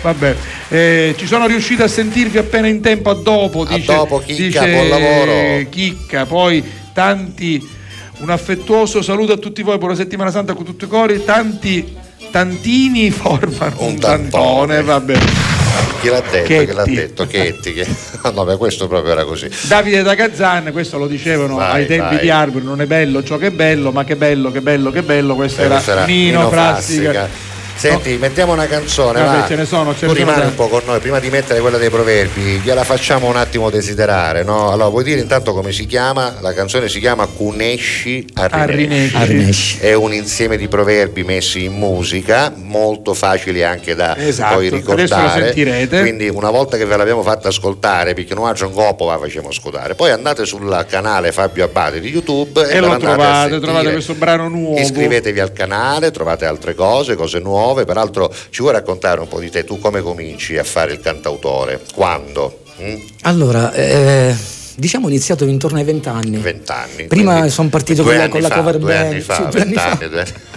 [0.02, 0.36] Vabbè,
[0.70, 3.62] eh, ci sono riuscito a sentirvi appena in tempo a dopo.
[3.62, 5.70] A Dice, dopo, Chicca, dice buon lavoro.
[5.70, 6.64] Chicca, poi
[6.94, 7.64] tanti,
[8.18, 12.02] un affettuoso saluto a tutti voi, buona settimana santa con tutti i cori, tanti
[12.34, 14.82] tantini formano un, Un tantone, tantone.
[14.82, 15.18] vabbè.
[16.02, 16.66] chi l'ha detto Chetti.
[16.66, 17.88] che l'ha detto Chetti che...
[18.34, 22.16] no beh questo proprio era così Davide da Gazzan, questo lo dicevano Vai, ai tempi
[22.16, 22.20] vai.
[22.24, 25.04] di Arbor, non è bello ciò che è bello, ma che bello, che bello, che
[25.04, 27.12] bello, questo Eh, era Nino, Nino Frassica.
[27.12, 27.52] Frassica.
[27.76, 29.48] Senti, mettiamo una canzone, Vabbè, va.
[29.48, 30.50] ce ne sono, ce tu rimani tante.
[30.52, 34.44] un po' con noi, prima di mettere quella dei proverbi, gliela facciamo un attimo desiderare,
[34.44, 34.72] no?
[34.72, 36.36] Allora, vuoi dire intanto come si chiama?
[36.40, 39.16] La canzone si chiama Cunesci Arrinesci.
[39.16, 39.78] Arrinesci.
[39.80, 44.86] È un insieme di proverbi messi in musica, molto facili anche da Esatto, poi adesso
[44.86, 45.44] lo ricordare.
[45.46, 46.00] sentirete.
[46.02, 49.96] Quindi una volta che ve l'abbiamo fatta ascoltare, perché noi un coppo la facciamo ascoltare,
[49.96, 54.48] poi andate sul canale Fabio Abbate di YouTube e, E lo trovate, trovate questo brano
[54.48, 54.78] nuovo.
[54.80, 57.62] Iscrivetevi al canale, trovate altre cose, cose nuove.
[57.86, 59.64] Peraltro, ci vuoi raccontare un po' di te?
[59.64, 61.80] Tu come cominci a fare il cantautore?
[61.94, 62.64] Quando?
[62.82, 62.96] Mm?
[63.22, 64.36] Allora, eh,
[64.76, 66.38] diciamo ho iniziato intorno ai vent'anni.
[66.38, 67.06] Vent'anni.
[67.08, 69.06] Prima sono partito con la- anni con la fa, cover due band.
[69.12, 69.98] Anni fa, Sì, due anni fa.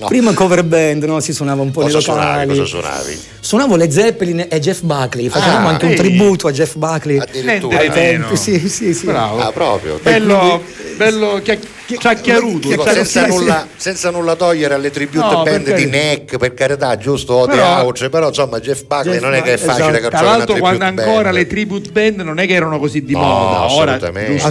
[0.00, 0.06] No.
[0.06, 1.20] Prima cover band, no?
[1.20, 2.28] si suonava un po' Cosa nei suonavi?
[2.46, 2.48] locali.
[2.48, 3.20] Cosa suonavi?
[3.44, 5.96] Suonavo le Zeppelin e Jeff Buckley, facevamo Ah, anche un ehi.
[5.98, 7.18] tributo a Jeff Buckley.
[7.18, 7.76] Addirittura.
[7.78, 9.04] Ai tempi, sì, sì, sì.
[9.04, 9.38] Bravo.
[9.38, 10.00] Ah, proprio.
[10.02, 10.62] Bello,
[10.96, 12.68] bello chia- chiacchieruto.
[12.68, 12.94] Dico, sai?
[12.94, 13.36] senza, sì, sì.
[13.36, 15.84] nulla, senza nulla togliere alle tribute No, band di.
[15.84, 17.34] Neck, per carità, giusto?
[17.34, 20.08] O The Però- Ouch, però insomma Jeff Buckley Jeff non è che è facile esatto.
[20.16, 21.34] Tra l'altro quando ancora band.
[21.34, 24.32] le tribute band non è che erano così di No, moda, ora assolutamente.
[24.40, 24.46] giustamente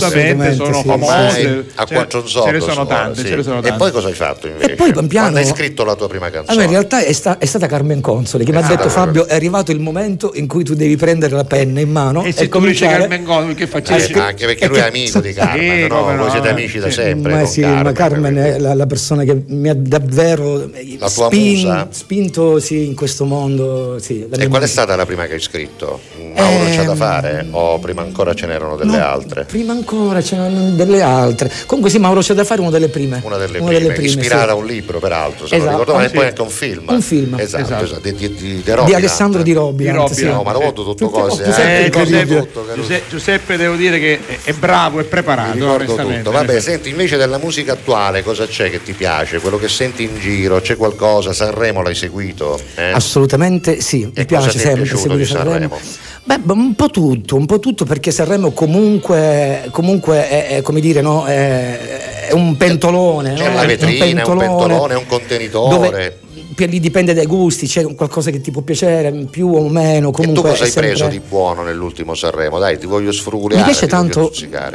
[0.52, 1.46] Assolutamente, sono sì, famose.
[1.48, 3.28] Ormai a quattro ce ne sono tante, sì.
[3.28, 4.74] ce ne sono E poi cosa hai fatto invece?
[4.74, 6.52] E poi pian piano- Quando hai scritto la tua prima canzone?
[6.52, 9.00] Allora, in realtà è, sta- è stata Carmen Consoli che mi ha Ah, detto.
[9.00, 12.34] Fabio è arrivato il momento in cui tu devi prendere la penna in mano E
[12.36, 14.14] e, cominciare Carmen Gomez, che Eh, facessi?
[14.14, 16.16] anche perché lui è amico di Carmen, Sì, no?
[16.16, 16.52] Voi siete eh.
[16.52, 16.94] amici da Sì.
[16.94, 17.34] sempre.
[17.34, 20.98] ma sì, Carmen, ma Carmen è la, la persona che mi ha davvero eh,
[21.32, 21.88] musa?
[21.92, 23.98] spinto sì, in questo mondo.
[24.00, 24.68] Sì, la E qual è musa.
[24.68, 26.00] stata la prima che hai scritto?
[26.36, 27.48] Mauro c'è da Ehm, fare?
[27.52, 29.46] O prima ancora ce n'erano delle No, altre?
[29.46, 31.52] Prima ancora c'erano delle altre.
[31.66, 33.22] Comunque sì, Mauro c'è da fare una delle prime.
[33.24, 34.50] Una delle prime, ispirata sì.
[34.50, 35.80] a un libro peraltro, se non Esatto.
[35.80, 36.16] ricordo male, e Sì.
[36.16, 36.84] poi anche un film.
[36.88, 37.40] Un film.
[37.40, 37.84] Esatto, Esatto.
[37.84, 38.94] esatto, di, di, di, di Di.
[38.96, 40.26] Alessandro Di Robinant, Di Robinant, sì.
[40.26, 41.44] No, ma l'ho avuto tutto Tutte- cose.
[41.44, 42.66] Giuseppe eh, Eh, Giuseppe, tutto.
[42.76, 45.54] Giuseppe- Giuseppe devo dire che è, è bravo e preparato.
[45.54, 46.32] Mi ricordo tutto.
[46.32, 49.40] Vabbè, senti, invece della musica attuale, cosa c'è che ti piace?
[49.40, 51.34] Quello che senti in giro, c'è qualcosa?
[51.34, 52.60] Sanremo l'hai seguito?
[52.76, 52.92] Eh?
[52.92, 55.78] Assolutamente sì, mi E piace è sempre seguire di Sanremo?
[56.26, 61.02] Beh, un po' tutto, un po' tutto perché Sanremo comunque, comunque è, è, come dire,
[61.02, 63.34] no, è, è un pentolone.
[63.34, 63.56] C'è no?
[63.56, 65.76] la È vetrina, è un pentolone, è un contenitore.
[65.76, 66.20] dove
[66.58, 70.10] lì dipende dai gusti, c'è qualcosa che ti può piacere più o meno.
[70.10, 72.60] E tu Comunque cosa è hai preso sempre- di buono nell'ultimo Sanremo?
[72.60, 73.64] Dai, ti voglio sfruguliare.
[73.66, 74.32] Mi piace tanto.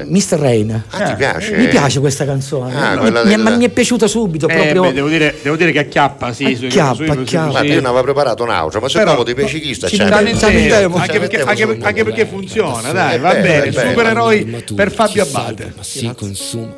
[0.07, 0.39] Mr.
[0.39, 0.83] Rain.
[0.91, 1.57] Ah, ti piace?
[1.57, 2.75] Mi piace questa canzone.
[2.75, 4.49] Ah, mi, quella mi- ma mi è piaciuta subito.
[4.49, 4.83] Eh, proprio...
[4.83, 6.55] beh, devo, dire, devo dire che acchiappa, sì.
[6.57, 7.51] sui- Acchiappa, sui- sui- acchiappa.
[7.51, 10.05] Guarda, io non avevo preparato un'audio, ma se Però- proprio di pescichista ci c'è.
[10.05, 10.95] mettiamo- C'è- ci mettiamo.
[10.97, 13.65] c'è- anche, perché, anche anche perché funziona, dai, È va bene.
[13.65, 13.73] è.
[13.73, 15.73] Supereroi per Fabio Abate.
[15.77, 16.78] ma si consuma.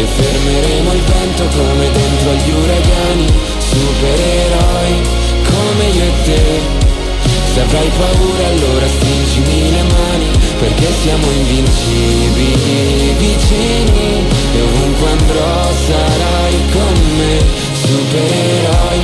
[0.00, 3.26] E fermeremo il vento come dentro agli uragani,
[3.58, 5.02] supereroi
[5.44, 6.89] come io e te.
[7.52, 10.30] Se avrai paura allora stringimi le mani,
[10.60, 14.24] perché siamo invincibili vicini
[14.54, 17.38] e ovunque andrò sarai con me,
[17.74, 19.00] supereroi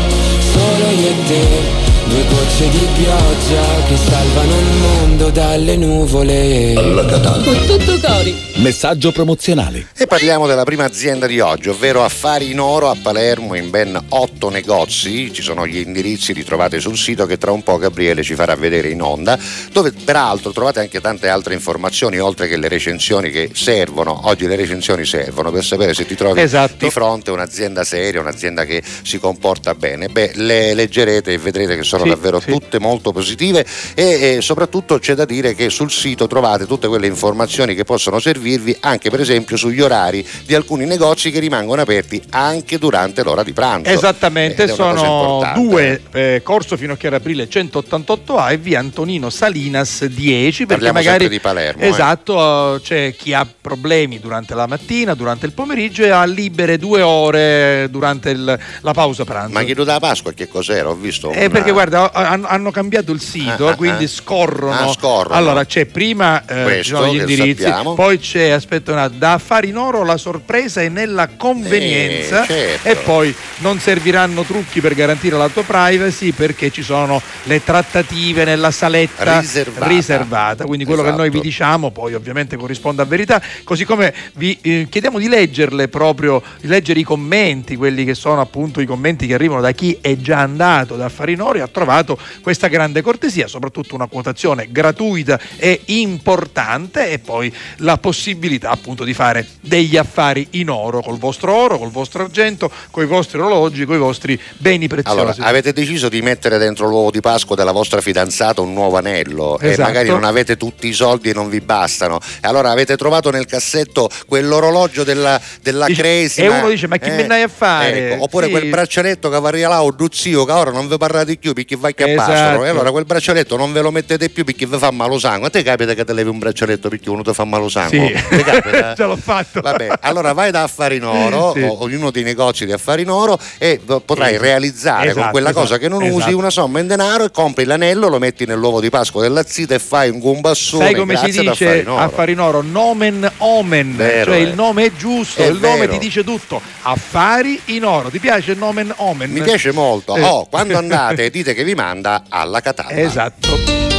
[0.52, 1.84] solo io e te.
[2.08, 6.74] Due gocce di pioggia che salvano il mondo dalle nuvole.
[6.76, 7.42] Alla Catalla.
[7.42, 8.45] Con tutto cori.
[8.58, 9.88] Messaggio promozionale.
[9.98, 14.02] E parliamo della prima azienda di oggi, ovvero Affari in Oro a Palermo in ben
[14.08, 15.30] otto negozi.
[15.30, 18.54] Ci sono gli indirizzi, li trovate sul sito che tra un po' Gabriele ci farà
[18.56, 19.38] vedere in onda,
[19.72, 24.22] dove peraltro trovate anche tante altre informazioni, oltre che le recensioni che servono.
[24.24, 26.76] Oggi le recensioni servono per sapere se ti trovi Esatto.
[26.86, 30.08] di fronte a un'azienda seria, un'azienda che si comporta bene.
[30.08, 32.50] Beh, le leggerete e vedrete che sono Sì, davvero sì.
[32.52, 37.06] tutte molto positive e, e soprattutto c'è da dire che sul sito trovate tutte quelle
[37.06, 42.22] informazioni che possono servirvi anche per esempio sugli orari di alcuni negozi che rimangono aperti
[42.30, 43.90] anche durante l'ora di pranzo.
[43.90, 50.84] Esattamente, cosa sono due, eh, Corso Finocchiaro Aprile 188A e via Antonino Salinas 10, perché
[50.84, 51.88] Parliamo magari di Palermo, eh.
[51.88, 56.78] Esatto, eh, c'è chi ha problemi durante la mattina, durante il pomeriggio e ha libere
[56.78, 59.52] due ore durante il- la pausa pranzo.
[59.52, 60.88] Ma chiedo da Pasqua che cos'era?
[60.88, 64.08] Ho visto Eh, una- perché guarda, hanno, cambiato il sito, Ah, ah, quindi ah.
[64.08, 64.72] scorrono.
[64.78, 65.34] Ah, scorrono.
[65.34, 69.32] Allora c'è prima eh, Questo, ci sono gli indirizzi, poi c'è aspetta un attimo, da
[69.34, 72.88] affari in oro la sorpresa è nella convenienza Eh, certo.
[72.88, 78.44] e poi non serviranno trucchi per garantire la tua privacy perché ci sono le trattative
[78.44, 79.86] nella saletta Riservata.
[79.86, 80.64] riservata.
[80.64, 81.42] Quindi quello che noi vi Esatto.
[81.48, 86.66] diciamo poi ovviamente corrisponde a verità, così come vi eh, chiediamo di leggerle proprio, di
[86.68, 90.38] leggere i commenti, quelli che sono appunto i commenti che arrivano da chi è già
[90.40, 95.38] andato da Affari in Oro e ha trovato questa grande cortesia, soprattutto una quotazione gratuita
[95.56, 98.25] e importante e poi la possibilità
[98.62, 103.06] appunto di fare degli affari in oro col vostro oro, col vostro argento, con i
[103.06, 105.18] vostri orologi, con i vostri beni preziosi.
[105.18, 109.58] Allora, avete deciso di mettere dentro l'uovo di Pasqua della vostra fidanzata un nuovo anello
[109.58, 109.88] e Esatto.
[109.88, 112.18] magari non avete tutti i soldi e non vi bastano.
[112.42, 116.42] E allora avete trovato nel cassetto quell'orologio della, della Dice- Crazy.
[116.42, 118.52] e uno dice, "Ma chi me ne a fare?" Ecco, oppure Sì.
[118.52, 121.88] quel braccialetto che va là o zio che ora non vi parlate più perché va
[121.88, 122.30] a Esatto.
[122.30, 122.64] passano.
[122.64, 125.48] E allora quel braccialetto non ve lo mettete più perché vi fa malo sangue.
[125.48, 128.14] A te capita che te levi un braccialetto perché uno ti fa malo sangue?
[128.14, 128.15] Sì.
[128.28, 128.94] Ti capita?
[128.94, 129.60] Ce l'ho fatto.
[129.60, 131.62] Vabbè, allora vai da Affari in Oro, Sì.
[131.62, 134.38] o- ognuno dei negozi di Affari in Oro e potrai Sì.
[134.38, 136.36] realizzare con Esatto, quella esatto, cosa che non usi esatto.
[136.36, 139.78] una somma in denaro e compri l'anello, lo metti nell'uovo di Pasqua della zita e
[139.78, 140.84] fai un gombassone.
[140.84, 142.62] Sai come si dice Affari in Oro.
[142.62, 144.42] Nomen omen, Vero, cioè eh.
[144.42, 145.92] il nome è giusto, È il nome vero.
[145.92, 146.60] ti dice tutto.
[146.82, 149.30] Affari in oro, ti piace il nomen omen?
[149.30, 150.14] Mi piace molto.
[150.16, 150.22] Eh.
[150.22, 152.90] Oh, quando andate dite che vi manda alla Catalla.
[152.98, 153.95] Esatto.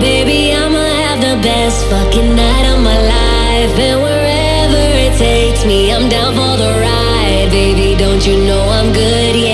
[0.00, 3.78] Baby, I'ma have the best fucking night of my life.
[3.78, 7.48] And wherever it takes me, I'm down for the ride.
[7.50, 9.36] Baby, don't you know I'm good?
[9.36, 9.51] Yeah.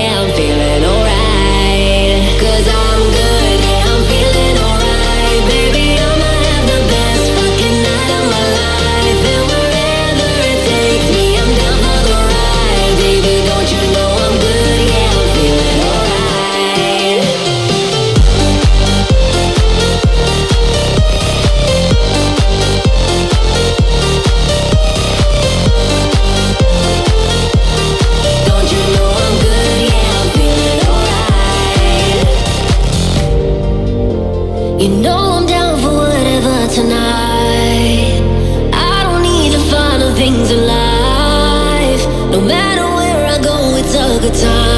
[44.30, 44.77] Time.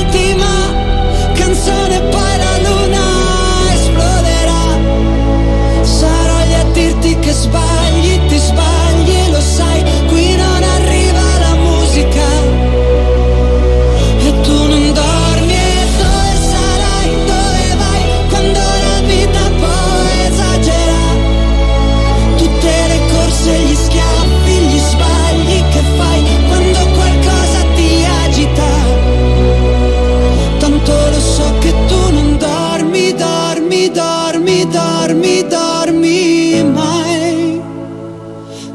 [1.61, 4.63] canzone poi la luna esploderà.
[5.83, 12.30] Sarò lì a dirti che sbagli, ti sbagli, lo sai, qui non arriva la musica.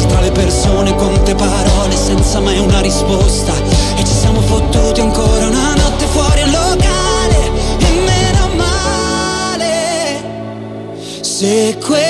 [0.00, 3.52] persi tra le persone, quante parole senza mai una risposta.
[3.96, 10.22] E ci siamo fottuti ancora una notte fuori al locale, e meno male.
[11.20, 12.09] Se questa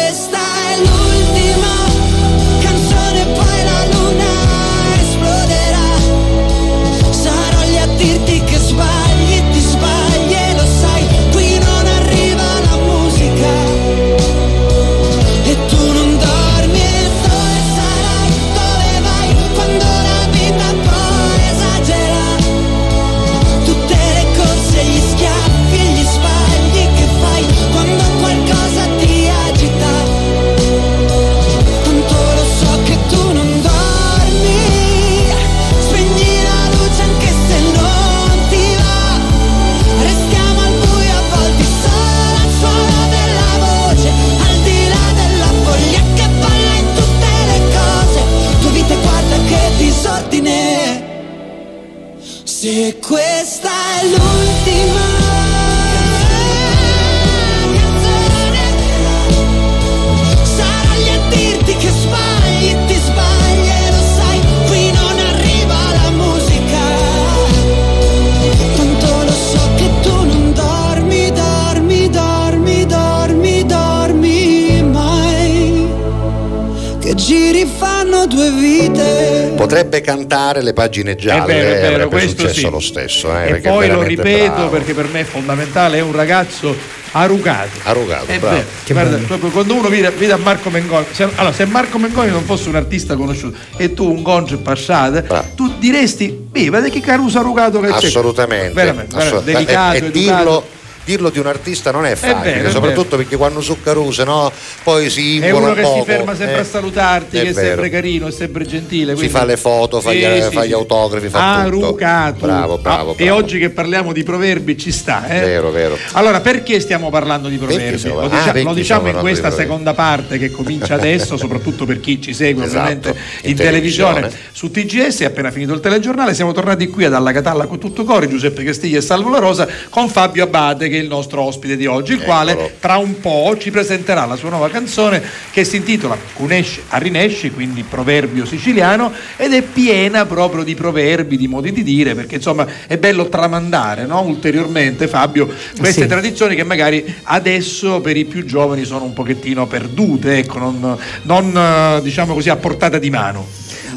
[79.71, 82.71] Potrebbe cantare le pagine gialle, È vero, è vero, questo successo sì.
[82.71, 83.37] lo stesso.
[83.37, 84.69] Eh, e poi lo ripeto bravo.
[84.69, 86.75] perché per me è fondamentale, è un ragazzo
[87.13, 87.79] arrugato.
[87.85, 88.57] Arrugato, È bravo.
[88.57, 88.67] vero.
[88.87, 92.45] Guarda, proprio quando uno vede, vede a Marco Mengoni, se, allora se Marco Mengoni non
[92.45, 97.39] fosse un artista conosciuto e tu un goncio passato, tu diresti, beh, vedi che caruso
[97.39, 98.07] arrugato che c'è.
[98.07, 100.19] Assolutamente, Veramente, veramente, delicato, e, e educato.
[100.19, 100.65] dirlo,
[101.11, 104.53] dirlo di un artista non è facile, vero, è soprattutto perché quando su Caruse no,
[104.85, 106.61] poi si È invola uno un che poco, si ferma sempre eh.
[106.61, 107.67] a salutarti, È che è vero.
[107.69, 109.13] sempre carino, è sempre gentile.
[109.13, 111.87] Si quindi- fa le foto, fa, Sì, gli, sì, fa gli autografi, fa tutto.
[111.87, 112.47] Arrucato.
[112.47, 113.39] Bravo, bravo, Ah, E bravo.
[113.41, 115.41] oggi che parliamo di proverbi ci sta, eh?
[115.41, 115.97] Vero, vero.
[116.13, 118.09] Allora, perché stiamo parlando di proverbi?
[118.09, 122.01] Lo, ah, dicia- perché lo diciamo in questa seconda parte che comincia adesso, soprattutto per
[122.01, 123.09] chi ci segue Esatto, ovviamente
[123.43, 124.15] in, in televisione.
[124.21, 124.49] televisione.
[124.53, 128.05] su TGS, è appena finito il telegiornale, siamo tornati qui ad Alla Catalla con tutto
[128.05, 131.77] cori, Giuseppe Castiglia e Salvo La Rosa, con Fabio Abate che è il nostro ospite
[131.77, 135.77] di oggi, il quale tra un po' ci presenterà la sua nuova canzone che si
[135.77, 141.73] intitola Cunesce a Rinesci, quindi proverbio siciliano, ed è piena proprio di proverbi, di modi
[141.73, 144.21] di dire, perché insomma è bello tramandare no?
[144.23, 145.47] ulteriormente, Fabio,
[145.79, 146.07] queste Sì.
[146.09, 152.01] tradizioni che magari adesso per i più giovani sono un pochettino perdute, ecco, non, non,
[152.03, 153.47] diciamo così a portata di mano.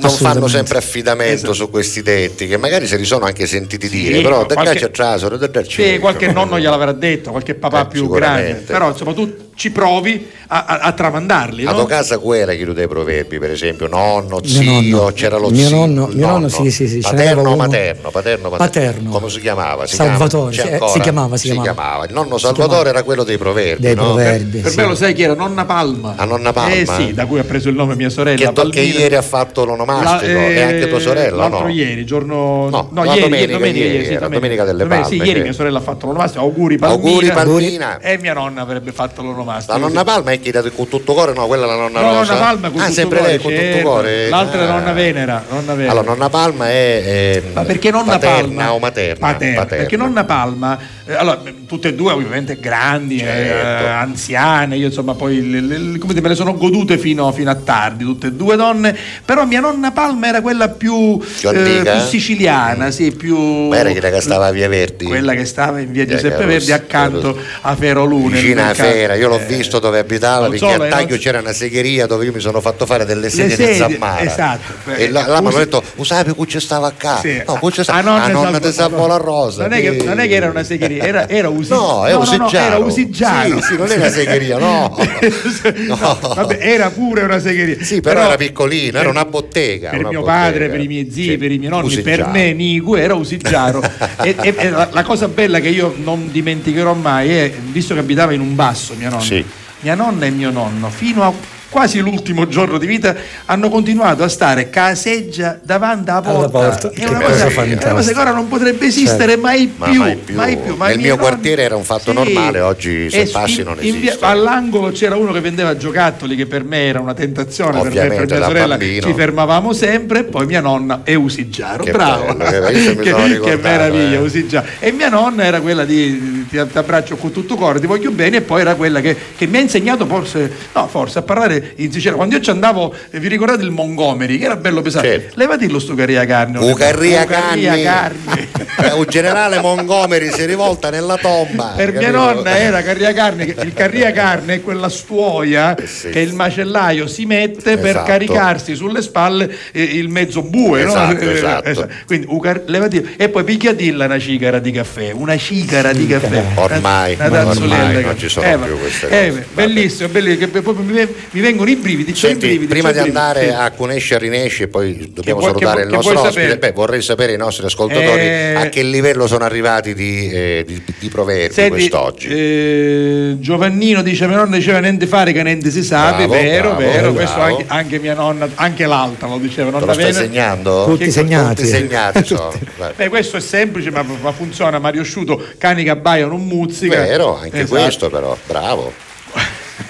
[0.08, 4.22] Non fanno sempre affidamento su questi detti che magari se li sono anche sentiti dire
[4.22, 7.88] però da qualche- caccia trasero da darci Sì, qualche nonno gliel'avrà detto, qualche papà Eh,
[7.88, 11.66] più grande, però insomma tu ci provi a, a- a tramandarli.
[11.66, 11.78] a no?
[11.78, 15.12] tua casa quella chi dei proverbi per esempio nonno, zio nonno.
[15.14, 17.56] c'era lo Mio zio nonno- mio nonno, sì, sì, sì, paterno o uno.
[17.56, 19.10] materno paterno, Paterno.
[19.12, 20.86] come si chiamava si Salvatore, chiama?
[20.86, 22.06] Eh, si chiamava, si chiamava.
[22.06, 22.90] il nonno Si Salvatore chiamava.
[22.90, 24.04] era quello dei proverbi Dei no?
[24.04, 24.78] proverbi, Per sì.
[24.78, 25.34] me lo sai chi era?
[25.36, 26.14] Nonna Palma.
[26.18, 28.48] a nonna Palma Eh sì, da cui ha preso il nome mia sorella.
[28.48, 31.70] che, to- che ieri ha fatto l'onomastico La- e anche tua sorella L'altro no?
[31.70, 32.70] ieri, giorno.
[32.70, 35.78] No, No, ieri, domenica, ieri, sì, domenica delle Domenica, Sì, Palme, ieri che- mia sorella
[35.78, 36.44] ha fatto l'onomastico.
[36.44, 37.10] Auguri Palmina.
[37.10, 38.00] Auguri, Palmina.
[38.00, 39.42] E mia nonna avrebbe fatto l'onomastico.
[39.44, 42.14] La nonna Palma è chi da con tutto cuore no quella è la nonna No,
[42.20, 43.82] Rosa nonna Palma con ah tutto sempre cuore, lei con tutto certo.
[43.90, 44.72] cuore L'altra è Ah.
[44.72, 45.44] nonna Venera.
[45.50, 45.92] Nonna Venera.
[45.92, 49.28] allora nonna Palma è, è Ma perché nonna paterna Palma o materna?
[49.32, 53.88] Paterna, perché nonna Palma eh, allora m- tutte e due ovviamente grandi eh, Certo.
[53.88, 57.56] anziane io insomma poi le- le- come dire, me le sono godute fino, fino a
[57.56, 61.92] tardi tutte e due donne però mia nonna Palma era quella più, Più antica?
[61.98, 65.80] più siciliana sì più Ma era quella che stava a Via Verdi quella che stava
[65.80, 68.74] in via Giuseppe Verdi accanto a Ferolune vicina a.
[68.74, 72.26] Fera, io l'ho Eh, visto dove abitava perché solo, a Taglio c'era una segheria dove
[72.26, 74.92] io mi sono fatto fare delle sedie di sedie, zammara esatto.
[74.96, 77.42] e là, là mi hanno detto usavi che ci stava qua Sì.
[77.46, 80.64] no, qui c'è sta- Ah, nonna ah, nonna di Rosa non è che era una
[80.64, 83.60] segheria, era, era usi- No, è no, no, era usigiano.
[83.62, 84.96] Sì, sì, non una segheria, no.
[85.88, 87.78] No, vabbè, era pure una segheria.
[87.84, 90.38] sì però, era piccolina era una bottega per una mio bottega.
[90.40, 92.32] padre, per i miei zii, Sì, per i miei nonni, per usigiano.
[92.32, 93.82] me Nigu era usigiaro.
[94.22, 98.00] e, e- e la, la cosa bella che io non dimenticherò mai è, visto che
[98.00, 99.44] abitava in un basso mia nonna, Sì.
[99.82, 101.34] mia nonna e mio nonno, fino a
[101.74, 106.38] quasi l'ultimo giorno di vita, hanno continuato a stare caseggia davanti alla porta.
[106.38, 106.92] Alla porta.
[106.92, 109.42] È una cosa, cosa è una cosa che ora non potrebbe esistere Certo.
[109.42, 110.00] mai Ma più.
[110.00, 110.36] mai più.
[110.36, 110.76] mai più.
[110.76, 112.14] Ma Nel mio miei quartiere nonni- era un fatto Sì.
[112.14, 114.26] normale, oggi se E passi in- non in via- esiste.
[114.26, 117.92] all'angolo c'era uno che vendeva giocattoli, che per me era una tentazione, per me e
[117.94, 119.08] per Ovviamente, mia sorella bambino.
[119.08, 121.84] ci fermavamo sempre, e poi mia nonna e Usigiaro.
[121.84, 122.36] Che Bravo!
[122.36, 124.22] bello, che- che, meraviglia, eh.
[124.22, 124.68] Usigiaro.
[124.80, 128.38] E mia nonna era quella di ti, ti abbraccio con tutto cuore, ti voglio bene,
[128.38, 131.92] e poi era quella che, che mi ha insegnato forse, no, forse a parlare in
[131.92, 132.18] siciliano.
[132.18, 135.08] Quando io ci andavo, eh, vi ricordate il Montgomery, che era bello pesante?
[135.10, 135.34] Certo.
[135.40, 136.60] Levatillo sto carria carne.
[136.60, 138.48] Ucarria carne.
[138.94, 141.74] Un generale Montgomery si rivolta nella tomba.
[141.76, 142.18] Per mia capito?
[142.34, 146.10] nonna era carria carne, il carria carne è quella stuoia Eh sì.
[146.10, 148.06] che il macellaio si mette per Esatto.
[148.08, 150.90] caricarsi sulle spalle eh, il mezzo bue, no?
[150.92, 151.94] Esatto, Eh, esatto.
[152.06, 156.44] Quindi ucar- levati- e poi picchiatilla una cicara di caffè, una cicara di caffè.
[156.56, 159.46] Ormai, Una ormai non ci sono eh, più queste eh, cose.
[159.54, 163.18] bellissimo, bellissimo, che mi, mi vengono i brividi, c'ho i Senti, brividi, prima di brividi,
[163.18, 163.54] andare sì.
[163.54, 166.58] a Cunesci e Rinesci e poi dobbiamo vuoi- salutare che il nostro ospite, sapere?
[166.58, 170.82] beh, vorrei sapere i nostri ascoltatori Eh, a che livello sono arrivati di, eh, di-
[171.00, 172.28] di proverbi Senti, quest'oggi.
[172.30, 176.80] eh, Giovannino dice mia nonna diceva niente fare che niente si sa, Bravo, vero, bravo,
[176.80, 177.14] vero, bravo.
[177.14, 180.26] questo anche, anche mia nonna, anche l'altra lo diceva, Te nonna lo stai Venere.
[180.26, 180.86] segnando?
[180.86, 181.56] Tutti Che- segnati.
[181.56, 182.54] Tutti segnati sono.
[182.96, 184.80] Beh, questo è semplice, ma, ma funziona.
[184.80, 187.02] Mario Asciuto, cani che abbaiano, non muzzica.
[187.02, 187.82] Vero, anche Esatto.
[187.82, 188.92] questo però, bravo.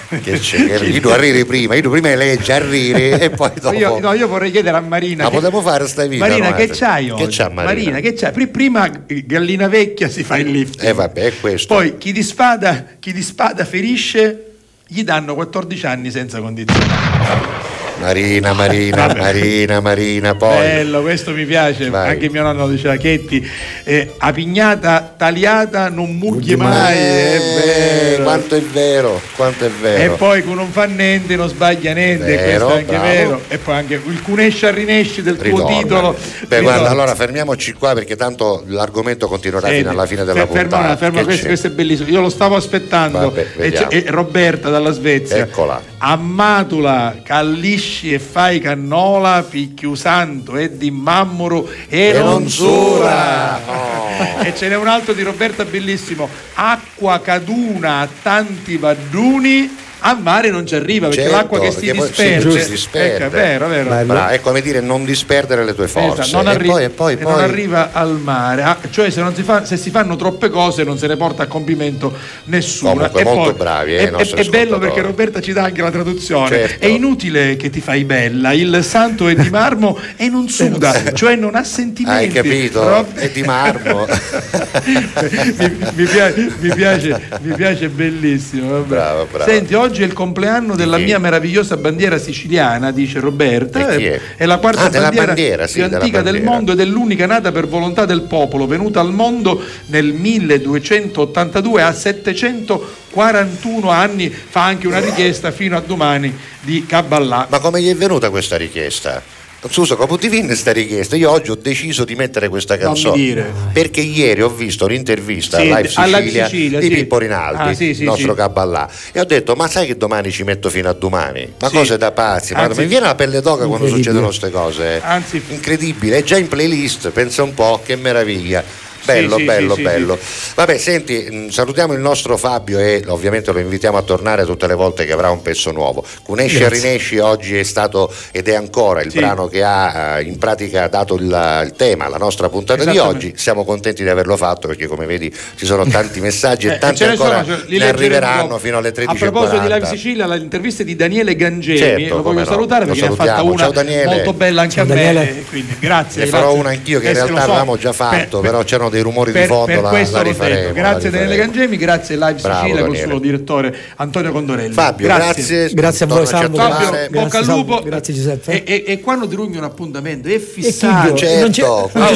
[0.08, 3.76] Che c'è, che io devo arriri prima, io devo prima legge, arriri e poi dopo.
[3.76, 5.24] Io, no, io vorrei chiedere a Marina.
[5.24, 6.26] Ma che- potremmo fare sta vita?
[6.26, 6.54] Marina, no?
[6.56, 8.00] che c'hai Che c'ha Marina?
[8.00, 8.32] che c'hai?
[8.32, 10.82] Pri- Prima eh, gallina vecchia si fa il lift.
[10.82, 11.74] Eh vabbè, è questo.
[11.74, 14.52] Poi chi di spada, chi di spada ferisce,
[14.86, 17.73] gli danno 14 anni senza condizione.
[18.04, 20.58] Marina, Marina, Marina, Marina, poi.
[20.58, 21.88] Bello, questo mi piace.
[21.88, 22.10] Vai.
[22.10, 23.50] Anche mio nonno diceva Chetti.
[23.84, 26.94] eh, a pignata tagliata non mucchi mai.
[26.96, 28.22] È Eh, vero.
[28.24, 30.14] quanto è vero, quanto è E vero.
[30.16, 33.04] poi con non fa niente non sbaglia niente, Vero, questo è anche bravo.
[33.06, 33.40] vero.
[33.48, 35.78] E poi anche il cunesci a rinesci del tuo Ritorna.
[35.78, 36.16] titolo.
[36.46, 40.52] Beh, guarda, allora fermiamoci qua perché tanto l'argomento continuerà Senti, fino alla fine della fer-
[40.52, 40.96] ferma, puntata.
[40.98, 42.08] ferma, Che questo, questo è bellissimo.
[42.10, 43.18] Io lo stavo aspettando.
[43.18, 45.38] Vabbè, e, e Roberta dalla Svezia.
[45.38, 45.80] Eccola.
[46.06, 53.58] Ammatula, callisci e fai cannola, picchiu santo e di mammuro e, E sura.
[53.64, 54.38] sura.
[54.44, 56.28] e ce n'è un altro di Roberta bellissimo.
[56.56, 59.82] Acqua caduna a tanti vadduni.
[60.06, 62.62] Al mare non ci arriva perché Certo, l'acqua che si disperde.
[62.62, 63.14] si disperde.
[63.14, 64.04] Ecco, è vero, è vero.
[64.04, 66.20] Brava, è come dire non disperdere le tue forze.
[66.20, 69.08] Esatto, non, e arri- poi, e poi, e non poi- arriva al mare, Ah, cioè
[69.08, 72.12] se, non si fa- se si fanno troppe cose non se ne porta a compimento
[72.44, 72.92] nessuno.
[72.92, 75.90] Comunque, E molto poi- bravi, eh, è, è- bello perché Roberta ci dà anche la
[75.90, 76.48] traduzione.
[76.48, 76.84] Certo.
[76.84, 81.34] È inutile che ti fai bella, il santo è di marmo e non suda, cioè
[81.36, 82.24] non ha sentimenti.
[82.26, 82.86] Hai capito?
[82.86, 84.06] Rob- È di marmo.
[84.84, 88.70] mi, mi piace, mi, piace, mi piace bellissimo.
[88.70, 88.86] vabbè.
[88.86, 89.50] Bravo, bravo.
[89.50, 93.88] Senti, oggi è il compleanno della mia meravigliosa bandiera siciliana, dice Roberta.
[93.90, 94.20] E chi è?
[94.36, 96.50] È la quarta Ah, bandiera, bandiera, sì, più antica del bandiera.
[96.50, 101.92] mondo ed è l'unica nata per volontà del popolo, venuta al mondo nel 1282 a
[101.92, 104.28] 741 anni.
[104.30, 107.46] Fa anche una richiesta fino a domani di Caballà.
[107.48, 109.22] Ma come gli è venuta questa richiesta?
[109.68, 111.16] Ti viene questa richiesta?
[111.16, 115.76] Io oggi ho deciso di mettere questa canzone perché ieri ho visto un'intervista Sì, a
[115.76, 116.94] Live Sicilia, Sicilia, di sì.
[116.94, 120.42] Pippo Rinaldi, Ah, sì, il nostro caballà, e ho detto: Ma sai che domani ci
[120.44, 121.54] metto fino a domani?
[121.60, 125.00] Ma cose da pazzi, ma Anzi- mi viene la pelle d'oca quando succedono queste cose.
[125.02, 128.62] Anzi, Incredibile, è già in playlist, pensa un po', che meraviglia.
[129.04, 130.18] Bello, Sì, sì, bello, sì, sì, bello.
[130.54, 134.74] Vabbè, senti, mh, salutiamo il nostro Fabio e ovviamente lo invitiamo a tornare tutte le
[134.74, 136.04] volte che avrà un pezzo nuovo.
[136.22, 136.68] Cunesci e.
[136.68, 139.18] Rinesci oggi è stato ed è ancora il Sì.
[139.18, 141.24] brano che ha eh, in pratica dato il,
[141.64, 143.32] il tema, la nostra puntata di oggi.
[143.36, 147.04] Siamo contenti di averlo fatto perché come vedi ci sono tanti messaggi Eh, e tanti
[147.04, 149.88] ne sono, ancora li ne arriveranno fino alle A proposito di Live 13.40.
[149.88, 152.44] Sicilia, l'intervista di Daniele Gangemi, Certo, lo voglio no.
[152.46, 153.52] salutare Lo perché ne ha fatta salutiamo.
[153.52, 154.04] una Ciao, Daniele.
[154.14, 154.94] molto bella anche Ciao, a me.
[154.94, 155.38] Daniele.
[155.38, 156.24] e Quindi grazie.
[156.24, 156.60] Ne farò grazie.
[156.60, 157.50] una anch'io che in Eh, sì, lo realtà so.
[157.50, 160.22] avevamo già fatto, per- però c'erano dei rumori di per, fondo, per la, questo la
[160.22, 160.72] rifaremo.
[160.72, 161.36] Grazie la Daniele.
[161.36, 163.10] Gangemi, grazie Live Bravo, Sicilia col Daniele.
[163.10, 164.72] suo direttore Antonio Condorelli.
[164.72, 165.68] Fabio, grazie.
[165.72, 166.56] Grazie a voi, Salvo.
[166.56, 167.82] Fabio, Grazie, bocca al lupo.
[167.82, 168.64] Grazie, Giuseppe.
[168.64, 171.14] E, e- e quando ti rugni un appuntamento è fissato.
[171.14, 172.08] Certo, non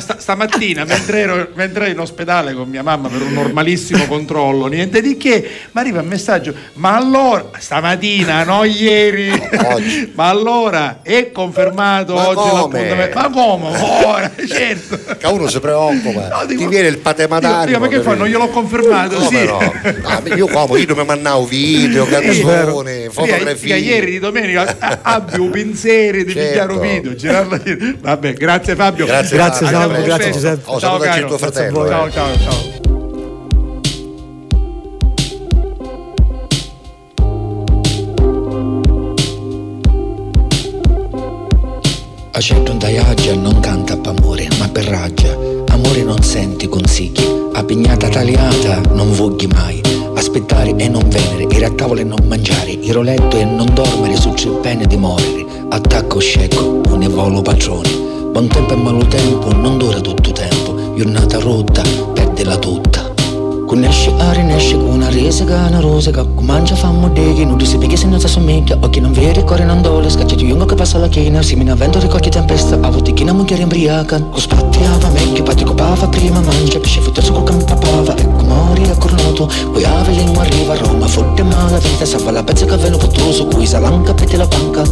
[0.00, 4.66] sta- stamattina mentre ero, mentre ero in ospedale con mia mamma per un normalissimo controllo,
[4.66, 9.30] niente di che, mi arriva un messaggio, ma allora, stamattina, no ieri,
[9.72, 10.12] Oggi.
[10.14, 12.88] ma allora è confermato Ma oggi come?
[12.88, 13.18] l'appuntamento?
[13.18, 13.78] Ma come?
[14.04, 15.16] Ora, certo.
[15.16, 17.78] Che uno si preoccupa, no, dico, ti viene il patematarico.
[17.78, 18.14] Ma che fa?
[18.14, 19.18] Non glielò confermato?
[19.18, 19.44] No, sì.
[19.44, 19.58] no.
[20.02, 20.80] Ah, io come?
[20.80, 23.76] Io mi mandavo video, canzone, fotografie.
[23.76, 26.48] Ieri di domenica abbi un pensiero di certo.
[26.50, 27.60] pigliare un video, girarlo.
[28.00, 29.06] Vabbè, grazie Fabio.
[29.06, 30.62] Grazie, grazie Salvo, grazie Giuseppe.
[30.64, 31.86] Oh, ciao, caro, tuo fratello.
[31.86, 31.88] Eh.
[31.88, 32.78] Ciao, ciao, ciao.
[42.32, 45.49] Accetto un taiaggia non canta per amore, ma per raggia
[45.90, 49.80] Amore non senti consigli, a pignata tagliata non voghi mai.
[50.14, 53.66] Aspettare e non venere, ir a tavola e non mangiare, ir a letto e non
[53.74, 55.44] dormire su c'è pene di morire.
[55.68, 57.90] Attacco scecco, un evolo patrone.
[58.30, 61.82] Buon tempo e malo tempo non dura tutto tempo, giornata rotta,
[62.14, 62.99] perdela tutta.
[63.70, 67.96] Conosci a rinesce con una risica, una rosica Comincia a fare modeghi, non si pighi
[67.96, 70.98] se non si assomiglia Occhi non veri, cuore non dole Scacci di lungo che passa
[70.98, 71.40] la china.
[71.40, 74.20] Simina vento, ricordi tempesta A volte chi non mucchiere imbriaca.
[74.24, 78.16] Con spatti ava mecchi, patti copava prima mangia Pesce futto su campa pava.
[78.16, 80.72] Ecco mori a cornuto Poi ave lingua arriva.
[80.72, 84.48] A Roma Forte mala vita, salva la pezza che avveno pottoso Cui salanca, pete la
[84.48, 84.82] banca.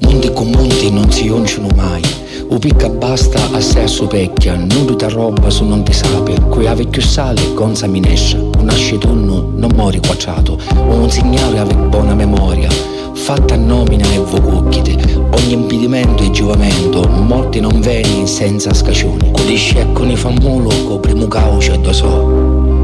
[0.00, 2.02] Monti con monti non si onciano mai
[2.52, 6.66] o picca basta a sé a supecchia, nudo da roba su non ti sape, qui
[6.66, 12.68] ave più sale, gonza minescia, un ascetunno non mori quacciato, un segnale ave buona memoria,
[13.14, 14.96] fatta a nomina e vocucchite,
[15.30, 21.28] ogni impedimento e giovamento, morti non veni senza scacioni, codisce e con i fammulo, coprimu
[21.28, 22.81] cauce e do so.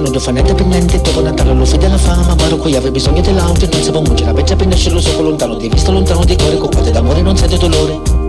[0.00, 2.90] Non lo fa niente per niente Dopo Natale lo fede la fama Ma qui aveva
[2.90, 5.90] bisogno dell'auto E non si può muggere La vecchia per nascere so lontano Di vista
[5.90, 8.28] lontano di cuore Coppate d'amore non sente dolore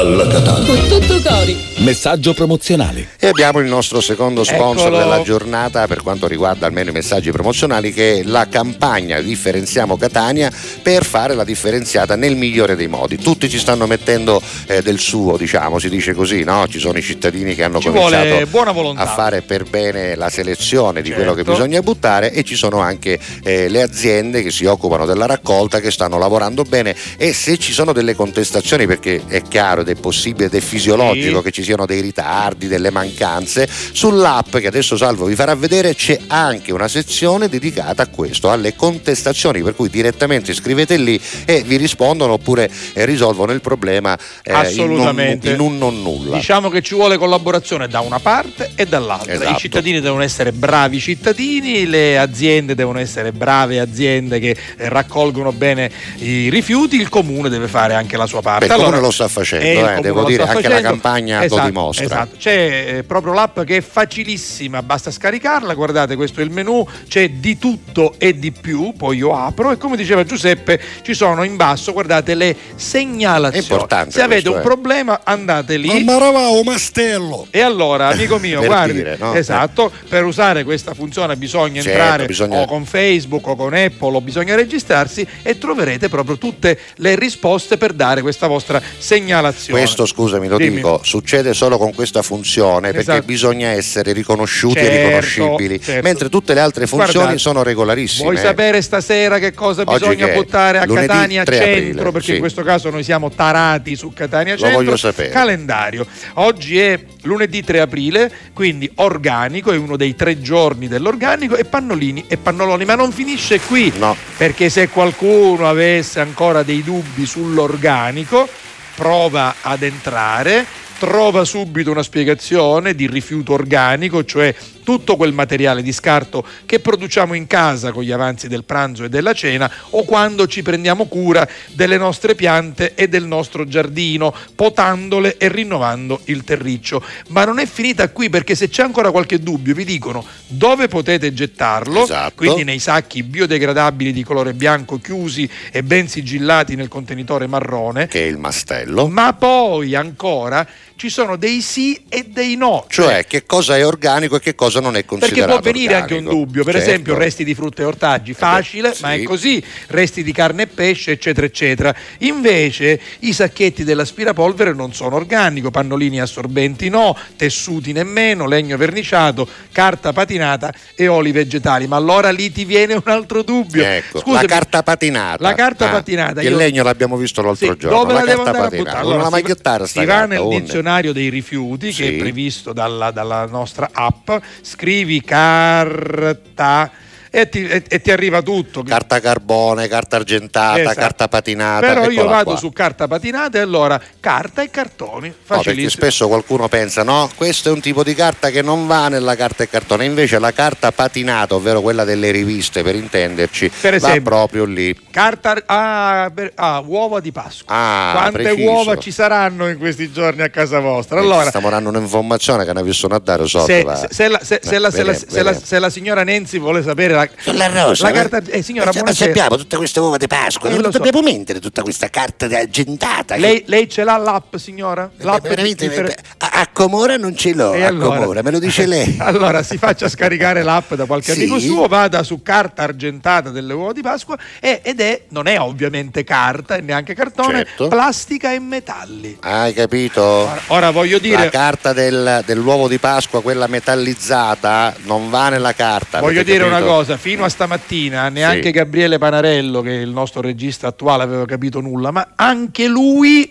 [0.00, 0.66] alla Catania.
[0.66, 1.69] Con tutto cori.
[1.80, 3.08] Messaggio promozionale.
[3.18, 4.98] E abbiamo il nostro secondo sponsor Eccolo.
[4.98, 10.52] della giornata per quanto riguarda almeno i messaggi promozionali che è la campagna Differenziamo Catania
[10.82, 13.16] per fare la differenziata nel migliore dei modi.
[13.16, 16.68] Tutti ci stanno mettendo eh, del suo, diciamo, si dice così, no?
[16.68, 21.08] Ci sono i cittadini che hanno Ci cominciato a fare per bene la selezione di
[21.08, 21.22] Certo.
[21.24, 25.24] quello che bisogna buttare e ci sono anche eh, le aziende che si occupano della
[25.24, 29.88] raccolta che stanno lavorando bene e se ci sono delle contestazioni perché è chiaro ed
[29.88, 31.42] è possibile ed è fisiologico Sì.
[31.44, 36.18] che ci siano dei ritardi, delle mancanze, sull'app che adesso Salvo vi farà vedere c'è
[36.26, 41.76] anche una sezione dedicata a questo, alle contestazioni, per cui direttamente scrivete lì e vi
[41.76, 45.50] rispondono oppure eh, risolvono il problema eh, in, un, Assolutamente.
[45.50, 46.36] in un non nulla.
[46.36, 49.32] Diciamo che ci vuole collaborazione da una parte e dall'altra.
[49.32, 49.50] Esatto.
[49.50, 55.52] I cittadini devono essere bravi cittadini, le aziende devono essere brave aziende che eh, raccolgono
[55.52, 58.66] bene i rifiuti, il comune deve fare anche la sua parte.
[58.66, 60.88] Beh, il comune lo sta facendo, eh, comune devo dire, anche la facendo.
[60.88, 62.04] campagna lo Esatto, dimostra.
[62.04, 62.36] Esatto.
[62.38, 67.30] C'è eh, proprio l'app che è facilissima, basta scaricarla, guardate questo è il menu, c'è
[67.30, 71.56] di tutto e di più, poi io apro e come diceva Giuseppe ci sono in
[71.56, 73.66] basso, guardate le segnalazioni.
[73.66, 74.62] È importante Se avete questo, un eh.
[74.62, 76.04] problema andate lì.
[76.04, 77.46] Ma maravao mastello.
[77.50, 79.34] E allora, amico mio, guardi, dire, no?
[79.34, 84.16] esatto, per usare questa funzione bisogna Certo, entrare bisogna- o con Facebook o con Apple
[84.16, 89.80] o bisogna registrarsi e troverete proprio tutte le risposte per dare questa vostra segnalazione.
[89.80, 90.76] Questo, scusami, lo Dimmi.
[90.76, 93.22] dico, succede solo con questa funzione perché Esatto.
[93.26, 96.02] bisogna essere riconosciuti e Certo, riconoscibili, certo.
[96.02, 98.24] mentre tutte le altre funzioni Guardate, sono regolarissime.
[98.30, 101.76] Vuoi sapere stasera che cosa Oggi bisogna che buttare a Catania 3 Centro?
[101.80, 102.32] aprile, perché sì.
[102.34, 104.76] in questo caso noi siamo tarati su Catania Lo Centro.
[104.78, 105.28] voglio sapere.
[105.30, 106.06] Calendario.
[106.34, 112.24] Oggi è lunedì 3 aprile, quindi organico, è uno dei tre giorni dell'organico e pannolini
[112.28, 113.92] e pannoloni, ma non finisce qui.
[113.98, 114.16] No.
[114.36, 118.48] Perché se qualcuno avesse ancora dei dubbi sull'organico,
[118.94, 120.64] prova ad entrare,
[121.00, 124.54] trova subito una spiegazione di rifiuto organico, cioè
[124.84, 129.08] tutto quel materiale di scarto che produciamo in casa con gli avanzi del pranzo e
[129.08, 135.38] della cena o quando ci prendiamo cura delle nostre piante e del nostro giardino, potandole
[135.38, 137.02] e rinnovando il terriccio.
[137.28, 141.32] Ma non è finita qui perché se c'è ancora qualche dubbio vi dicono dove potete
[141.32, 142.34] gettarlo, Esatto.
[142.36, 148.22] quindi nei sacchi biodegradabili di colore bianco chiusi e ben sigillati nel contenitore marrone, che
[148.24, 149.08] è il mastello.
[149.08, 150.66] ma poi ancora
[151.00, 152.84] ci sono dei sì e dei no.
[152.86, 156.12] Cioè, che cosa è organico e che cosa non è Perché considerato può venire anche
[156.12, 156.44] un organico.
[156.44, 156.88] dubbio, per Certo.
[156.88, 159.22] Eh esempio resti di frutta e ortaggi, facile, ma è sì.
[159.24, 161.94] così, resti di carne e pesce, eccetera, eccetera.
[162.18, 170.12] Invece i sacchetti dell'aspirapolvere non sono organico, pannolini assorbenti no, tessuti nemmeno, legno verniciato, carta
[170.12, 171.86] patinata e oli vegetali.
[171.86, 173.82] Ma allora lì ti viene un altro dubbio.
[173.82, 175.42] Ecco, Scusami, la carta patinata.
[175.42, 176.42] La carta Ah, patinata.
[176.42, 177.98] Il io- legno l'abbiamo visto l'altro sì, giorno.
[178.04, 178.76] dove la, devo carta andare a patinata.
[178.82, 179.02] buttare?
[179.02, 180.60] Con Allora, una si, magliettara sta si va nel onde.
[180.60, 182.04] dizionario dei rifiuti che Sì.
[182.06, 184.30] è previsto dalla, dalla nostra app,
[184.60, 186.90] scrivi carta
[187.30, 188.82] e ti, e- e ti arriva tutto.
[188.82, 190.98] Carta carbone, carta argentata, Esatto.
[191.00, 191.86] carta patinata.
[191.86, 192.56] Però io vado qua.
[192.56, 195.90] su carta patinata e allora carta e cartoni, No, perché facilissimo.
[195.90, 199.62] spesso qualcuno pensa, no, questo è un tipo di carta che non va nella carta
[199.62, 204.22] e cartone, invece la carta patinata, ovvero quella delle riviste per intenderci, Per va esempio.
[204.22, 204.96] proprio lì.
[205.10, 207.74] Carta ah, per- ah, uova di Pasqua.
[207.74, 208.70] Ah, Quante preciso.
[208.70, 211.18] uova ci saranno in questi giorni a casa vostra?
[211.18, 213.64] Eh, Allora, Stiamo dando un'informazione che ne possono dare sotto.
[213.66, 213.94] se, va.
[214.10, 217.14] se- la, se- se la- la- la- se la signora Nenzi vuole sapere
[217.52, 218.12] la, rosa, la eh?
[218.28, 220.98] carta eh, signora Eh, ma sappiamo tutte queste uova di Pasqua, Eh, non lo so.
[220.98, 223.34] dobbiamo mettere tutta questa carta argentata.
[223.34, 225.10] che- Lei, lei ce l'ha l'app, signora?
[225.18, 228.18] L'app veramente, differ- a, a Comora non ce l'ho, E a allora?
[228.18, 229.16] Comora, me lo dice lei.
[229.18, 231.40] Allora si faccia scaricare l'app da qualche Sì.
[231.40, 235.58] amico suo, vada su carta argentata delle uova di Pasqua e- ed è, non è
[235.60, 237.88] ovviamente carta e neanche cartone, Certo.
[237.88, 239.36] plastica e metalli.
[239.40, 240.48] Hai capito?
[240.68, 246.20] Ora voglio La dire, carta del- dell'uovo di Pasqua, quella metallizzata, non va nella carta.
[246.20, 246.90] voglio dire una capito?
[247.10, 248.70] Cosa, fino a stamattina neanche Sì.
[248.70, 253.50] Gabriele Panarello, che è il nostro regista attuale, aveva capito nulla, ma anche lui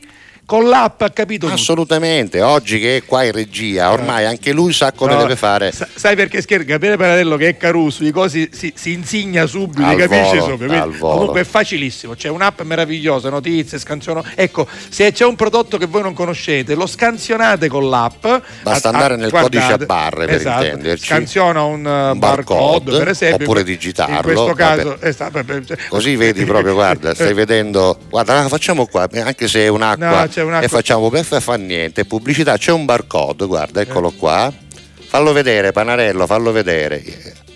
[0.50, 1.60] con l'app ha capito tutto.
[1.60, 5.72] Assolutamente, oggi che è qua in regia, ormai anche lui sa come No, deve fare.
[5.72, 6.66] sa- Sai perché scherzo?
[6.66, 10.96] Gabriele Panarello che è Caruso, di cose si, si insigna subito, Al capisce volo, subito.
[10.98, 14.26] Comunque è facilissimo, c'è un'app meravigliosa, notizie, scansiono.
[14.34, 18.26] Ecco, se c'è un prodotto che voi non conoscete, lo scansionate con l'app.
[18.64, 21.06] Basta A- andare nel guardate, codice a barre, per esatto, intenderci.
[21.06, 23.46] Scansiona un, uh, Un barcode, per esempio.
[23.46, 25.44] oppure digitarlo, In questo caso, esatto,
[25.90, 30.66] Così vedi proprio, guarda, stai vedendo, guarda, facciamo qua, anche se è un'acqua No, un'acqua.
[30.66, 34.52] e facciamo per fa niente, pubblicità, c'è un barcode, guarda, eccolo qua.
[35.08, 37.04] Fallo vedere, Panarello, fallo vedere.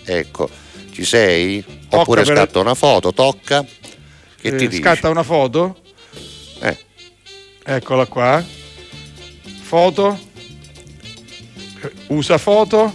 [0.04, 0.48] Ecco,
[0.92, 1.64] ci sei?
[1.90, 3.64] Oppure per- scatta una foto, tocca.
[3.64, 4.82] Che eh, ti dice?
[4.82, 5.76] scatta una foto.
[6.60, 6.76] Eh.
[7.64, 8.44] Eccola qua.
[9.62, 10.18] Foto.
[11.82, 12.94] Eh, Usa foto.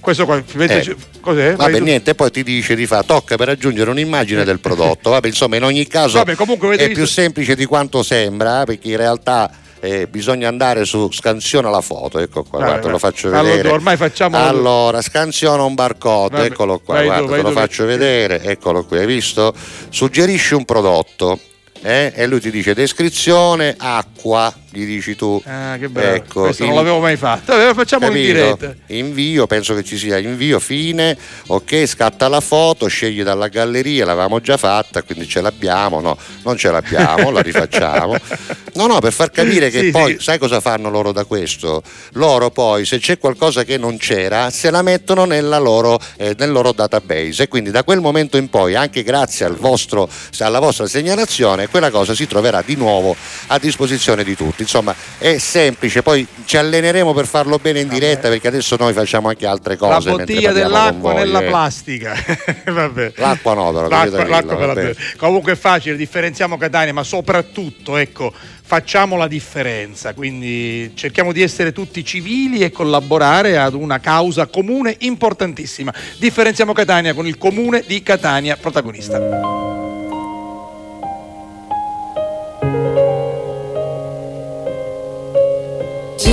[0.00, 0.96] Questo qua, vedete, Eh.
[1.26, 1.54] Cos'è?
[1.54, 1.84] Vai Vabbè, tu.
[1.84, 5.10] niente, poi ti dice di fa, tocca per aggiungere un'immagine del prodotto.
[5.10, 8.88] Vabbè, insomma, in ogni caso Vabbè, comunque è visto- più semplice di quanto sembra, perché
[8.88, 9.50] in realtà
[9.80, 13.10] eh, bisogna andare su scansiona la foto, ecco qua, Vabbè, guarda, te lo vai.
[13.12, 13.68] faccio vedere.
[13.68, 17.42] tu, ormai facciamo- Allora, scansiona un barcode, Vabbè, eccolo qua, vai tu, guarda, vai te
[17.42, 19.54] lo tu, faccio vedere, eccolo qui, hai visto?
[19.90, 21.38] Suggerisci un prodotto.
[21.82, 25.40] Eh, E lui ti dice descrizione acqua, gli dici tu.
[25.46, 26.14] Ah, che bello.
[26.14, 27.52] Ecco, Questo non in- l'avevo mai fatto.
[27.74, 28.56] Facciamolo in Capito?
[28.56, 28.74] diretta.
[28.94, 31.16] Invio, penso che ci sia invio, fine,
[31.46, 36.56] ok, scatta la foto, scegli dalla galleria, l'avevamo già fatta, quindi ce l'abbiamo, no, non
[36.56, 38.16] ce l'abbiamo, la rifacciamo.
[38.76, 40.24] No, no, per far capire che Sì, poi, sì.
[40.24, 41.82] sai cosa fanno loro da questo?
[42.12, 46.50] Loro poi, se c'è qualcosa che non c'era, se la mettono nella loro, eh, nel
[46.52, 50.86] loro database e quindi da quel momento in poi, anche grazie al vostro, alla vostra
[50.86, 53.16] segnalazione, quella cosa si troverà di nuovo
[53.48, 54.62] a disposizione di tutti.
[54.62, 59.28] Insomma, è semplice, poi ci alleneremo per farlo bene in diretta perché adesso noi facciamo
[59.28, 60.08] anche altre La cose.
[60.08, 61.46] mentre bottiglia dell'acqua voi, nella eh.
[61.46, 62.14] plastica.
[63.16, 64.92] L'acqua no, lo L'acqua, l'acqua me la.
[65.16, 68.32] Comunque è facile, differenziamo Catania, ma soprattutto, ecco,
[68.62, 70.14] facciamo la differenza.
[70.14, 75.92] Quindi cerchiamo di essere tutti civili e collaborare ad una causa comune importantissima.
[76.18, 79.75] Differenziamo Catania con il comune di Catania protagonista.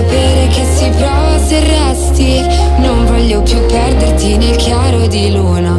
[0.00, 2.40] Sapere che si prova se resti
[2.78, 5.78] Non voglio più perderti nel chiaro di luna.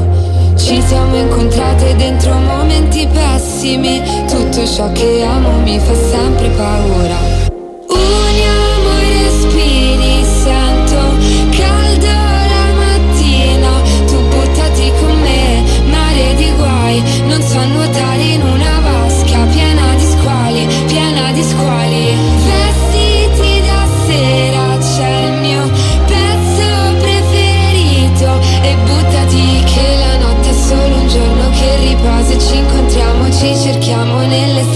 [0.55, 7.40] Ci siamo incontrate dentro momenti pessimi Tutto ciò che amo mi fa sempre paura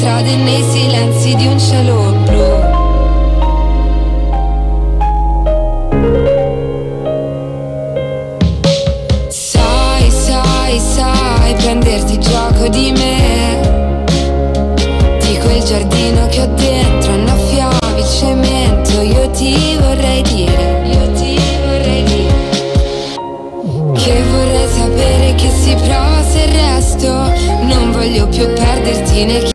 [0.05, 2.43] strade nei silenzi di un cielo blu.
[9.29, 14.03] Sai, sai, sai prenderti gioco di me
[15.21, 22.03] Di quel giardino che ho dentro annaffiavi cemento Io ti vorrei dire Io ti vorrei
[22.03, 22.33] dire
[23.93, 27.07] Che vorrei sapere che si prova se resto
[27.63, 29.54] Non voglio più perderti nel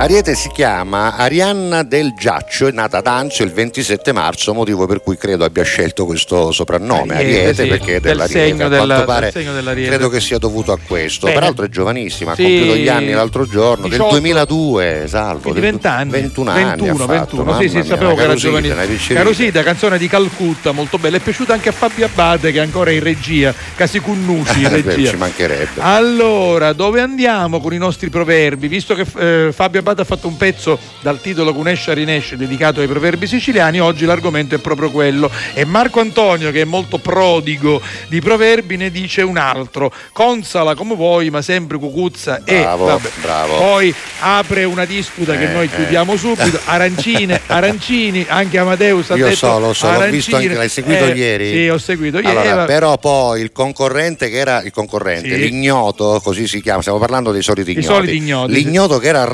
[0.00, 5.02] Ariete si chiama Arianna del Giaccio, è nata ad Anzio il 27 marzo, motivo per
[5.02, 8.48] cui credo abbia scelto questo soprannome Ariete, Ariete, sì, perché è del dell'Ariete.
[8.48, 9.90] segno A del- quanto del pare segno dell'Ariete.
[9.90, 11.26] credo che sia dovuto a questo.
[11.26, 11.38] Bene.
[11.38, 14.12] Peraltro è giovanissima, Sì, ha compiuto gli anni l'altro giorno, 18.
[14.12, 15.52] del 2002, salvo.
[15.52, 17.44] Del 20 anni 21 anni 21, ha fatto, 21.
[17.44, 19.20] mamma sì sì mia, sapevo che era piccerina.
[19.20, 22.90] Carosita canzone di Calcutta molto bella è piaciuta anche a Fabio Abate che è ancora
[22.90, 25.80] in regia Casi Cunnucci in Eh, beh, regia ci mancherebbe.
[25.80, 29.04] allora dove andiamo con i nostri proverbi visto che
[29.46, 33.80] eh, Fabio Abate ha fatto un pezzo dal titolo Cunescia Rinesce dedicato ai proverbi siciliani
[33.80, 38.90] oggi l'argomento è proprio quello e Marco Antonio che è molto prodigo di proverbi ne
[38.90, 43.08] dice un altro consala come vuoi ma sempre cucuzza e Bravo, vabbè.
[43.20, 43.56] bravo.
[43.56, 45.74] poi apre una disputa che Eh, noi eh.
[45.74, 50.54] chiudiamo subito arancine arancini anche Amadeus ha Io detto so, lo so, l'ho visto anche,
[50.54, 51.50] l'hai seguito Eh, ieri?
[51.50, 55.36] sì ho seguito ieri Allora, Eh, però poi il concorrente che era il concorrente, Sì.
[55.40, 57.86] l'ignoto, così si chiama, stiamo parlando dei soliti I ignoti.
[57.94, 59.24] soliti ignoti, L'ignoto che era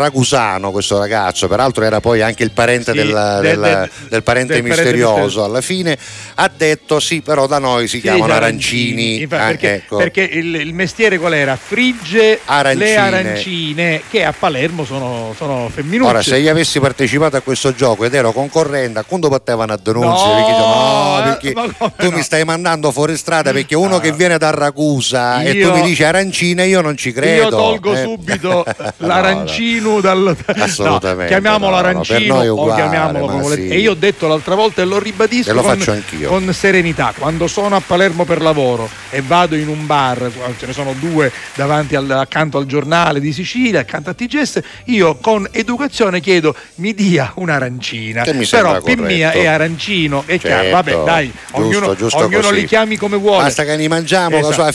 [0.47, 4.23] ragusano, questo ragazzo, peraltro era poi anche il parente, Sì, del, del- del- del- del
[4.23, 5.09] parente del parente misterioso.
[5.15, 5.45] misterioso.
[5.45, 5.99] Alla fine
[6.35, 9.21] ha detto sì, però da noi si Sì, chiamano arancini.
[9.23, 9.97] Infatti, Ah, perché, ecco.
[9.97, 11.57] perché il, il mestiere qual era?
[11.57, 12.85] Frigge Arancine.
[12.85, 16.11] le arancine che a Palermo sono, sono femminucce.
[16.11, 19.79] Ora, se io avessi partecipato a questo gioco ed ero concorrente, a quando battevano a
[19.83, 20.27] denunzia?
[20.29, 22.17] No, perché, no, perché ma tu no?
[22.17, 25.83] mi stai mandando fuori strada perché uno che viene da Ragusa e Io- tu mi
[25.83, 27.43] dici arancine, io non ci credo.
[27.45, 28.03] Io tolgo eh.
[28.03, 28.65] subito
[28.99, 33.43] No, l'arancino dal Assolutamente, no, chiamiamolo no, no, arancino noi è o uguale, chiamiamolo come
[33.43, 33.63] volete.
[33.63, 33.69] sì.
[33.69, 37.13] E io ho detto l'altra volta e lo ribadisco E lo con, con serenità.
[37.17, 41.31] Quando sono a Palermo per lavoro e vado in un bar, ce ne sono due
[41.55, 46.95] davanti al- accanto al giornale di Sicilia, accanto a TGS, io con educazione chiedo mi
[46.95, 48.23] dia un'arancina.
[48.23, 49.45] Che mi Però sembra per mia corretto.
[49.45, 50.25] è arancino.
[50.27, 53.43] Chiaro, Certo, vabbè, dai, giusto, ognuno, giusto ognuno li chiami come vuole.
[53.45, 54.49] Basta che ne mangiamo Esatto.
[54.49, 54.71] la sua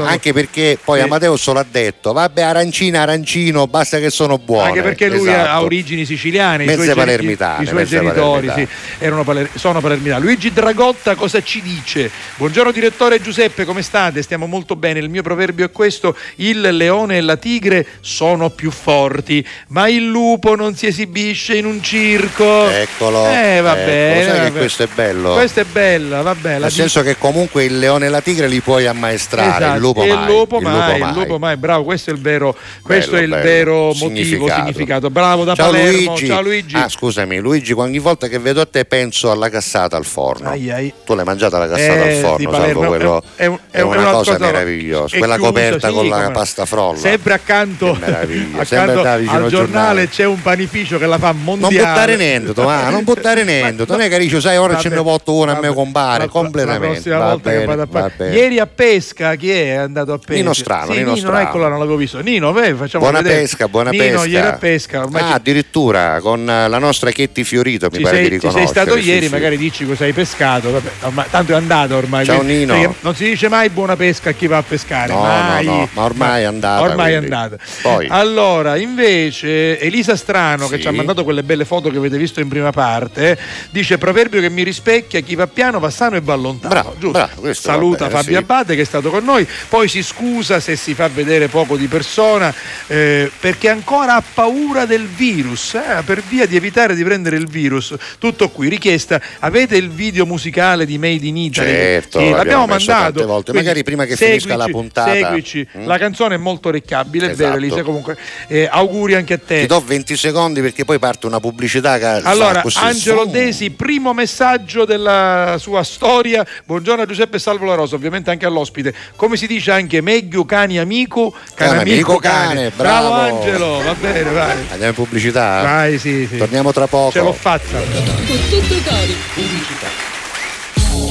[0.00, 1.04] da- Anche perché poi Sì.
[1.04, 4.70] Amadeus l'ha detto, vabbè arancina, arancino, basta che sono buone.
[4.88, 5.64] Anche perché lui ha- ha Esatto.
[5.64, 8.68] origini siciliane, i Mezze suoi, geni- palermitane, i suoi genitori palermitane.
[8.98, 10.22] sì, erano paler- sono palermitani.
[10.22, 12.10] Luigi Dragotta cosa ci dice?
[12.36, 14.22] Buongiorno direttore Giuseppe, come state?
[14.22, 14.98] Stiamo molto bene.
[15.00, 20.06] Il mio proverbio è questo: il leone e la tigre sono più forti, ma il
[20.06, 22.68] lupo non si esibisce in un circo.
[22.68, 23.26] Eccolo.
[23.28, 24.22] Eh, va Ecco, bene.
[24.22, 24.58] sai va che bene.
[24.58, 25.32] questo è bello.
[25.34, 26.58] Questa è bella, vabbè.
[26.58, 29.80] Nel di- senso che comunque il leone e la tigre li puoi ammaestrare, Esatto, il
[29.80, 30.18] lupo e mai.
[30.18, 31.14] il lupo il mai, lupo il mai.
[31.14, 33.42] lupo mai, bravo, questo è il vero, questo Bello, è il bello.
[33.42, 34.71] vero motivo, Significato.
[34.72, 35.10] Significato.
[35.10, 36.26] Bravo da Ciao Palermo, Luigi.
[36.26, 36.76] ciao Luigi.
[36.76, 40.48] Ah, scusami, Luigi, ogni volta che vedo te penso alla cassata al forno.
[40.50, 40.92] Ai, ai.
[41.04, 42.86] Tu l'hai mangiata la cassata Eh, al forno, Palermo.
[42.86, 43.22] quello.
[43.36, 45.16] È un- È, è un- è una, una cosa cosa- meravigliosa.
[45.18, 46.98] Quella chiuso, coperta sì, con la pasta frolla.
[46.98, 50.08] Sempre accanto, accanto sempre al al giornale giornale.
[50.08, 51.76] c'è un panificio che la fa Non mondiale.
[51.92, 53.84] buttare niente, ma non buttare niente.
[53.86, 57.12] Non è dice, sai, ora ce ne porto una, vabbè, me compare La completamente.
[57.12, 58.34] a bene.
[58.34, 60.32] Ieri a pesca, chi è andato a pesca?
[60.34, 61.38] Nino Strano, Nino Strano.
[61.40, 62.20] eccolo, non l'avevo visto.
[62.20, 63.40] Nino, beh, facciamo Buona vedere.
[63.42, 64.24] pesca, buona Nino, pesca.
[64.26, 65.00] ieri a pesca.
[65.02, 68.34] Ormai Ah, ci- addirittura con eh, la nostra Chetti Fiorito mi ci pare sei, di
[68.34, 68.80] ci sei riconoscere.
[68.84, 69.32] stato sì, ieri, sì.
[69.32, 70.70] magari dici cosa hai pescato.
[70.70, 72.24] Vabbè, ormai- tanto è andato ormai.
[72.24, 72.94] Ciao, Quindi- Nino.
[73.00, 75.12] Non si dice mai buona pesca a chi va a pescare.
[75.12, 75.64] No, mai.
[75.64, 77.34] no, no, ma ormai è andata, Ormai è quindi.
[77.34, 77.56] andata.
[77.82, 78.06] Poi.
[78.08, 80.82] Allora, invece, Elisa Strano, che Sì.
[80.82, 83.36] ci ha mandato quelle belle foto che avete visto in prima parte,
[83.70, 86.72] dice: Proverbio che mi rispecchia, chi va piano va sano e va lontano.
[86.72, 87.10] Bravo, Giusto?
[87.18, 88.42] bravo, Saluta bene, Fabio sì.
[88.42, 91.86] Abate che è stato con noi, poi si scusa se si fa vedere poco di
[91.86, 92.52] persona
[92.86, 97.46] eh, perché ancora ha paura del virus, eh, per via di evitare di prendere il
[97.46, 97.94] virus.
[98.18, 101.68] Tutto qui, richiesta, avete il video musicale di Made in Italy?
[101.68, 103.02] Certo, Sì, l'abbiamo mandato.
[103.02, 103.50] tante volte.
[103.52, 105.12] quindi Magari prima che finisca la seguici, puntata.
[105.12, 105.86] Seguici, Mm?
[105.86, 107.56] la canzone è molto orecchiabile, è vero Esatto.
[107.64, 108.16] Elisa, comunque
[108.48, 109.60] eh, auguri anche a te.
[109.60, 112.64] Ti do 20 secondi perché poi parte una pubblicità che Allora.
[112.80, 113.26] Angelo.
[113.26, 116.44] Desi, primo messaggio della sua storia.
[116.64, 118.92] Buongiorno a Giuseppe Salvo La Rosa, ovviamente anche all'ospite.
[119.14, 122.46] Come si dice anche meglio cani amico, Cane canamico amico cane.
[122.54, 123.08] cane, bravo.
[123.10, 123.36] bravo.
[123.36, 124.56] Angelo, va bene, vai.
[124.70, 125.62] Andiamo in pubblicità?
[125.62, 126.36] Vai, sì, sì.
[126.36, 127.12] Torniamo tra poco.
[127.12, 127.80] Ce l'ho fatta.
[127.80, 130.01] Tutto cori.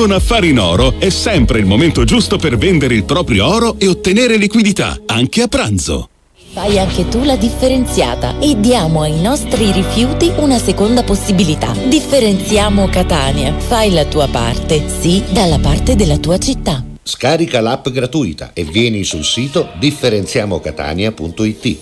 [0.00, 3.86] Con Affari in Oro è sempre il momento giusto per vendere il proprio oro e
[3.86, 6.08] ottenere liquidità, anche a pranzo.
[6.54, 11.74] Fai anche tu la differenziata e diamo ai nostri rifiuti una seconda possibilità.
[11.86, 13.54] Differenziamo Catania.
[13.58, 16.82] Fai la tua parte, sì, dalla parte della tua città.
[17.02, 21.76] Scarica l'app gratuita e vieni sul sito differenziamocatania.it.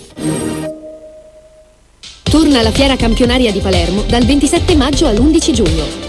[2.23, 6.08] Torna la fiera campionaria di Palermo dal 27 maggio all'11 giugno.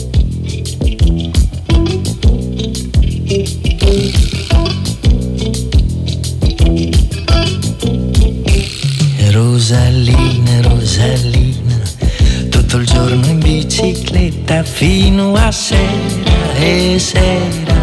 [9.31, 11.79] Rosalina, Rosalina,
[12.49, 17.75] tutto il giorno in bicicletta fino a sera e sera.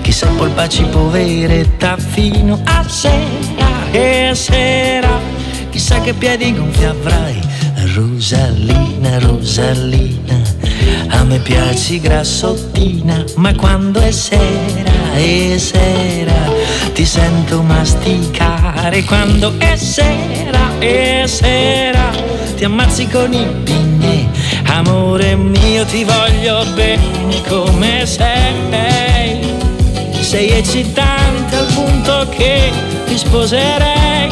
[0.00, 5.20] Chissà polpaci poveretta fino a sera e sera.
[5.68, 7.40] Chissà che piedi gonfi avrai,
[7.94, 10.40] Rosalina, Rosalina.
[11.08, 16.50] A me piaci grassottina, ma quando è sera e sera
[16.94, 19.04] ti sento masticare.
[19.04, 22.10] Quando è sera e sera
[22.56, 24.28] ti ammazzi con i pigni.
[24.66, 29.54] Amore mio, ti voglio bene come sei.
[30.20, 32.70] Sei eccitante al punto che
[33.06, 34.28] ti sposerei.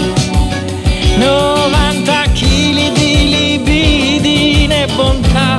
[1.16, 5.56] 90 kg di libidine e bontà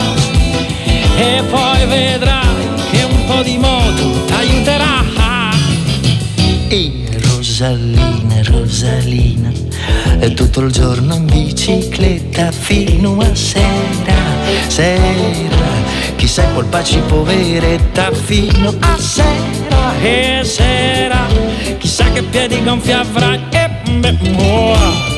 [1.18, 4.94] e poi vedrai che un po' di moto t'aiuterà.
[4.94, 4.95] E
[7.58, 9.50] Rosalina, Rosalina,
[10.20, 14.14] è tutto il giorno in bicicletta fino a sera,
[14.68, 15.66] sera.
[16.18, 21.28] Chissà colpaci poveretta fino a sera e sera.
[21.78, 23.70] Chissà che piedi gonfi avrai e
[24.00, 25.15] beh,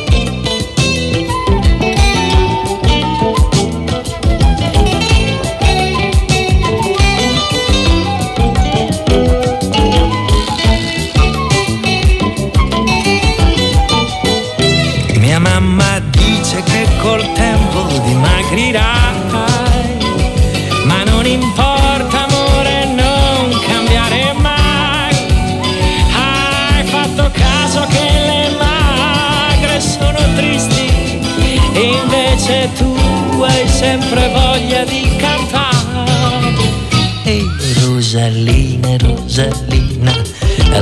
[38.18, 40.12] Rosalina, Rosalina,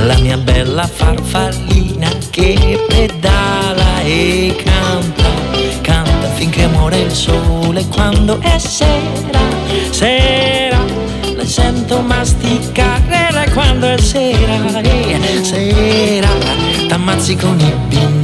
[0.06, 5.28] la mia bella farfallina che pedala e canta,
[5.82, 9.50] canta finché muore il sole quando è sera,
[9.90, 10.82] sera,
[11.36, 16.30] le sento masticare quando è sera, eh, sera,
[16.88, 18.15] t'ammazzi con i bignè,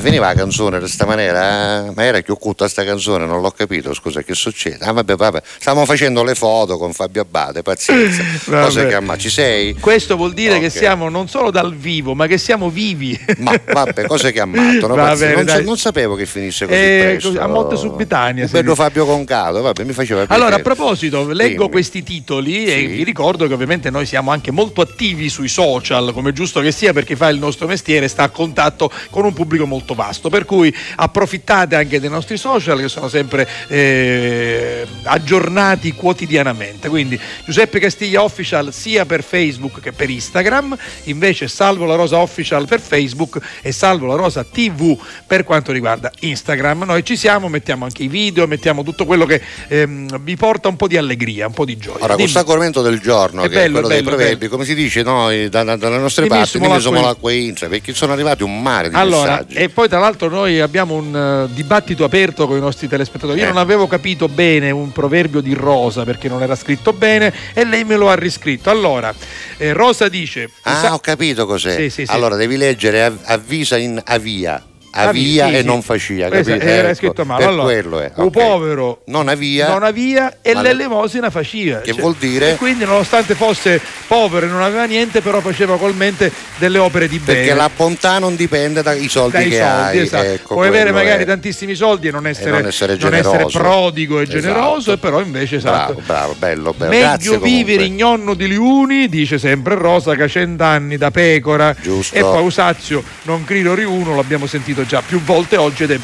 [0.00, 1.86] Ma finiva la canzone in questa maniera?
[1.86, 1.92] eh?
[1.94, 4.78] Ma era più occulta sta canzone, non l'ho capito, scusa, che succede?
[4.84, 8.22] Ah vabbè, vabbè, stavamo facendo le foto con Fabio Abate, pazienza.
[8.48, 9.74] Cose che amma, ci sei?
[9.74, 10.72] Questo vuol dire che Ok.
[10.72, 13.18] siamo non solo dal vivo, ma che siamo vivi.
[13.38, 15.36] Ma vabbè, cose che ammattono, Va pazienza.
[15.44, 17.40] bene, non, non sapevo che finisse così Eh, presto.
[17.40, 18.46] a morte subitanea.
[18.46, 18.74] si Bello.
[18.74, 20.40] Fabio Concato, vabbè, mi faceva piacere.
[20.40, 21.70] Allora, a proposito, leggo Dimmi.
[21.70, 22.86] questi titoli e Sì.
[22.86, 26.72] vi ricordo che ovviamente noi siamo anche molto attivi sui social, come è giusto che
[26.72, 30.28] sia, perché fa il nostro mestiere, sta a contatto con un pubblico molto vasto.
[30.28, 36.88] Per cui approfittate anche dei nostri social che sono sempre eh, aggiornati quotidianamente.
[36.88, 42.66] Quindi Giuseppe Castiglia Official sia per Facebook che per Instagram, invece Salvo la Rosa Official
[42.66, 46.82] per Facebook e Salvo la Rosa TV per quanto riguarda Instagram.
[46.84, 50.76] Noi ci siamo, mettiamo anche i video, mettiamo tutto quello che ehm, vi porta un
[50.76, 51.96] po' di allegria, un po' di gioia.
[52.04, 52.30] Ora, Dimmi.
[52.30, 54.74] questo argomento del giorno, È che bello, è quello è dei bello, proverbi, come si
[54.74, 58.42] dice noi da- da- dalle nostre Dimmi parti, noi siamo l'acqua intra, perché sono arrivati
[58.42, 59.54] un mare di Allora, messaggi.
[59.54, 63.38] e poi tra l'altro noi abbiamo un eh, dibattito aperto con i nostri telespettatori.
[63.38, 63.48] Io Eh.
[63.48, 67.84] non avevo capito bene un proverbio di Rosa perché non era scritto bene e lei
[67.84, 68.70] me lo ha riscritto.
[68.70, 69.12] Allora,
[69.56, 70.50] eh, Rosa dice...
[70.62, 71.74] Ah, ho capito cos'è.
[71.76, 72.12] Sì, sì, sì.
[72.12, 74.62] Allora, devi leggere av- avvisa in avia.
[74.92, 75.66] Avia, Avia sì, e sì.
[75.66, 76.64] non facia, Esatto, capito?
[76.66, 77.40] era Ecco, scritto male.
[77.40, 78.12] Per Allora, quello è.
[78.16, 78.30] un ok.
[78.32, 81.78] povero non avia, non aveva e ma- l'elemosina faceva.
[81.80, 82.52] Che vuol dire?
[82.52, 87.18] E quindi nonostante fosse povero e non aveva niente, però faceva ugualmente delle opere di
[87.18, 87.38] bene.
[87.40, 89.98] perché la bontà non dipende dai soldi dai che soldi, hai.
[89.98, 90.24] esatto.
[90.26, 91.26] ecco, Puoi avere magari è.
[91.26, 94.40] tantissimi soldi e non essere, non essere non essere prodigo e Esatto.
[94.40, 95.92] generoso, e però invece esatto.
[95.94, 96.90] Bravo, bravo, bello, bello.
[96.90, 97.84] Meglio Grazie vivere comunque.
[97.86, 101.74] in nonno di liuni, dice sempre Rosa, che ha cent'anni da pecora.
[101.80, 102.14] Giusto.
[102.16, 105.94] E poi Usazio, non grido riuno, l'abbiamo sentito già più volte oggi ed è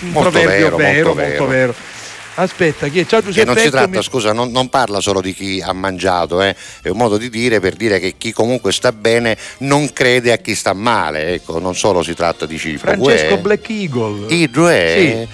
[0.00, 1.72] un Molto proverbio vero, vero, molto molto vero.
[1.72, 1.74] vero.
[2.38, 3.06] Aspetta, chi è?
[3.06, 3.46] Ciao Che Giuseppe.
[3.46, 4.02] non si tratta, eccomi.
[4.02, 7.60] scusa, non, non parla solo di chi ha mangiato, eh, è un modo di dire
[7.60, 11.74] per dire che chi comunque sta bene non crede a chi sta male, ecco, non
[11.74, 12.78] solo si tratta di cibo.
[12.80, 13.40] Francesco Uè.
[13.40, 14.26] Black Eagle.
[14.34, 15.26] Idro è?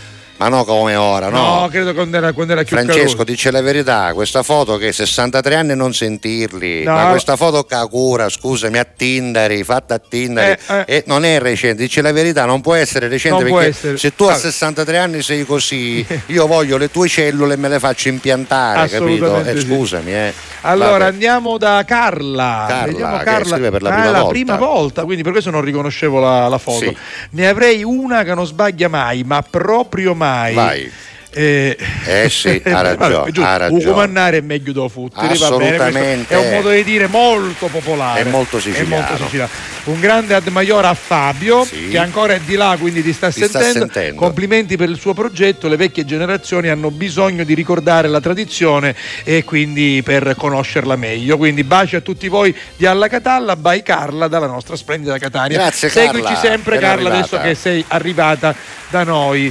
[0.43, 1.61] Ma no come ora, no?
[1.61, 3.23] No, credo quando era, quando era più Francesco, caruso.
[3.25, 6.95] dice la verità, questa foto che 63 anni non sentirli, No.
[6.95, 11.81] ma questa foto Kakura, scusami, a Tindari, fatta a Tindari, Eh, e non è recente,
[11.85, 13.97] dice la verità, non può essere recente Non perché essere.
[13.99, 14.37] se tu a Ah.
[14.37, 19.45] 63 anni sei così, io voglio le tue cellule e me le faccio impiantare, capito?
[19.45, 19.67] Eh, sì.
[19.67, 20.33] scusami, eh.
[20.63, 21.05] Allora Vabbè.
[21.05, 22.65] andiamo da Carla.
[22.69, 23.45] Carla, Vediamo che Carla.
[23.55, 24.29] scrive per la Ah, prima la volta.
[24.33, 26.79] prima volta, quindi per questo non riconoscevo la, la foto.
[26.85, 26.97] Sì.
[27.31, 30.31] Ne avrei una che non sbaglia mai, ma proprio mai.
[30.55, 30.93] Vai.
[31.35, 33.83] Eh, Eh sì, ha ragione, vabbè, ha ragione.
[33.83, 36.35] Ucumannare è meglio bene, questo Assolutamente.
[36.35, 38.21] È un modo di dire molto popolare.
[38.21, 39.17] È molto siciliano.
[39.17, 39.49] siciliano.
[39.85, 41.89] Un grande ad maior a Fabio, Sì.
[41.89, 43.79] che ancora è di là, quindi ti sta, Ti sta sentendo.
[43.93, 44.21] sentendo.
[44.21, 45.69] Complimenti per il suo progetto.
[45.69, 48.95] Le vecchie generazioni hanno bisogno di ricordare la tradizione
[49.25, 51.39] e quindi per conoscerla meglio.
[51.39, 55.57] Quindi baci a tutti voi di Alla Catalla, by Carla dalla nostra splendida Catania.
[55.57, 57.37] Grazie, Seguici Carla, sempre Carla arrivata.
[57.37, 58.55] adesso che sei arrivata
[58.91, 59.51] da noi.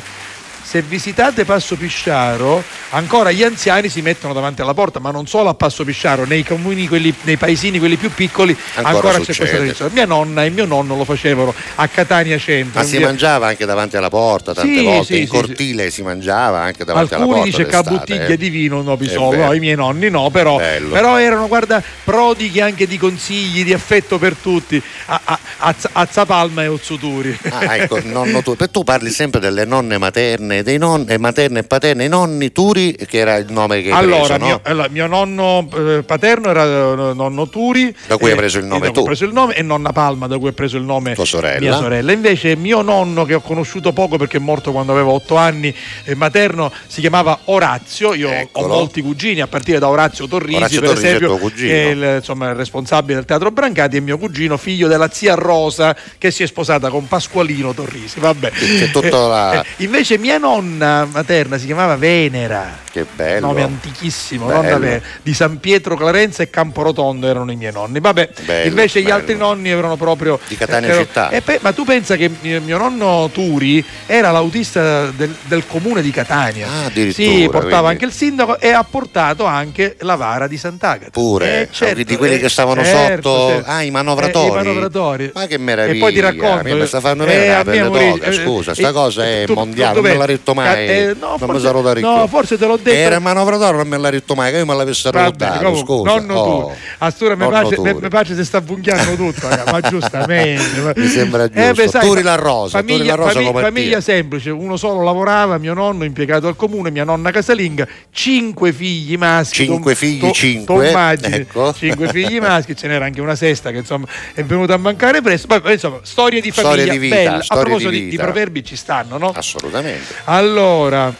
[0.63, 5.49] Se visitate Passo Pisciaro, ancora gli anziani si mettono davanti alla porta, ma non solo
[5.49, 9.45] a Passo Pisciaro, nei comuni, quelli, nei paesini, quelli più piccoli, Ancora ancora, c'è questa
[9.57, 9.91] tradizione.
[9.93, 12.79] Mia nonna e mio nonno lo facevano a Catania Centro.
[12.79, 15.31] Ma in si via- mangiava anche davanti alla porta tante Sì, volte, sì, in sì,
[15.31, 17.57] cortile si mangiava anche davanti alla Alcuni porta.
[17.57, 18.37] dice che a bottiglia eh.
[18.37, 19.45] di vino sono, vero.
[19.45, 24.17] no, i miei nonni no, però, però erano, guarda, prodighi anche di consigli, di affetto
[24.17, 27.37] per tutti, a, a, a, a Zapalma e Ozzuturi.
[27.49, 28.55] Ah, ecco, nonno tu.
[28.55, 32.95] Per tu parli sempre delle nonne materne, dei nonni materne e paterne, i nonni Turi,
[33.07, 34.45] che era il nome che hai Allora, preso, no?
[34.45, 38.57] mio, allora, mio nonno eh, paterno era eh, nonno Turi, Da cui hai eh, preso
[38.59, 39.03] il nome ho tu.
[39.03, 41.59] preso il nome, e nonna Palma, da cui ho preso il nome Tua sorella.
[41.59, 42.11] mia sorella.
[42.11, 45.73] Invece mio nonno, che ho conosciuto poco perché è morto quando avevo otto anni,
[46.03, 48.13] eh, materno, si chiamava Orazio.
[48.13, 48.67] Io ho Eccolo.
[48.67, 52.49] molti cugini, a partire da Orazio Torrisi, Orazio per Torrisi esempio, che è il, insomma,
[52.49, 56.47] il responsabile del teatro Brancati, e mio cugino, figlio della zia Rosa, che si è
[56.47, 58.19] sposata con Pasqualino Torrisi.
[58.19, 58.49] Vabbè.
[58.51, 63.47] Che tutta la- Eh, invece mia nonna materna si chiamava Venera Che bello.
[63.47, 64.99] nome antichissimo, Bello.
[65.21, 67.99] di San Pietro Clarenza e Camporotondo erano i miei nonni.
[68.01, 69.15] Vabbè, Bello, invece gli bello.
[69.15, 71.29] altri nonni erano proprio Di Catania erano- città.
[71.29, 76.11] e pe- ma tu pensa che mio, nonno Turi era l'autista del, del comune di
[76.11, 76.67] Catania?
[76.67, 80.57] Ah, addirittura, Sì, portava quindi- anche il sindaco e ha portato anche la vara di
[80.57, 81.11] Sant'Agata.
[81.11, 83.69] Pure, Eh, certo, di quelli eh, che stavano certo, sotto, certo.
[83.69, 84.47] ah, i manovratori.
[84.47, 85.31] Eh, i manovratori.
[85.33, 85.95] Ma che meraviglia!
[85.95, 86.75] E poi ti racconto.
[86.75, 89.23] Mi sta fanno eh, vedere a la me morì- d'oca, eh, scusa, eh, sta cosa
[89.25, 90.65] è mondiale, non me l'ha detto mai.
[90.65, 92.07] Ca- eh, no, non forse- mi sarò da ricco.
[92.09, 92.89] No, forse te l'ho detto.
[92.97, 96.13] Era manovratore, non me l'ha detto mai, che io me l'avessi rodato, scusa.
[96.15, 96.65] nonno oh.
[96.67, 96.73] tu.
[96.99, 100.79] A stura mi piace, mi- se sta bunchiando tutto, ma giustamente.
[100.81, 101.89] ma- Mi sembra Eh, giusto.
[101.89, 105.73] sai, Turi la rosa, famiglia, Turi la rosa famiglia- famiglia semplice, uno solo lavorava, mio
[105.73, 109.65] nonno impiegato al comune, mia nonna casalinga, cinque figli maschi.
[109.65, 111.73] Cinque figli, tu- cinque, tu immagini, ecco.
[111.73, 115.47] cinque figli maschi, ce n'era anche una sesta che insomma è venuta a mancare presto.
[115.47, 117.43] Poi, insomma, storie di famiglia Storie di vita, belle.
[117.47, 119.31] A proposito di di, proverbi ci stanno, no?
[119.35, 120.13] Assolutamente.
[120.25, 121.13] Allora,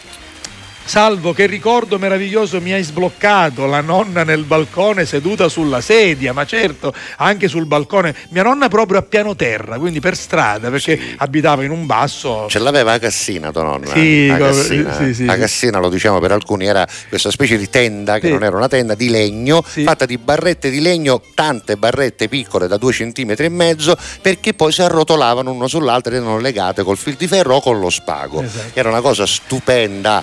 [0.84, 6.44] Salvo, che ricordo meraviglioso mi hai sbloccato, la nonna nel balcone seduta sulla sedia, ma
[6.44, 11.62] certo, anche sul balcone, mia nonna proprio a piano terra, quindi per strada, perché abitava
[11.64, 12.46] in un basso.
[12.48, 13.92] Ce l'aveva a Cassina tua nonna?
[13.92, 15.38] Sì, a Cassina, sì, sì, a sì.
[15.38, 18.32] Cassina lo diciamo per alcuni era questa specie di tenda che Sì.
[18.32, 22.76] non era una tenda di legno fatta di barrette di legno tante barrette piccole da
[22.76, 27.14] due centimetri e mezzo perché poi si arrotolavano una sull'altra ed erano legate col fil
[27.14, 28.78] di ferro o con lo spago Esatto.
[28.78, 30.22] era una cosa stupenda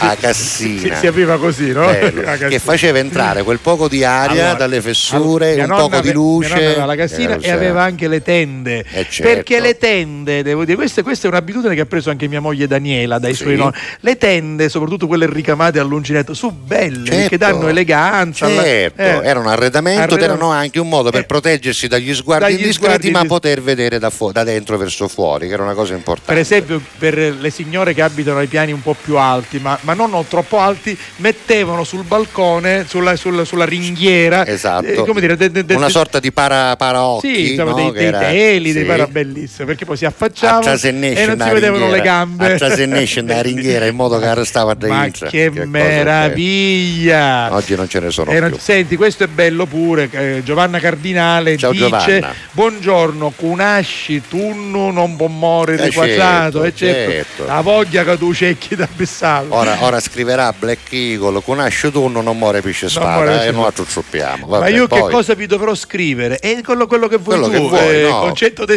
[0.00, 1.86] a Cassina Si, si apriva così, no?
[1.86, 6.12] Bello, che faceva entrare quel poco di aria Allora, dalle fessure, un nonna poco di
[6.12, 6.76] luce.
[6.76, 8.84] La cassina Eh, e aveva anche le tende.
[8.92, 9.22] Eh, certo.
[9.34, 12.66] Perché le tende, devo dire, questa, questa è un'abitudine che ha preso anche mia moglie
[12.68, 13.42] Daniela dai Sì.
[13.42, 13.72] suoi nonni.
[14.00, 17.28] Le tende, soprattutto quelle ricamate all'uncinetto, sono belle, Certo.
[17.30, 18.46] che danno eleganza.
[18.46, 19.20] alla- Certo, eh.
[19.24, 23.10] era un arredamento ed erano anche un modo per proteggersi dagli sguardi Dagli indiscreti, sguardi
[23.10, 26.32] ma indis- poter vedere da, fu- da dentro verso fuori, che era una cosa importante.
[26.32, 29.94] Per esempio, per le signore che abitano ai piani un po' più alti, ma, ma
[29.94, 34.86] non troppo alti, mettevano sul balcone, sulla, sulla- sulla ringhiera, Esatto.
[34.86, 37.76] eh, come dire, de- de- de- una sorta di para, paraocchi, Sì, insomma, no?
[37.76, 38.88] dei, Che dei era- teli, dei sì.
[38.88, 42.52] para bellissimi, perché poi si affacciavano e non si vedevano le gambe.
[42.52, 45.28] a trasennesce una ringhiera in modo che restava Ma dentro.
[45.28, 47.48] che cosa meraviglia!
[47.54, 48.58] Oggi non ce ne sono Eh, non- più.
[48.58, 50.08] senti, questo è bello pure.
[50.10, 52.34] eh, Giovanna Cardinale Ciao, dice: Giovanna.
[52.52, 56.62] Buongiorno, Cunasci, tunnu non può morire Eh, quadrato.
[56.62, 57.46] certo, e certo.
[57.46, 59.47] La voglia che tu cecchi da Bessalo.
[59.48, 63.52] Ora, ora scriverà Black Eagle, con ascio tu non muore pesce muore spada pesce e
[63.52, 64.46] noi ciuppiamo.
[64.46, 66.38] Ma io poi- che cosa vi dovrò scrivere?
[66.38, 68.74] È quello, quello che vuoi Quello tu, che vuoi, eh, no, concetto ti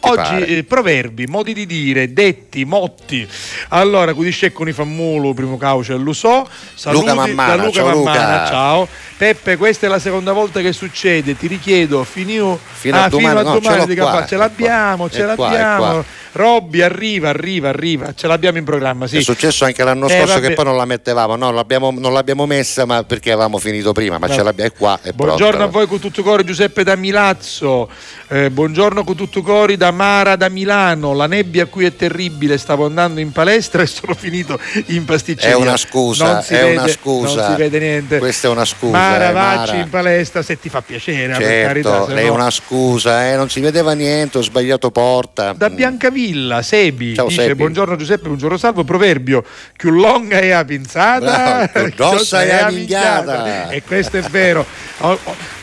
[0.00, 3.26] Oggi eh, proverbi, modi di dire, detti, motti.
[3.68, 6.46] Allora, Cudisce con i fammulo, primo cauce l'usò.
[6.74, 8.46] Saluti Luca Mammana, da Luca ciao, Mammana, Luca.
[8.46, 8.88] ciao.
[9.16, 13.38] Peppe, questa è la seconda volta che succede, ti richiedo finio- Fino a ah, domani,
[13.38, 14.26] fino a no, domani di qua.
[14.26, 16.04] Ce l'abbiamo, ce l'abbiamo.
[16.32, 19.16] Robby arriva, arriva, arriva, ce l'abbiamo in programma, sì.
[19.16, 20.48] È successo anche l'anno Eh, scorso vabbè.
[20.48, 24.18] che poi non la mettevamo, no, l'abbiamo- non l'abbiamo messa ma perché avevamo finito prima,
[24.18, 24.34] ma No.
[24.34, 25.64] ce l'abbiamo qua, è Buongiorno pronta.
[25.64, 27.88] a voi con tutto cori Giuseppe da Milazzo,
[28.28, 32.84] Eh, buongiorno con tutto cori da Mara da Milano, la nebbia qui è terribile, stavo
[32.86, 35.54] andando in palestra e sono finito in pasticceria.
[35.54, 37.34] È una scusa, Non si è vede- una scusa.
[37.46, 38.18] Non si vede niente.
[38.18, 38.90] Questa è una scusa.
[38.90, 39.76] Mara, eh, vacci Mara.
[39.84, 41.90] in palestra se ti fa piacere, eh, per carità.
[41.98, 45.52] Certo, lei è no- una scusa, eh, non si vedeva niente, ho sbagliato porta.
[45.52, 47.54] Da Biancavilla, Sebi, Ciao, dice Sebi.
[47.54, 49.44] buongiorno Giuseppe, buongiorno Salvo, proverbio,
[49.76, 53.68] più lunga è la pinzata, Bravo, più grossa è la minchiata.
[53.70, 54.64] E questo è vero.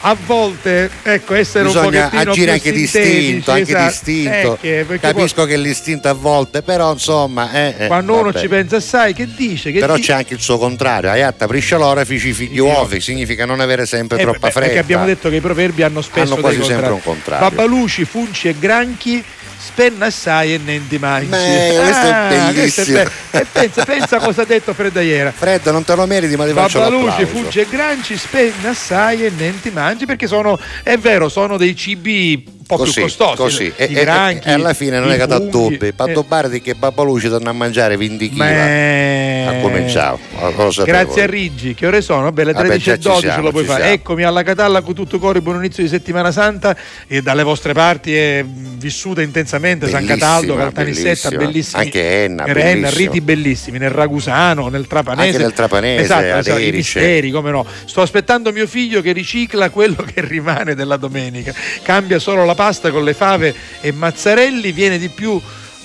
[0.06, 3.88] A, volte, ecco, essere un Bisogna pochettino agire anche sintetici, distinto, anche esatto.
[3.88, 4.58] distinto.
[4.62, 7.52] Eh, che- Capisco che l'istinto a volte, però insomma.
[7.52, 8.40] eh, poi eh, quando uno vabbè.
[8.40, 9.72] ci pensa assai, che dice?
[9.72, 13.60] Che Però di- c'è anche il suo contrario, aiatta priscialora fici figli uovi, significa non
[13.60, 14.68] avere sempre Eh, troppa beh, fretta.
[14.68, 17.50] Perché abbiamo detto che i proverbi hanno spesso Hanno quasi sempre un contrario.
[17.50, 19.24] Babbaluci, funci e granchi
[19.66, 21.28] spenna assai e nenti mangi.
[21.28, 22.98] Beh, questo è Ah, bellissimo.
[23.04, 25.32] be- e pensa, pensa cosa ha detto Fredda ieri.
[25.36, 27.32] Freddo, non te lo meriti, ma ti faccio Babbaluci, l'applauso.
[27.34, 32.62] funci e granci spenna assai e nenti mangi perché sono, è vero, sono dei cibi
[32.76, 33.36] po' Così, più costosi.
[33.36, 33.74] così.
[33.76, 35.94] E, I e- granchi, e alla fine non è che ti addobbi, eh.
[35.94, 39.62] per addobbare di che Babbaluci a mangiare 20 kg.
[39.62, 40.84] Cominciare, sapevo.
[40.84, 42.24] Grazie a Riggi, che ore sono?
[42.24, 43.92] Vabbè, le Vabbè, 13 e già ci 12 siamo, lo puoi fare.
[43.92, 46.76] Eccomi alla Catalla con tutto cuore, buon inizio di settimana santa
[47.08, 51.82] e dalle vostre parti è vissuta intensamente San Bellissima, Cataldo, Caltanissetta, bellissima.
[51.82, 52.90] Anche Enna, bellissimo.
[52.90, 55.28] riti bellissimi, nel Ragusano, nel Trapanese.
[55.28, 57.66] Anche nel Trapanese, esatto, esatto, i misteri, come no.
[57.86, 61.54] Sto aspettando mio figlio che ricicla quello che rimane della domenica.
[61.82, 65.38] Cambia solo la pasta con le fave e mazzarelli, viene di più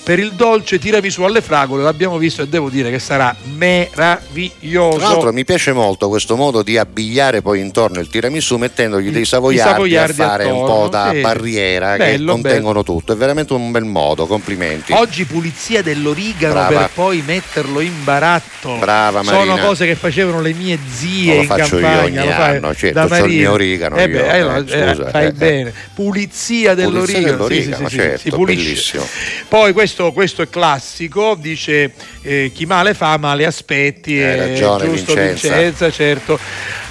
[0.03, 4.97] per il dolce tiramisù alle fragole, l'abbiamo visto e devo dire che sarà meraviglioso.
[4.97, 9.25] Tra l'altro mi piace molto questo modo di abbigliare poi intorno il tiramisù mettendogli dei
[9.25, 11.21] savoiardi, savoiardi a fare un attorno, po' da sì.
[11.21, 13.13] barriera che Bello, contengono tutto.
[13.13, 14.93] È veramente un bel modo, complimenti.
[14.93, 16.79] Oggi pulizia dell'origano Brava.
[16.79, 18.77] per poi metterlo in baratto.
[18.77, 19.65] Brava Sono Marina.
[19.65, 22.03] cose che facevano le mie zie Lo in faccio io campagna.
[22.21, 24.89] ogni lo fai anno, certo, da c'ho il mio origano Eh io, beh, eh, eh,
[24.89, 25.31] eh, scusa, fai eh, eh.
[25.33, 25.73] bene.
[25.93, 27.25] Pulizia dell'origano.
[27.25, 28.63] dell'origano, sì, sì, sì, certo, si pulisce.
[28.63, 29.07] bellissimo.
[29.47, 31.91] Poi questo, questo è classico, dice
[32.21, 34.13] eh, chi male fa male aspetti.
[34.13, 35.47] Hai eh, ragione, giusto Vincenza.
[35.55, 36.39] Vincenza, certo.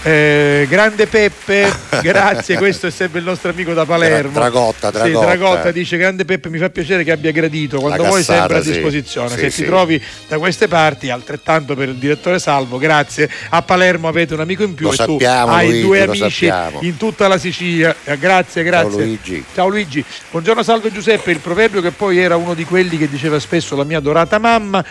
[0.03, 1.71] Eh, grande Peppe,
[2.03, 4.33] grazie, questo è sempre il nostro amico da Palermo.
[4.33, 5.27] Tragotta, Sì, Tragotta.
[5.27, 8.57] Tragotta dice grande Peppe mi fa piacere che abbia gradito quando La vuoi cassata, sempre
[8.59, 9.63] a disposizione Sì, se sì.
[9.63, 14.41] ti trovi da queste parti altrettanto per il direttore Salvo grazie a Palermo avete un
[14.41, 16.79] amico in più Lo e sappiamo, tu hai Luigi, due amici sappiamo.
[16.83, 19.45] in tutta la Sicilia Eh, grazie grazie Ciao, Luigi.
[19.55, 23.39] Ciao Luigi buongiorno Salvo Giuseppe il proverbio che poi era uno di quelli che diceva
[23.39, 24.85] spesso la mia adorata mamma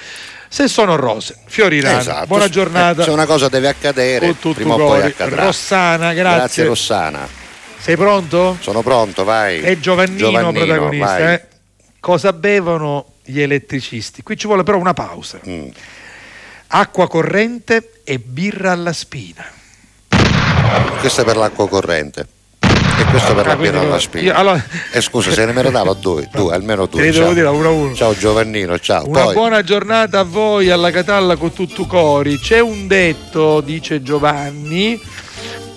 [0.49, 2.28] se sono rose fioriranno Esatto.
[2.28, 5.44] buona giornata Eh, Se una cosa deve accadere, prima o poi accadrà.
[5.45, 7.28] Rossana grazie Grazie Rossana.
[7.80, 8.57] sei pronto?
[8.61, 9.60] Sono pronto, vai.
[9.61, 11.32] è Giovannino, Giovannino, protagonista.
[11.34, 11.45] eh.
[11.99, 14.22] Cosa bevono gli elettricisti?
[14.24, 15.40] Qui ci vuole però una pausa.
[15.45, 15.68] Mm.
[16.68, 19.44] Acqua corrente e birra alla spina.
[20.99, 22.26] Questo è per l'acqua corrente.
[22.99, 24.34] E questo per Ah, la alla io- spina.
[24.36, 27.02] allora- E scusa, se ne meritava due, due, almeno Te due.
[27.06, 27.34] li devo ciao.
[27.34, 27.94] dire uno a uno.
[27.94, 29.07] Ciao Giovannino, ciao.
[29.07, 32.40] Una Poi, buona giornata a voi alla Catalla con tutto cori.
[32.40, 34.99] C'è un detto, dice Giovanni.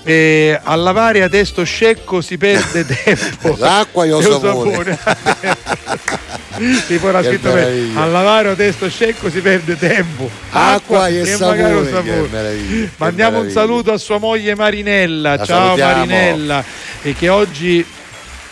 [0.03, 3.57] Eh, a lavare a testo scecco si perde tempo.
[3.59, 4.21] L'acqua io
[6.89, 7.49] E poi l'ha Che scritto
[7.95, 10.29] a lavare a testo scecco si perde tempo.
[10.51, 12.29] Acqua e sapore, che sapore.
[12.31, 15.37] meraviglia, che Mandiamo un saluto a sua moglie Marinella.
[15.37, 15.95] La Ciao salutiamo.
[15.97, 16.65] Marinella.
[17.03, 17.85] E che oggi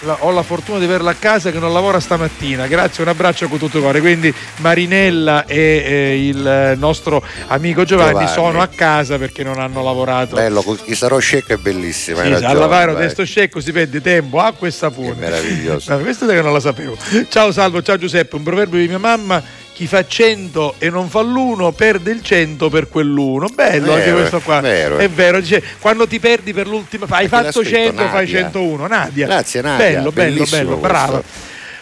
[0.00, 2.66] la- ho la fortuna di averla a casa che non lavora stamattina.
[2.66, 4.00] Grazie, un abbraccio con tutto il cuore.
[4.00, 5.56] Quindi Marinella e
[5.86, 8.30] eh, il nostro amico Giovanni, Giovanni.
[8.30, 10.36] sono a casa perché non hanno lavorato.
[10.36, 12.20] bello, chi sarò scecco è bellissimo.
[12.20, 13.06] Sì, a ragione, lavare a vai.
[13.06, 15.14] testo scecco si perde tempo, acqua e sapone.
[15.14, 15.86] Che meraviglioso.
[15.98, 16.96] No, questo che non lo sapevo.
[17.28, 19.42] Ciao Salvo, ciao Giuseppe, un proverbio di mia mamma.
[19.78, 23.46] Chi fa cento e non fa l'uno perde il cento per quell'uno.
[23.46, 24.59] Bello anche Vero, questo qua.
[24.59, 24.98] vero.
[24.98, 27.76] È vero, dice quando ti perdi per l'ultima, hai fatto scritto?
[27.76, 28.40] 100, fai Nadia.
[28.40, 28.86] 101.
[28.88, 29.26] Nadia.
[29.26, 29.86] Grazie, Nadia.
[29.86, 31.22] Bello, bello, bello, questo.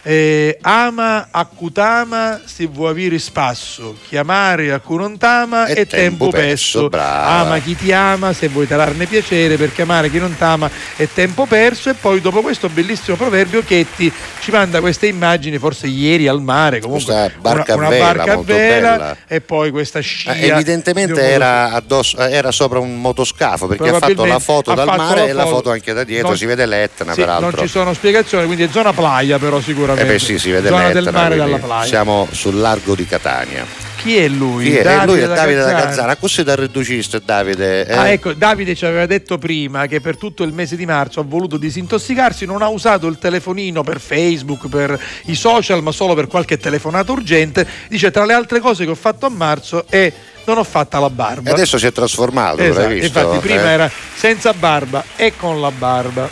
[0.09, 5.87] Eh, ama a cutama si vuoi avere spasso, chiamare a cui non t'ama E e,
[5.87, 7.05] tempo tempo perso, perso.
[7.09, 11.47] Ama chi ti ama se vuoi talarne piacere, perché amare chi non t'ama è tempo
[11.47, 11.91] perso.
[11.91, 16.79] E poi dopo questo bellissimo proverbio Chetti ci manda queste immagini, forse ieri al mare,
[16.79, 19.17] comunque barca una, a una barca a vela bella.
[19.27, 20.35] e poi questa scia.
[20.35, 24.87] Eh, evidentemente era, addosso- eh, era sopra un motoscafo perché ha fatto la foto dal
[24.87, 25.55] mare la e la foto.
[25.57, 27.51] foto anche da dietro, Non- si vede l'Etna Sì, peraltro.
[27.51, 29.61] non ci sono spiegazioni, quindi è zona playa però
[29.99, 31.87] Eh beh sì, si vede zona del mare dalla playa.
[31.87, 33.65] siamo sul largo di Catania.
[33.97, 34.65] Chi è lui?
[34.67, 35.05] Chi è?
[35.05, 35.81] Lui è Davide da Cazzana.
[35.87, 37.87] Cazzana, così da reducista Davide.
[37.87, 37.93] eh?
[37.97, 41.25] Ah, ecco, Davide ci aveva detto prima che per tutto il mese di marzo ha
[41.27, 46.29] voluto disintossicarsi, non ha usato il telefonino per Facebook, per i social, ma solo per
[46.29, 47.67] qualche telefonata urgente.
[47.89, 50.13] Dice tra le altre cose che ho fatto a marzo è
[50.45, 51.51] non ho fatta la barba.
[51.51, 53.19] E adesso si è trasformato, Esatto, l'hai visto?
[53.19, 53.73] Infatti prima Eh?
[53.73, 56.29] era senza barba e con la barba.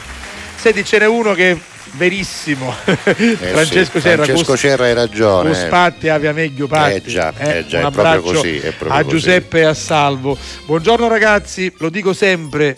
[0.55, 1.57] Senti, ce n'è uno che è
[1.97, 2.75] verissimo.
[2.85, 2.95] Eh
[3.37, 4.25] Francesco sì, Serra.
[4.25, 5.51] Francesco Cerra hai ragione.
[5.51, 6.95] Cuspatti, avia meglio patti.
[6.95, 9.05] Eh già, Eh, eh già, è proprio così, è proprio a.
[9.05, 10.37] Giuseppe e a Salvo.
[10.66, 12.77] Buongiorno ragazzi, lo dico sempre,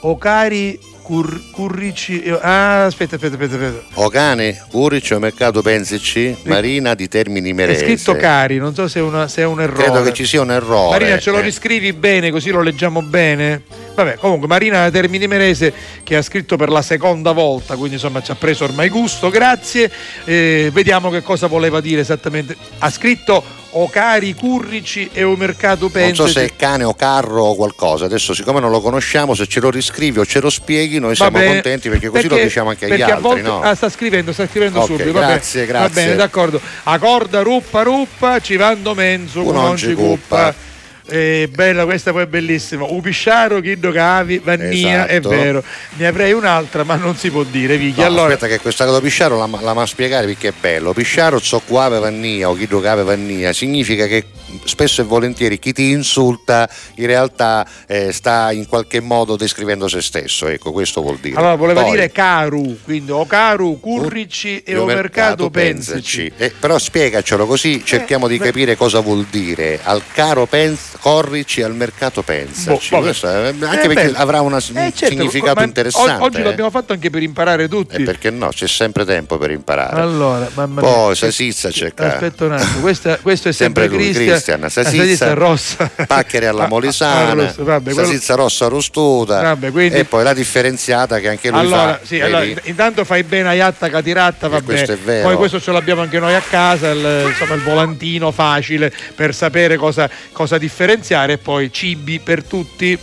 [0.00, 0.78] o cari
[1.10, 2.22] cur- currici...
[2.40, 3.56] Ah, aspetta, aspetta, aspetta.
[3.56, 4.00] aspetta.
[4.00, 7.84] Ocane, Uricio, Mercato Pensici, Marina di Termini È Merese.
[7.84, 9.82] scritto cari, non so se è, una- se è un errore.
[9.82, 10.98] Credo che ci sia un errore.
[10.98, 11.42] Marina, ce lo eh.
[11.42, 13.62] riscrivi bene così lo leggiamo bene?
[14.02, 15.72] Vabbè, comunque Marina Termini Merese
[16.02, 19.90] che ha scritto per la seconda volta, quindi insomma ci ha preso ormai gusto, grazie.
[20.24, 22.56] Eh, vediamo che cosa voleva dire esattamente.
[22.78, 26.24] Ha scritto o cari currici e o mercato Non pensa.
[26.26, 28.06] so se è cane o carro o qualcosa.
[28.06, 31.40] Adesso, siccome non lo conosciamo, se ce lo riscrivi o ce lo spieghi, noi siamo
[31.40, 33.22] contenti perché così lo diciamo anche agli perché a altri.
[33.28, 33.60] volte- no?
[33.60, 35.12] ah, sta scrivendo, sta scrivendo Ok, subito.
[35.12, 35.32] va bene.
[35.34, 36.02] grazie, Va grazie.
[36.02, 36.60] bene, d'accordo.
[36.84, 40.46] A corda ruppa ruppa, ci vando menzo, con non non ci ci cuppa.
[40.46, 40.68] cuppa.
[41.10, 42.84] Eh, bella, questa poi è bellissima.
[42.84, 45.28] Upisciaro, Chiddo Cavi, Vannia, è Esatto.
[45.28, 45.62] vero.
[45.96, 48.00] Ne avrei un'altra, ma non si può dire, Vicky.
[48.00, 50.92] No, allora, Aspetta che questa cosa Pisciaro la, la ma spiegare perché è bello.
[50.92, 54.24] Pisciaro zoccuave vannia o chi giocava vannia significa che
[54.64, 60.00] spesso e volentieri chi ti insulta in realtà eh, sta in qualche modo descrivendo se
[60.02, 60.46] stesso.
[60.48, 61.36] Ecco, questo vuol dire.
[61.36, 66.30] allora, voleva Poi, dire Caru, quindi o Caru, Currici e o mercato pensaci.
[66.36, 68.44] Eh, però spiegacelo così cerchiamo di beh.
[68.46, 69.80] capire cosa vuol dire.
[69.82, 72.90] Al caro pens- corrici al mercato pensaci.
[72.90, 73.02] Boh, vabbè.
[73.02, 74.16] Questo anche Eh, perché bello.
[74.18, 76.22] avrà un Eh, certo, significato interessante.
[76.22, 76.42] o- Oggi eh.
[76.42, 77.96] l'abbiamo fatto anche per imparare tutti.
[77.96, 78.48] E perché no?
[78.48, 80.00] C'è sempre tempo per imparare.
[80.00, 80.90] Allora, mamma mia.
[80.90, 81.92] Poi Sasizza c'è.
[81.94, 84.36] Aspetta un attimo, questa- questo è sempre, Sempre lui, Cristian.
[84.40, 85.90] Cristian, La Sasizza, Sasizza rossa.
[86.06, 87.52] Paccheri alla Ah, ah, Molisana,
[87.92, 92.00] Sasizza rossa rostuta Vabbè, quindi- e poi la differenziata che anche lui Allora, fa.
[92.02, 94.64] sì, allora, intanto fai bene a Iatta Catiratta, vabbè.
[94.64, 95.28] questo è vero.
[95.28, 99.76] Poi questo ce l'abbiamo anche noi a casa, il, insomma, il volantino facile per sapere
[99.76, 102.98] cosa, cosa differenziare e poi cibi per tutti.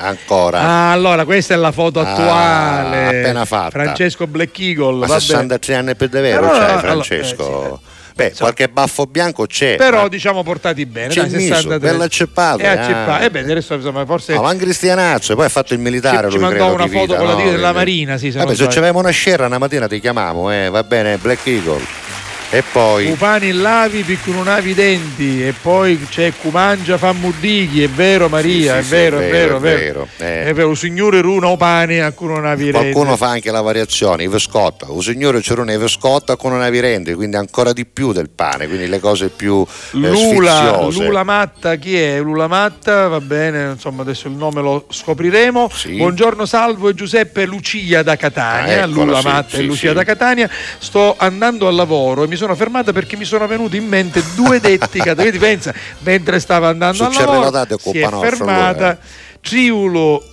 [0.00, 0.60] Ancora.
[0.60, 3.06] Ah, allora, questa è la foto Ah, attuale.
[3.06, 3.70] appena fatta.
[3.70, 4.92] Francesco Black Eagle.
[5.00, 5.20] Ma vabbè.
[5.20, 7.80] 63 anni per davvero Allora, c'hai allora, Francesco?
[8.18, 9.76] Beh, qualche baffo bianco c'è.
[9.76, 11.78] Però ma- diciamo portati bene, C'è dai, miso, 63.
[11.78, 13.22] bello acceppato, È acceppato.
[13.22, 13.26] eh.
[13.26, 16.26] Eh beh, adesso insomma, forse No, ma un cristianazzo, poi ha fatto il militare.
[16.28, 17.50] Ci- ci mandò credo, una foto vita, con la no?
[17.50, 18.70] della Marina, sì, se Vabbè, se sbaglio.
[18.74, 22.07] c'aveva una scerra una mattina ti chiamiamo, eh, va bene, Black Eagle.
[22.50, 23.04] E poi.
[23.10, 28.78] Cupani lavi piccunonavi i denti e poi c'è Cumangia fa muddighi, è vero Maria, Sì,
[28.78, 30.44] è sì, vero, sì, è vero, è vero, vero, eh.
[30.46, 33.18] è vero, signore Runa Opani a cunonavi i Qualcuno denti.
[33.18, 37.36] fa anche la variazione, i vescotta, un signore c'era un vescotta con una virende, quindi
[37.36, 41.04] ancora di più del pane, quindi le cose più eh, Lula, sfiziose.
[41.04, 42.18] Lula Matta, chi è?
[42.18, 45.70] Lula Matta, va bene, insomma adesso il nome lo scopriremo.
[45.84, 49.88] Buongiorno Salvo e Giuseppe Lucia da Catania, Ah, eccola, Lula sì, Matta e sì, Lucia
[49.90, 49.94] sì.
[49.94, 50.48] da Catania.
[50.78, 54.60] Sto andando al lavoro e mi sono fermata perché mi sono venuti in mente due
[54.60, 58.86] detti che vedi, pensa, mentre stava andando al lavoro si è fermata.
[58.86, 58.98] allora.
[59.40, 60.24] Triulo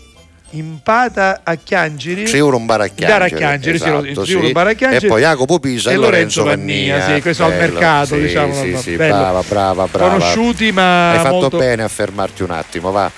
[0.52, 2.66] impata a Chiangiri Triulo un
[3.76, 5.06] sì, esatto, sì.
[5.06, 8.54] E poi Jacopo Pisa e Lorenzo Vannia, Vannia sì, questo al bello, mercato sì, diciamo
[8.54, 11.58] sì, no, sì, brava brava brava conosciuti ma hai fatto molto...
[11.58, 13.12] bene a fermarti un attimo va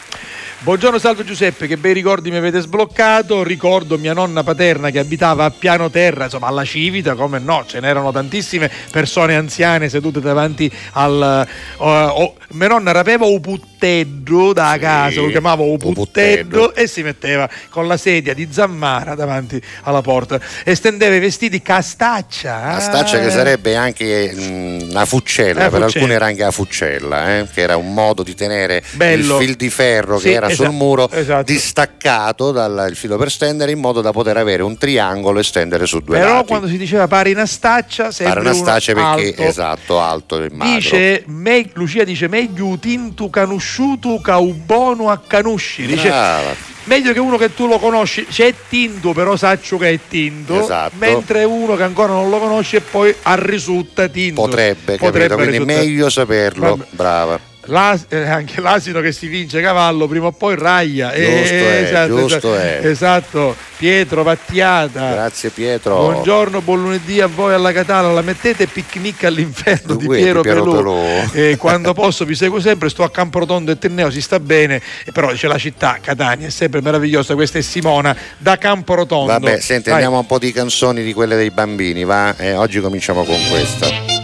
[0.67, 3.41] Buongiorno Salvo Giuseppe, che bei ricordi mi avete sbloccato.
[3.41, 7.79] Ricordo mia nonna paterna che abitava a piano terra, insomma alla Civita, come no, ce
[7.79, 11.47] n'erano tantissime persone anziane sedute davanti al.
[11.77, 17.01] oh, oh, mia nonna rapeva un putteggio da casa, lo chiamava un putteggio e si
[17.01, 22.73] metteva con la sedia di zammara davanti alla porta e stendeva i vestiti castaccia.
[22.73, 25.85] la staccia che sarebbe anche mm, una fuccella, Una per fuccella.
[25.85, 29.39] alcuni era anche la fuccella, eh, che era un modo di tenere Bello.
[29.39, 31.43] il fil di ferro Sì, che era sul muro esatto.
[31.51, 35.85] distaccato dal il filo per stendere in modo da poter avere un triangolo e stendere
[35.85, 36.47] su due Però lati.
[36.47, 39.41] quando si diceva pari una staccia, Fare una staccia perché alto.
[39.43, 40.75] esatto, alto e magro.
[40.75, 45.85] Dice, me- Lucia dice meglio tintu canusciutu caubono a canusci.
[45.85, 46.53] Dice, Brava.
[46.85, 50.61] meglio che uno che tu lo conosci, c'è tinto, però saccio che è tinto.
[50.61, 50.93] Esatto.
[50.97, 54.41] Mentre uno che ancora non lo conosce e poi arrisulta tinto.
[54.41, 55.35] Potrebbe, capito?
[55.35, 56.69] Quindi risultare- meglio saperlo.
[56.75, 56.85] Vabbè.
[56.91, 57.39] Brava.
[57.67, 62.15] L'as- eh, anche l'asino che si vince cavallo prima o poi raglia Giusto è, esatto,
[62.15, 63.55] giusto esatto, esatto.
[63.77, 65.97] Pietro Vattiata Grazie Pietro.
[65.97, 68.11] Buongiorno, buon lunedì a voi alla Catala.
[68.11, 70.75] La mettete picnic all'inferno di Piero, Piero Pelù.
[70.75, 70.95] Pelù.
[71.33, 75.11] Eh, quando posso vi seguo sempre, sto a Camprotondo e Tenneo, si sta bene, e
[75.11, 77.35] però c'è la città, Catania, è sempre meravigliosa.
[77.35, 79.31] Questa è Simona da Camprotondo.
[79.31, 80.01] Vabbè, senti, Vai.
[80.01, 82.35] andiamo un po' di canzoni di quelle dei bambini, va?
[82.35, 84.16] Eh, oggi cominciamo con questa.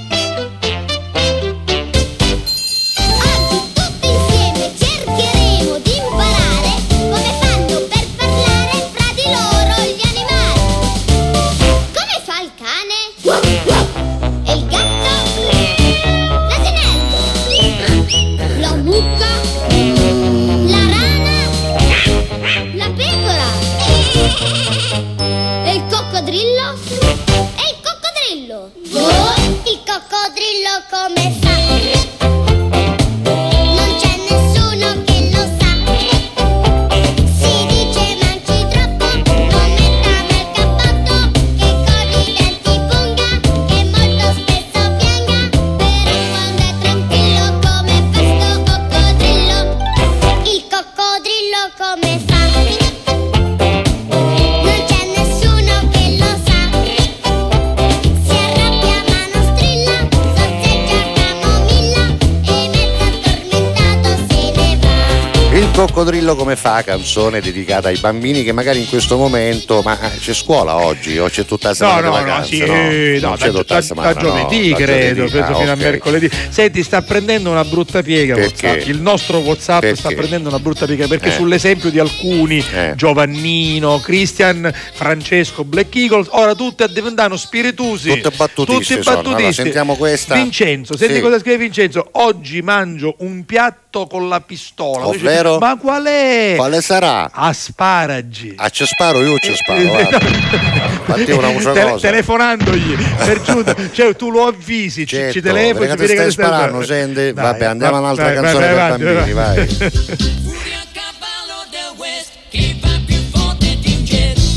[66.23, 66.81] Il coccodrillo come fa?
[66.83, 71.27] Canzone dedicata ai bambini che magari in questo momento, ma eh, c'è scuola oggi o
[71.27, 72.55] c'è tutta la No, settimana no, no, vacanze?
[72.55, 73.29] sì, no?
[73.29, 75.79] no, c'è da, tutta la settimana, da giovedì no, credo, penso Ah, fino a ok.
[75.81, 76.29] mercoledì.
[76.49, 78.67] Senti, sta prendendo una brutta piega Perché?
[78.67, 78.87] WhatsApp.
[78.87, 79.95] Il nostro WhatsApp Perché?
[79.97, 81.31] sta prendendo una brutta piega perché Eh.
[81.33, 82.63] sull'esempio di alcuni,
[82.95, 88.09] Giovannino, Christian, Francesco, Black Eagles, ora tutti diventano spiritusi.
[88.21, 89.35] Tutte battutisti Tutti battutisti.
[89.35, 90.35] Allora, sentiamo questa.
[90.35, 91.19] Vincenzo, senti Sì.
[91.19, 92.07] cosa scrive Vincenzo.
[92.13, 95.05] Oggi mangio un piatto con la pistola.
[95.11, 95.57] Dice, Ovvero?
[95.59, 96.53] Ma qual è?
[96.57, 97.29] Quale sarà?
[97.31, 98.53] Asparagi.
[98.57, 100.19] A ci sparo io ci sparo, guarda.
[100.19, 101.71] Fatti una cosa.
[101.71, 102.95] Tele- telefonandogli
[103.25, 106.31] per giunta, cioè tu lo avvisi, ci- ci Certo, telefoni, ci te vedi che stai
[106.31, 107.31] sparando, senti?
[107.31, 110.51] Vabbè, andiamo a un'altra vai, canzone vai, per avanti, bambini, vai.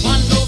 [0.02, 0.46] Quando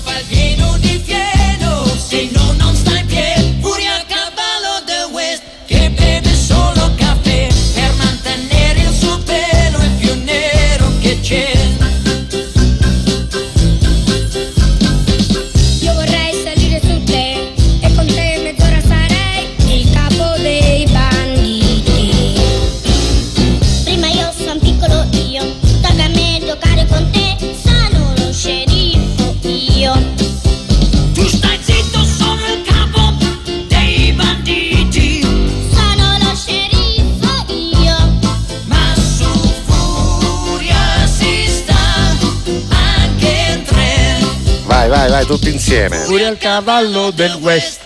[44.88, 46.04] Vai, vai, vai, tutti insieme.
[46.06, 47.80] Pure al cavallo del West.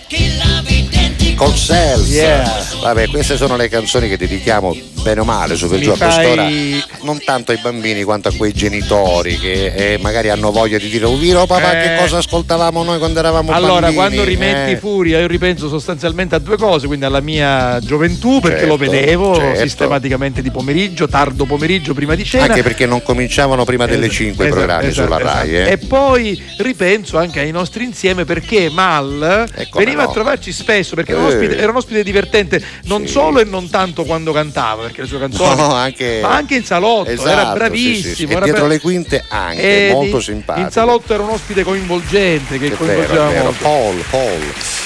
[1.35, 2.07] Col Cells.
[2.07, 2.65] Yeah.
[2.81, 4.73] Vabbè, queste sono le canzoni che dedichiamo
[5.03, 8.31] bene o male, su per Mi giù a fai- non tanto ai bambini quanto a
[8.35, 11.81] quei genitori che eh, magari hanno voglia di dire, oh vero papà, Eh.
[11.89, 13.93] che cosa ascoltavamo noi quando eravamo Allora, bambini?
[13.95, 14.77] quando rimetti Eh.
[14.77, 19.35] Furia, io ripenso sostanzialmente a due cose, quindi alla mia gioventù, perché Certo, lo vedevo
[19.35, 19.59] certo.
[19.61, 22.45] sistematicamente di pomeriggio, tardo pomeriggio, prima di cena.
[22.45, 25.37] Anche perché non cominciavano prima delle 5 i programmi esatto, sulla esatto.
[25.37, 25.55] RAI.
[25.55, 25.71] eh.
[25.71, 30.09] E poi ripenso anche ai nostri insieme perché Mal veniva no.
[30.09, 31.33] a trovarci spesso perché era un, Eh.
[31.33, 35.19] ospite, era un ospite divertente non solo e non tanto quando cantava, perché le sue
[35.19, 38.13] canzoni, No, anche- ma anche in salotto, Esatto, era sì, sì, bravissimo.
[38.15, 38.23] sì.
[38.23, 40.65] E era dietro bra- le quinte anche, E molto di- simpatico.
[40.65, 43.43] In salotto era un ospite coinvolgente che vero, coinvolgeva vero.
[43.45, 43.63] molto.
[43.63, 44.39] Paul, Paul.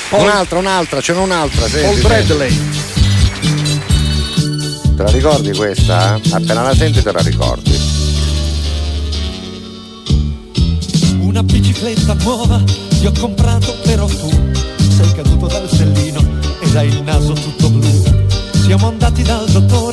[0.09, 1.67] Paul- Un'altra, un'altra, ce n'è un'altra.
[1.67, 2.34] Senti, Paul senti.
[2.34, 2.59] Bradley.
[4.95, 6.19] Te la ricordi questa?
[6.31, 7.79] Appena la senti te la ricordi.
[11.19, 12.61] Una bicicletta nuova
[12.99, 14.29] ti ho comprato però tu
[14.95, 16.25] sei caduto dal sellino
[16.61, 18.03] ed hai il naso tutto blu.
[18.63, 19.86] Siamo andati dal dottore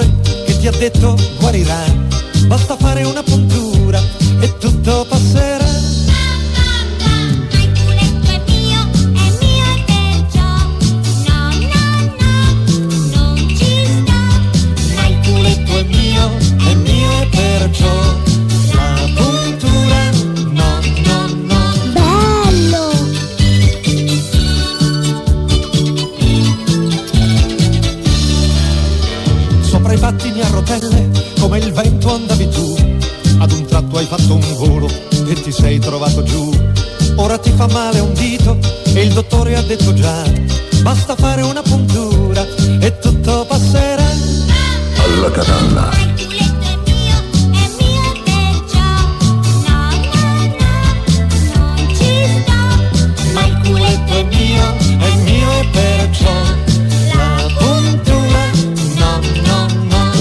[0.65, 1.85] ti ha detto guarirà,
[2.47, 4.01] basta fare una puntura
[4.41, 5.54] e tutto passerà.
[35.55, 36.51] Sei trovato giù.
[37.17, 38.59] Ora ti fa male un dito
[38.93, 40.25] e il dottore ha detto già.
[40.83, 42.45] Basta fare una puntura
[42.81, 44.11] e tutto passerà.
[45.05, 46.34] Alla catalla.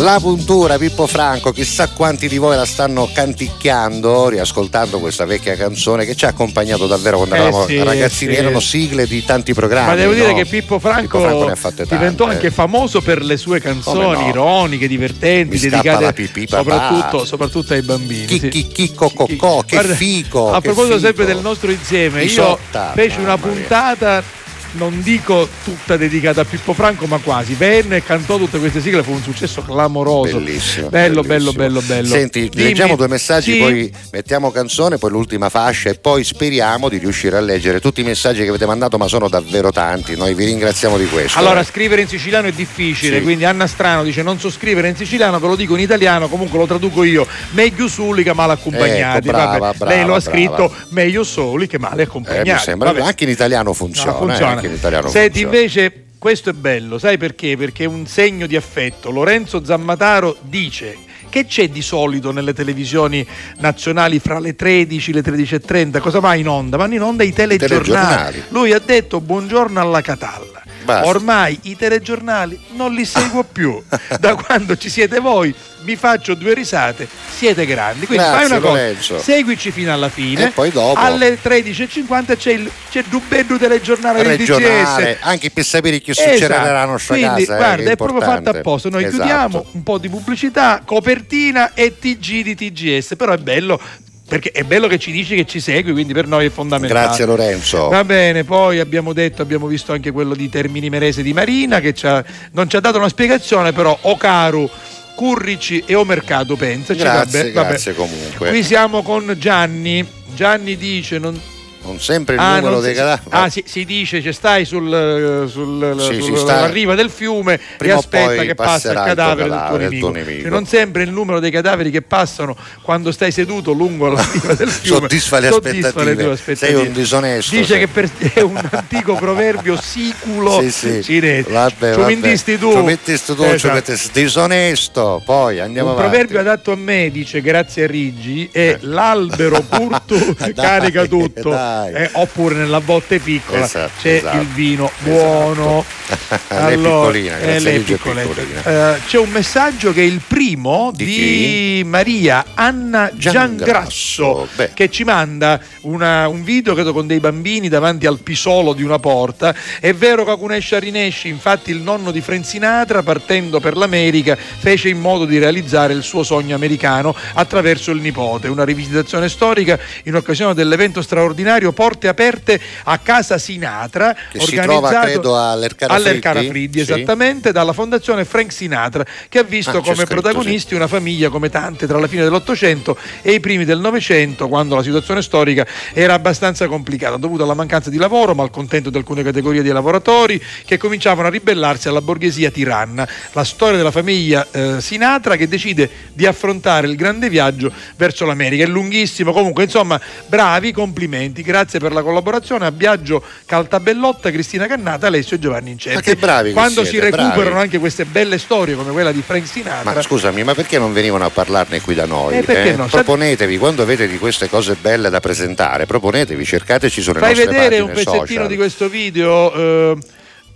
[0.04, 6.04] La puntura Pippo Franco, chissà quanti di voi la stanno canticchiando, riascoltando questa vecchia canzone
[6.04, 8.40] che ci ha accompagnato davvero quando Eh eravamo sì, ragazzini, sì.
[8.40, 9.88] erano sigle di tanti programmi.
[9.92, 10.36] Ma devo dire no?
[10.36, 11.96] che Pippo Franco, Pippo Franco ne ha fatte tante.
[11.96, 14.28] diventò anche famoso per le sue canzoni no?
[14.28, 18.26] ironiche, divertenti, Mi dedicate pipì, soprattutto, soprattutto ai bambini.
[18.26, 18.50] Chi, sì.
[18.50, 20.52] chi, chicco, coccò, che Guarda, fico.
[20.52, 21.06] A proposito fico.
[21.06, 24.42] sempre del nostro insieme, io Isotta, feci una puntata.
[24.76, 27.54] Non dico tutta dedicata a Pippo Franco, ma quasi.
[27.54, 30.38] Venne e cantò tutte queste sigle, fu un successo clamoroso.
[30.40, 30.90] Bellissimo.
[30.90, 31.52] Bello, bellissimo.
[31.54, 32.08] bello, bello, bello.
[32.08, 32.64] Senti, Dimmi.
[32.64, 33.60] leggiamo due messaggi, Sì.
[33.60, 38.04] poi mettiamo canzone, poi l'ultima fascia e poi speriamo di riuscire a leggere tutti i
[38.04, 40.16] messaggi che avete mandato, ma sono davvero tanti.
[40.18, 41.38] Noi vi ringraziamo di questo.
[41.38, 43.24] Allora, scrivere in siciliano è difficile, Sì.
[43.24, 46.58] quindi Anna Strano dice non so scrivere in siciliano, ve lo dico in italiano, comunque
[46.58, 47.28] lo traduco io.
[47.52, 49.18] Meglio soli che male accompagnati.
[49.28, 50.22] Ecco, brava, brava, Lei lo ha brava.
[50.22, 52.50] scritto meglio soli che male Eh, accompagnati.
[52.50, 53.06] mi sembra Vabbè.
[53.06, 54.12] anche in italiano funziona.
[54.12, 54.62] No, eh, funziona.
[54.64, 57.58] Anche in italiano Senti, invece, questo è bello, sai perché?
[57.58, 59.12] Perché è un segno di affetto.
[59.12, 60.98] Lorenzo Zammataro dice
[61.30, 63.26] che c'è di solito nelle televisioni
[63.58, 66.00] nazionali fra le 13 e le 13.30?
[66.00, 66.78] Cosa va in onda?
[66.78, 67.84] Vanno in onda i telegiornali.
[67.84, 68.44] telegiornali.
[68.50, 70.63] Lui ha detto buongiorno alla Catalla.
[70.84, 71.08] Basta.
[71.08, 73.82] Ormai i telegiornali non li seguo più.
[74.20, 75.54] da quando ci siete voi
[75.84, 78.06] vi faccio due risate, siete grandi.
[78.06, 79.20] Quindi Grazie, fai una cosa, Lorenzo.
[79.20, 80.48] seguici fino alla fine.
[80.48, 81.00] E poi dopo.
[81.00, 86.30] Alle 13.50 c'è il, c'è dubeddu telegiornale del regionale, anche per sapere che Esatto.
[86.32, 87.54] succederà nella nostra Quindi, casa.
[87.54, 88.90] eh, guarda, che è proprio fatto apposta.
[88.90, 89.18] Noi Esatto.
[89.24, 93.16] chiudiamo un po' di pubblicità, copertina e TG di TGS.
[93.18, 93.80] Però è bello
[94.28, 97.02] perché è bello che ci dici che ci segui, quindi per noi è fondamentale.
[97.06, 97.90] Grazie Lorenzo.
[97.90, 101.94] Va bene, poi abbiamo detto, abbiamo visto anche quello di Termini Merese di Marina che
[101.94, 102.24] ci ha-
[102.54, 104.70] non ci ha dato una spiegazione, però Ocaru,
[105.16, 107.00] Currici e O Mercato pensaci.
[107.00, 107.68] Grazie, vabbè, vabbè.
[107.68, 108.50] grazie comunque.
[108.50, 110.06] Qui siamo con Gianni.
[110.34, 111.40] Gianni dice non,
[111.86, 113.28] Non sempre il Ah, numero dei cadaveri.
[113.30, 117.60] ah, si, si dice, ci stai sul, sul, Sì, sul- sì, sta- riva del fiume
[117.78, 120.28] Prima e aspetta che passa il passerà il tuo cadavere, cadavere, del tuo nemico.
[120.30, 120.42] nemico.
[120.44, 124.54] Cioè, non sempre il numero dei cadaveri che passano quando stai seduto lungo la riva
[124.54, 126.78] del fiume Soddisfa le soddisfa le tue aspettative.
[126.78, 127.56] Sei un disonesto.
[127.56, 127.80] Dice sei.
[127.80, 131.04] che per- è un antico proverbio siculo Sì, sì.
[131.04, 131.52] cinese.
[131.52, 132.58] Vabbè, Ci vabbè.
[132.58, 132.72] tu.
[132.72, 133.94] Ci mettisti tu, Esatto.
[134.14, 135.22] disonesto.
[135.26, 136.10] Poi andiamo Un avanti.
[136.12, 141.72] proverbio adatto a me dice grazie a Riggi è l'albero curto Dai, carica tutto dai.
[141.94, 144.38] Eh, oppure nella botte piccola Esatto, c'è esatto.
[144.38, 145.84] il vino buono.
[146.50, 148.30] Lei è Riggi è piccoletta.
[148.34, 148.96] piccolina.
[148.96, 155.60] Eh, c'è un messaggio che è il primo di, Maria Anna Giangrasso, che ci manda
[155.82, 159.54] una- un video credo con dei bambini davanti al pisolo di una porta.
[159.80, 164.90] È vero che Akunesha Rinesci infatti il nonno di Frank Sinatra partendo per l'America fece
[164.90, 168.48] in modo di realizzare il suo sogno americano attraverso il nipote.
[168.48, 174.56] Una rivisitazione storica in occasione dell'evento straordinario seminario Porte Aperte a Casa Sinatra, Che si
[174.56, 176.92] trova, credo, all'Ercara all'Ercara Friddi, sì.
[176.92, 181.50] esattamente, dalla fondazione Frank Sinatra, che ha visto Ah, come scritto, protagonisti una famiglia come
[181.50, 186.14] tante tra la fine dell'Ottocento e i primi del Novecento, quando la situazione storica era
[186.14, 191.28] abbastanza complicata, dovuta alla mancanza di lavoro, malcontento di alcune categorie di lavoratori che cominciavano
[191.28, 193.08] a ribellarsi alla borghesia tiranna.
[193.32, 198.64] La storia della famiglia eh, Sinatra che decide di affrontare il grande viaggio verso l'America.
[198.64, 201.44] È lunghissimo, comunque, insomma, bravi, complimenti.
[201.54, 205.94] Grazie per la collaborazione a Biagio Caltabellotta, Cristina Cannata, Alessio e Giovanni Incetti.
[205.98, 207.60] Ma che bravi che Quando siete, si recuperano bravi.
[207.60, 209.94] anche queste belle storie come quella di Frank Sinatra.
[209.94, 212.40] Ma scusami, ma perché non venivano a parlarne qui da noi?
[212.40, 212.88] Eh, perché no?
[212.88, 217.80] Proponetevi, quando avete di queste cose belle da presentare, proponetevi, cercateci sulle Fai nostre vedere
[217.82, 218.48] un pagine pezzettino social.
[218.48, 219.54] di questo video.
[219.54, 219.98] eh,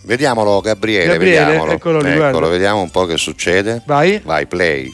[0.01, 1.71] Vediamolo Gabriele, Gabriele, vediamolo.
[1.73, 2.47] eccolo lì, guarda.
[2.47, 3.83] vediamo un po' che succede.
[3.85, 4.19] Vai.
[4.23, 4.91] Vai, play.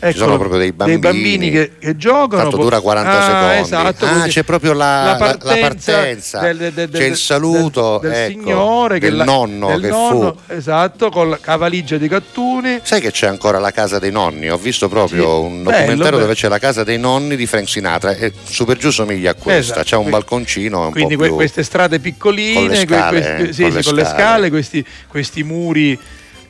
[0.00, 1.50] Eccolo, Ci sono proprio dei bambini.
[1.50, 2.42] che, che giocano.
[2.42, 3.60] Tanto dura 40 Ah, secondi.
[3.62, 8.12] esatto, ah, c'è proprio la, la- la partenza, del- del- del- c'è il saluto del,
[8.12, 10.52] ecco, signore del la- nonno che nonno, fu.
[10.52, 14.48] esatto con la valigia di cattuni Sai che c'è ancora la casa dei nonni?
[14.48, 16.18] Ho visto proprio Sì, un bello, documentario bello.
[16.18, 19.34] dove c'è la casa dei nonni di Frank Sinatra e su per giù somiglia a
[19.34, 19.72] questa.
[19.72, 24.04] Esatto, c'è un quindi- balconcino un quindi que- queste strade piccoline con le scale.
[24.04, 25.98] scale questi, questi muri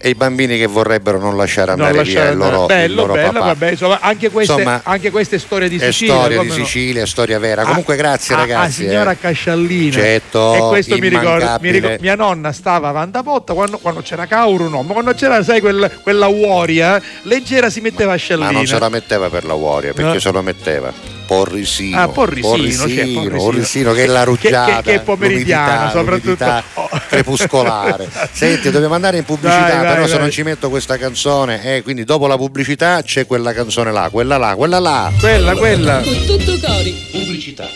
[0.01, 2.95] e i bambini che vorrebbero non lasciare non andare lasciare via il loro, il bello
[2.95, 3.45] loro bello papà.
[3.47, 6.55] vabbè insomma anche queste, Insomma, anche queste storie di è Sicilia storia di no?
[6.55, 7.65] Sicilia, è storia vera.
[7.65, 8.85] Comunque grazie Ah, ragazzi.
[8.85, 9.19] ah, signora eh.
[9.19, 14.01] Casciallina Certo, e questo mi ricorda, mi ricorda- mia nonna stava a Vantapotta quando, quando
[14.03, 18.19] c'era Cauro no ma quando c'era sai quel- quella Uoria leggera si metteva a Ma
[18.19, 20.19] Sciallina non se la metteva per la Warrior, perché No.
[20.21, 21.18] se lo metteva.
[21.29, 23.37] Porrisino, Ah, Porrisino, Porrisino, c'è Porrisino.
[23.37, 26.99] Porrisino, che è la Che- rugiada, che- che è pomeridiano, l'umidità, soprattutto.
[27.09, 28.09] crepuscolare.
[28.33, 30.21] Senti, dobbiamo andare in pubblicità, vai, però se vai.
[30.23, 34.39] non ci metto questa canzone, eh, quindi dopo la pubblicità c'è quella canzone là, quella
[34.39, 35.13] là, quella là.
[35.21, 36.01] Quella, quella.
[36.01, 36.93] Con tutto cori.
[37.13, 37.69] Pubblicità.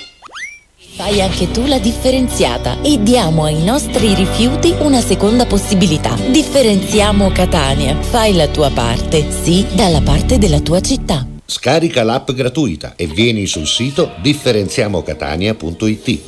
[0.95, 6.15] Fai anche tu la differenziata e diamo ai nostri rifiuti una seconda possibilità.
[6.29, 7.97] Differenziamo Catania.
[8.01, 11.27] Fai la tua parte, sì, dalla parte della tua città.
[11.53, 16.21] Scarica l'app gratuita e vieni sul sito differenziamocatania.it.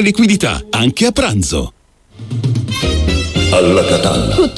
[0.00, 1.72] liquidità, anche a pranzo.
[3.50, 4.34] Alla Catalla.
[4.36, 4.52] Con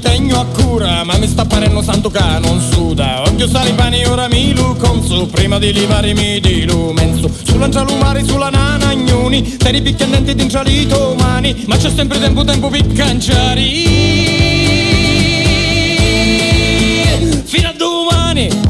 [0.00, 3.22] tengo a cura Ma mi sta parendo santo che non suda.
[3.22, 8.50] Occhio sali pani ora mi lu consu Prima di livarmi di lumensu Sull'ancialo mare sulla
[8.50, 9.56] nana gnuni.
[9.56, 13.88] Te li picchianenti di incialito mani Ma c'è sempre tempo tempo per canciari
[17.44, 18.69] Fino a domani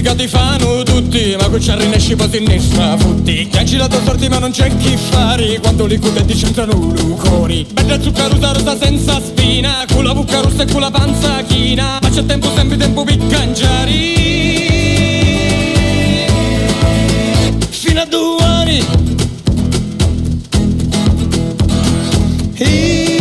[0.00, 4.00] che ti fanno tutti Ma qui ci arrinesci poi si ne strafutti Che ha girato
[4.04, 9.20] sorti ma non c'è chi fare Quando li cudenti c'entrano lucori Bella zucca rosa senza
[9.20, 11.98] spina Con la bucca rossa e con la panza china.
[12.00, 13.92] Ma c'è tempo sempre tempo per cangiare.
[17.70, 18.84] Fino a domani
[22.54, 23.17] E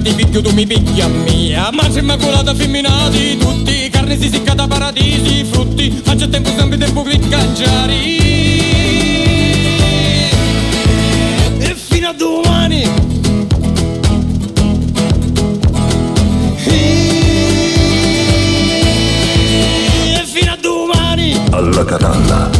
[0.00, 1.70] che ti picchio tu mi picchi a mia.
[1.72, 7.02] Ma sei immacolata femminati tutti Carne si sicca da paradisi, frutti c'è tempo sempre tempo
[7.02, 8.18] che cangiari.
[11.58, 12.82] E fino a domani.
[20.12, 21.40] E fino a domani.
[21.50, 22.59] Alla catalla.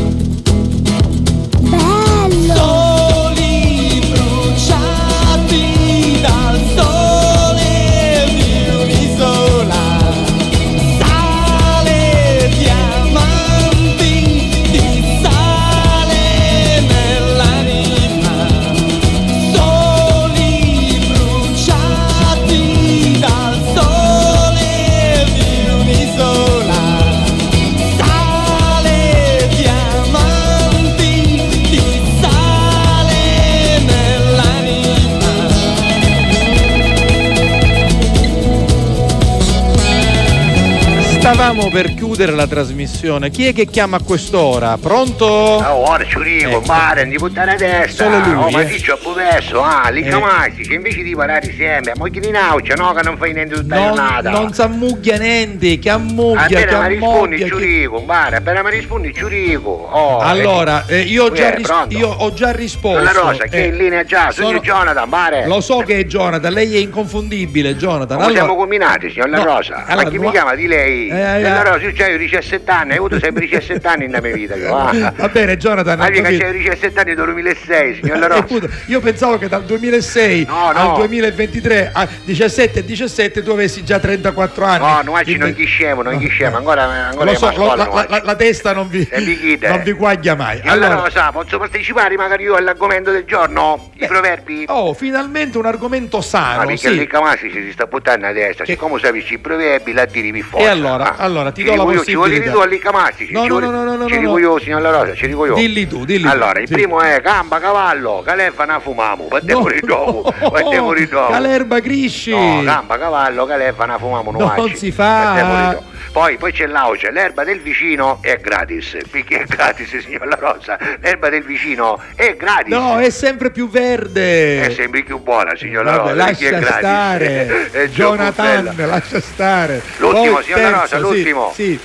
[41.33, 43.31] Stavamo per chiudere la trasmissione.
[43.31, 44.77] Chi è che chiama a quest'ora?
[44.79, 45.25] Pronto?
[45.27, 46.63] Oh, ora ci dico, Ecco.
[46.67, 48.03] mare, di buttare a testa.
[48.05, 48.67] Solo lui, Oh, ma eh.
[48.69, 50.09] sì, c'ho perso, ah, lì Eh.
[50.09, 53.55] camasti, che invece di parlare insieme, ma che di naucia, no, che non fai niente
[53.55, 54.31] tutta la Non, giornata.
[54.31, 59.25] non s'ammucchia niente, che ammucchia, Appena mi rispondi, ci dico, mare, appena mi rispondi, ci
[59.29, 59.71] dico.
[59.71, 63.03] Oh, Allora, eh, io, ho già Eh, ris- io ho già risposto.
[63.05, 65.47] La Rosa, che è Eh, in linea già, sono, sono- Jonathan, mare.
[65.47, 68.17] Lo so che è Jonathan, lei è inconfondibile, Jonathan.
[68.19, 69.85] Ma Allora, siamo combinati, signor La No, Rosa.
[69.87, 71.19] allora, ma chi no- mi chiama di lei?
[71.21, 71.65] Eh, eh, La eh.
[71.65, 74.55] Rosa, io c'ho 17 anni, hai avuto sempre 17 anni nella mia vita.
[74.57, 75.13] Io, ah.
[75.17, 75.99] Va bene, Jonathan.
[75.99, 79.49] Ma ho mica c'hai 17 anni dal 2006, signor La Eh, appunto, Io pensavo che
[79.49, 80.91] dal 2006 No, no.
[80.91, 85.05] al 2023 a 17 e 17 tu avessi già 34 anni.
[85.05, 88.35] No, ci Quindi- non chisciamo, non chisciamo, ancora, ancora Lo so, lo- la, la- la
[88.37, 90.61] testa non vi, E mi non vi guaglia mai.
[90.65, 93.91] La Allora, Rosa, posso partecipare magari io all'argomento del giorno?
[93.95, 94.65] I proverbi?
[94.69, 96.59] oh, finalmente un argomento Ma sano.
[96.67, 96.99] perché sì.
[96.99, 100.65] lì Camasi si sta buttando a destra, siccome sapi i proverbi la tiri più forte.
[100.67, 102.53] E allora, allora, ti do la io, Ci possibilità.
[102.53, 103.29] tu lì Camasi?
[103.31, 105.55] No, no, no, no, no, Ci dico io, signor La Rosa, ci dico io.
[105.55, 109.25] Dilli tu, dilli Allora, il primo è gamba, cavallo, calefana, fumamo.
[109.29, 111.33] Battiamo di dopo, battiamo di dopo.
[111.33, 112.31] Calerba Crisci.
[112.31, 115.79] No, gamba, cavallo, calefana, fumamo, Non si fa.
[116.13, 118.97] Poi, poi c'è l'auce, l'erba del vicino è gratis.
[119.09, 120.77] Perché è gratis, signor La Rosa?
[121.01, 122.75] L'erba del vicino è gratis.
[122.75, 124.67] No, è sempre più verde.
[124.67, 126.25] È sempre più buona, signor La Vabbè, Rosa.
[126.25, 127.71] perché è lascia stare.
[127.95, 129.83] Jonathan, lascia stare.
[129.99, 131.53] L'ultimo, Poi signor La Rosa, terzo, sì, l'ultimo.
[131.55, 131.81] Sì.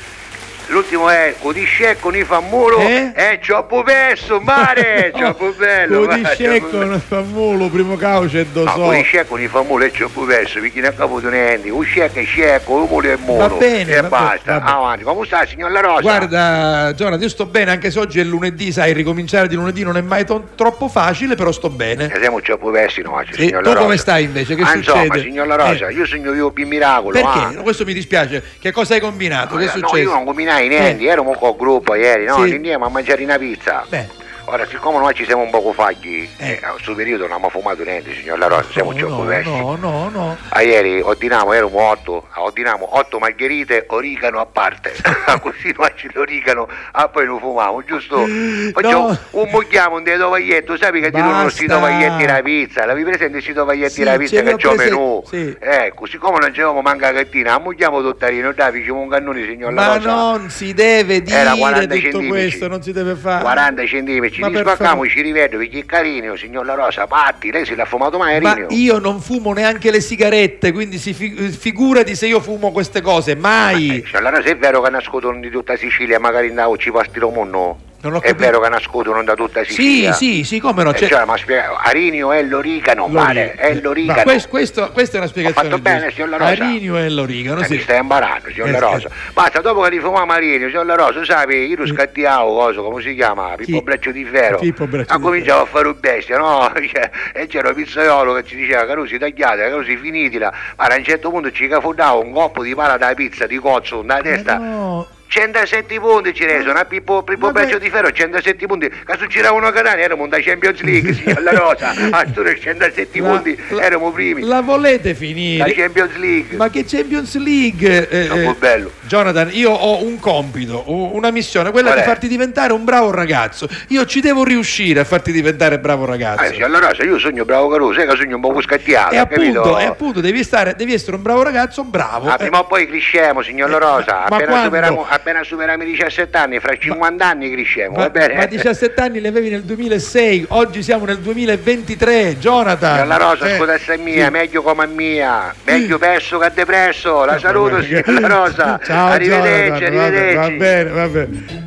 [0.68, 3.12] L'ultimo è Codisce con i fammuro Eh?
[3.14, 6.06] è troppo perso, mare, troppo bello.
[6.06, 8.80] Codisce mare, troppo con famulo, primo cauce e do No, so.
[8.82, 11.70] Codisce con i fammuro è troppo perso, perché non caputo niente.
[11.70, 13.48] Usce che scecco, un muro e muro.
[13.48, 14.54] Va bene, E va basta.
[14.54, 16.02] bene, va Avanti, come sta, signor La Rosa?
[16.02, 19.98] Guarda, Jonathan, io sto bene, anche se oggi è lunedì, sai, ricominciare di lunedì non
[19.98, 22.12] è mai to- troppo facile, però sto bene.
[22.12, 23.86] Eh, siamo troppo persi, no, Sì, signor tu La Rosa.
[23.86, 24.56] come stai invece?
[24.56, 25.00] Che Ah, succede?
[25.06, 27.12] Insomma, signor La Rosa, Eh, io sogno io più miracolo.
[27.14, 27.58] perché?
[27.58, 27.62] ah.
[27.62, 28.44] Questo mi dispiace.
[28.60, 29.56] Che cosa hai combinato?
[29.56, 29.98] che è No, successo?
[29.98, 30.24] io non
[30.56, 31.08] combinai niente, Eh.
[31.08, 32.44] ero un po' gruppo ieri, no?
[32.46, 32.54] Sì.
[32.54, 33.86] Andiamo a mangiare una pizza.
[33.88, 34.24] Beh.
[34.48, 37.84] Ora, siccome noi ci siamo un poco fagli, eh, a questo periodo non abbiamo fumato
[37.84, 39.50] niente, signor La Rosa, siamo no, persi.
[39.50, 40.38] no, no, no.
[40.50, 44.94] Ah, ieri ordiniamo, erano otto, ordiniamo otto margherite, origano a parte,
[45.42, 48.24] così noi ci l'origano, ah, poi lo fumiamo, giusto?
[48.72, 51.42] Facciamo un mogliamo un tovaglietto, sai che ti Basta.
[51.42, 54.90] questi tovaglietti la pizza, l'avevi presente questi tovaglietti Sì, la pizza che ho c'ho prese-
[54.92, 55.24] menù?
[55.26, 55.58] sì.
[55.60, 59.88] Ecco, siccome non c'avevamo manca la cattina, ammogliamo tuttarino, dai, facciamo un cannone, signor La
[59.88, 60.10] Ma Rosa.
[60.14, 63.42] non si deve dire 40 tutto questo, non si deve fare.
[63.42, 65.10] 40 centimetri, Ma ci rispaccamo, favore.
[65.10, 68.54] ci rivedo, perché è carino, signor La Rosa, patti, lei se l'ha fumato mai, Ma
[68.54, 68.68] Rinio?
[68.72, 73.36] io non fumo neanche le sigarette, quindi si fi- figurati se io fumo queste cose,
[73.36, 74.04] mai.
[74.06, 77.80] Cioè, allora se è vero che nascono di tutta Sicilia, magari andavo ci pastiro munno?
[78.06, 80.14] Non ho È vero che nascono da tutta Sì, Sicilia?
[80.14, 80.92] sì, sì, come no?
[80.92, 84.18] Eh, c'è- cioè, ma spiega, Arinio è l'origano, male, è l'origano.
[84.20, 85.70] Ma quest- questo- questa è una spiegazione.
[85.70, 86.52] fatto bene, signor La Rosa?
[86.52, 87.74] Arinio e l'origano, Eh, sì.
[87.74, 88.84] mi stai imparando, signor La sì.
[88.84, 89.10] Rosa.
[89.34, 93.16] Basta, dopo che rifumiamo Arinio, signor La Rosa, sai, io lo scattiavo, cosa, come si
[93.16, 93.56] chiama?
[93.58, 94.60] Pippo Breccio di Ferro.
[94.60, 96.72] Pippo Breccio Ha cominciato a fare un bestia, no?
[96.86, 100.54] Cioè, e c'era il pizzaiolo che ci diceva, Carusi, tagliate, Carusi, finitila.
[100.78, 104.04] Ma a un certo punto ci cafondava un coppo di pala da pizza, di cozzo,
[104.04, 104.58] da testa.
[104.58, 105.08] No,
[105.40, 108.90] 107 punti ci resero, a Pippo, Pippo Breccio di Ferro 107 punti,
[109.20, 113.28] su giravano a Catania eravamo da Champions League, signor La Rosa, a Sture 107 La-
[113.28, 115.74] punti, eravamo primi, La volete la finire?
[115.74, 118.08] Champions League, Ma che Champions League?
[118.08, 118.92] eh, troppo eh, bello.
[119.02, 122.08] Jonathan, io ho un compito, una missione, quella Qual di è?
[122.10, 123.68] farti diventare un bravo ragazzo.
[123.90, 126.44] Io ci devo riuscire a farti diventare bravo ragazzo.
[126.44, 129.18] Ah, signor La Rosa, io sogno bravo Caruso, sai che sogno un po' scattiato, e
[129.18, 129.60] capito?
[129.60, 132.30] appunto, e appunto devi, stare, devi essere un bravo ragazzo, bravo.
[132.30, 134.64] Ah, Eh, prima o poi cresciamo, signor La Rosa, ma appena quando?
[134.64, 138.36] superiamo, appena appena superiamo i 17 anni, fra 50 anni cresciamo, va Ma, bene?
[138.36, 143.08] ma 17 anni li avevi nel 2006, oggi siamo nel 2023, Jonathan.
[143.08, 144.32] La rosa, Eh, scusa è mia, sì.
[144.32, 149.96] meglio come è mia, meglio perso che depresso, la saluto signora Rosa, Ciao, arrivederci, Jonathan,
[149.96, 150.36] va arrivederci.
[150.36, 151.65] Va bene, va bene.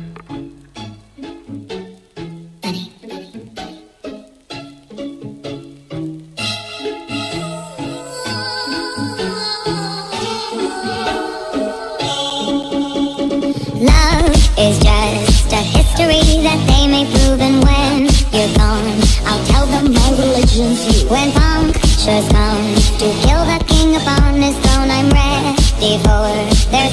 [14.59, 19.93] Is just a history that they may prove, and when you're gone, I'll tell them
[19.93, 21.07] my religion's you.
[21.07, 26.27] When punctures come to kill the king upon his throne, I'm ready for
[26.71, 26.91] their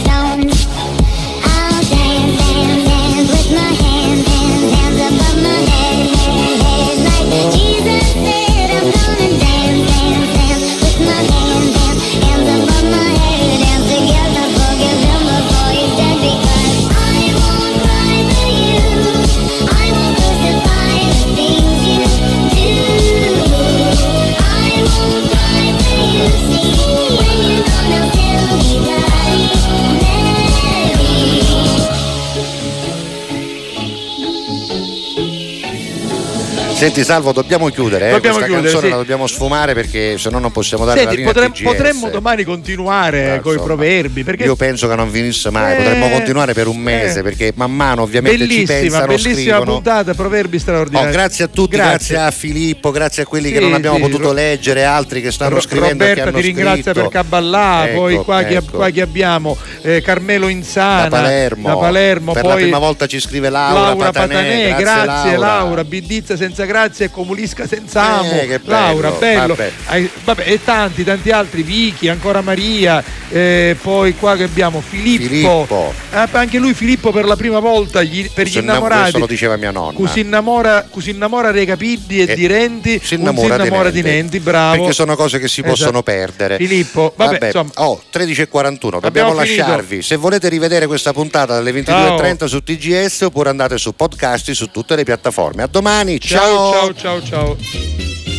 [36.76, 38.12] Senti Salvo, dobbiamo chiudere, eh?
[38.12, 38.90] Dobbiamo questa chiudere, canzone sì.
[38.90, 41.62] la dobbiamo sfumare perché se no non possiamo dare Senti, la linea potrem- TGS.
[41.62, 44.22] potremmo domani continuare Eh, con i proverbi.
[44.24, 47.22] Perché Io penso che non finisse mai, Eh, potremmo continuare per un mese eh.
[47.22, 49.72] perché man mano ovviamente ci pensano, bellissima scrivono.
[49.72, 51.08] puntata, proverbi straordinari.
[51.08, 52.18] Oh, grazie a tutti, grazie.
[52.18, 55.32] a Filippo, grazie a quelli che Sì, non abbiamo sì, potuto Ro- leggere, altri che
[55.32, 57.00] stanno Ro- scrivendo e che Roberta hanno ti ringrazia scritto.
[57.00, 58.76] per Caballà, Ecco, poi qua, chi, ecco.
[58.76, 63.06] qua chi abbiamo eh, Carmelo Insana da Palermo, da Palermo, per poi la prima volta
[63.06, 65.46] ci scrive Laura, Patanè, Patanè, grazie, Laura.
[65.46, 65.84] Laura.
[65.84, 68.30] Bidizza senza grazia e Comulisca senza amo.
[68.32, 68.70] Eh, che bello,
[69.00, 69.54] Laura, bello.
[69.54, 69.72] vabbè.
[69.86, 75.24] Hai- vabbè, e tanti, tanti altri, Vicky, ancora Maria, eh, poi qua che abbiamo Filippo.
[75.26, 75.94] Filippo.
[76.10, 79.00] Ah, anche lui Filippo per la prima volta gli- per gli innamorati.
[79.02, 79.96] questo lo diceva mia nonna.
[79.96, 84.40] Così innamora, così innamora Recapiddi e Eh, di Renti, si innamora, si innamora di Nenti,
[84.40, 84.76] bravo.
[84.76, 85.74] Perché sono cose che si Esatto.
[85.76, 86.56] possono perdere.
[86.56, 87.70] Filippo, vabbè, insomma.
[87.76, 89.60] oh, 13.41, dobbiamo finito.
[89.60, 90.02] lasciarvi.
[90.02, 94.96] Se volete rivedere questa puntata dalle 22.30 su TGS oppure andate su podcast su tutte
[94.96, 95.62] le piattaforme.
[95.62, 96.40] A domani, ciao!
[96.40, 96.55] ciao,
[96.94, 97.56] ciao, ciao.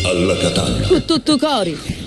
[0.05, 0.87] Alla Catania.
[0.87, 2.06] Con tutto cori.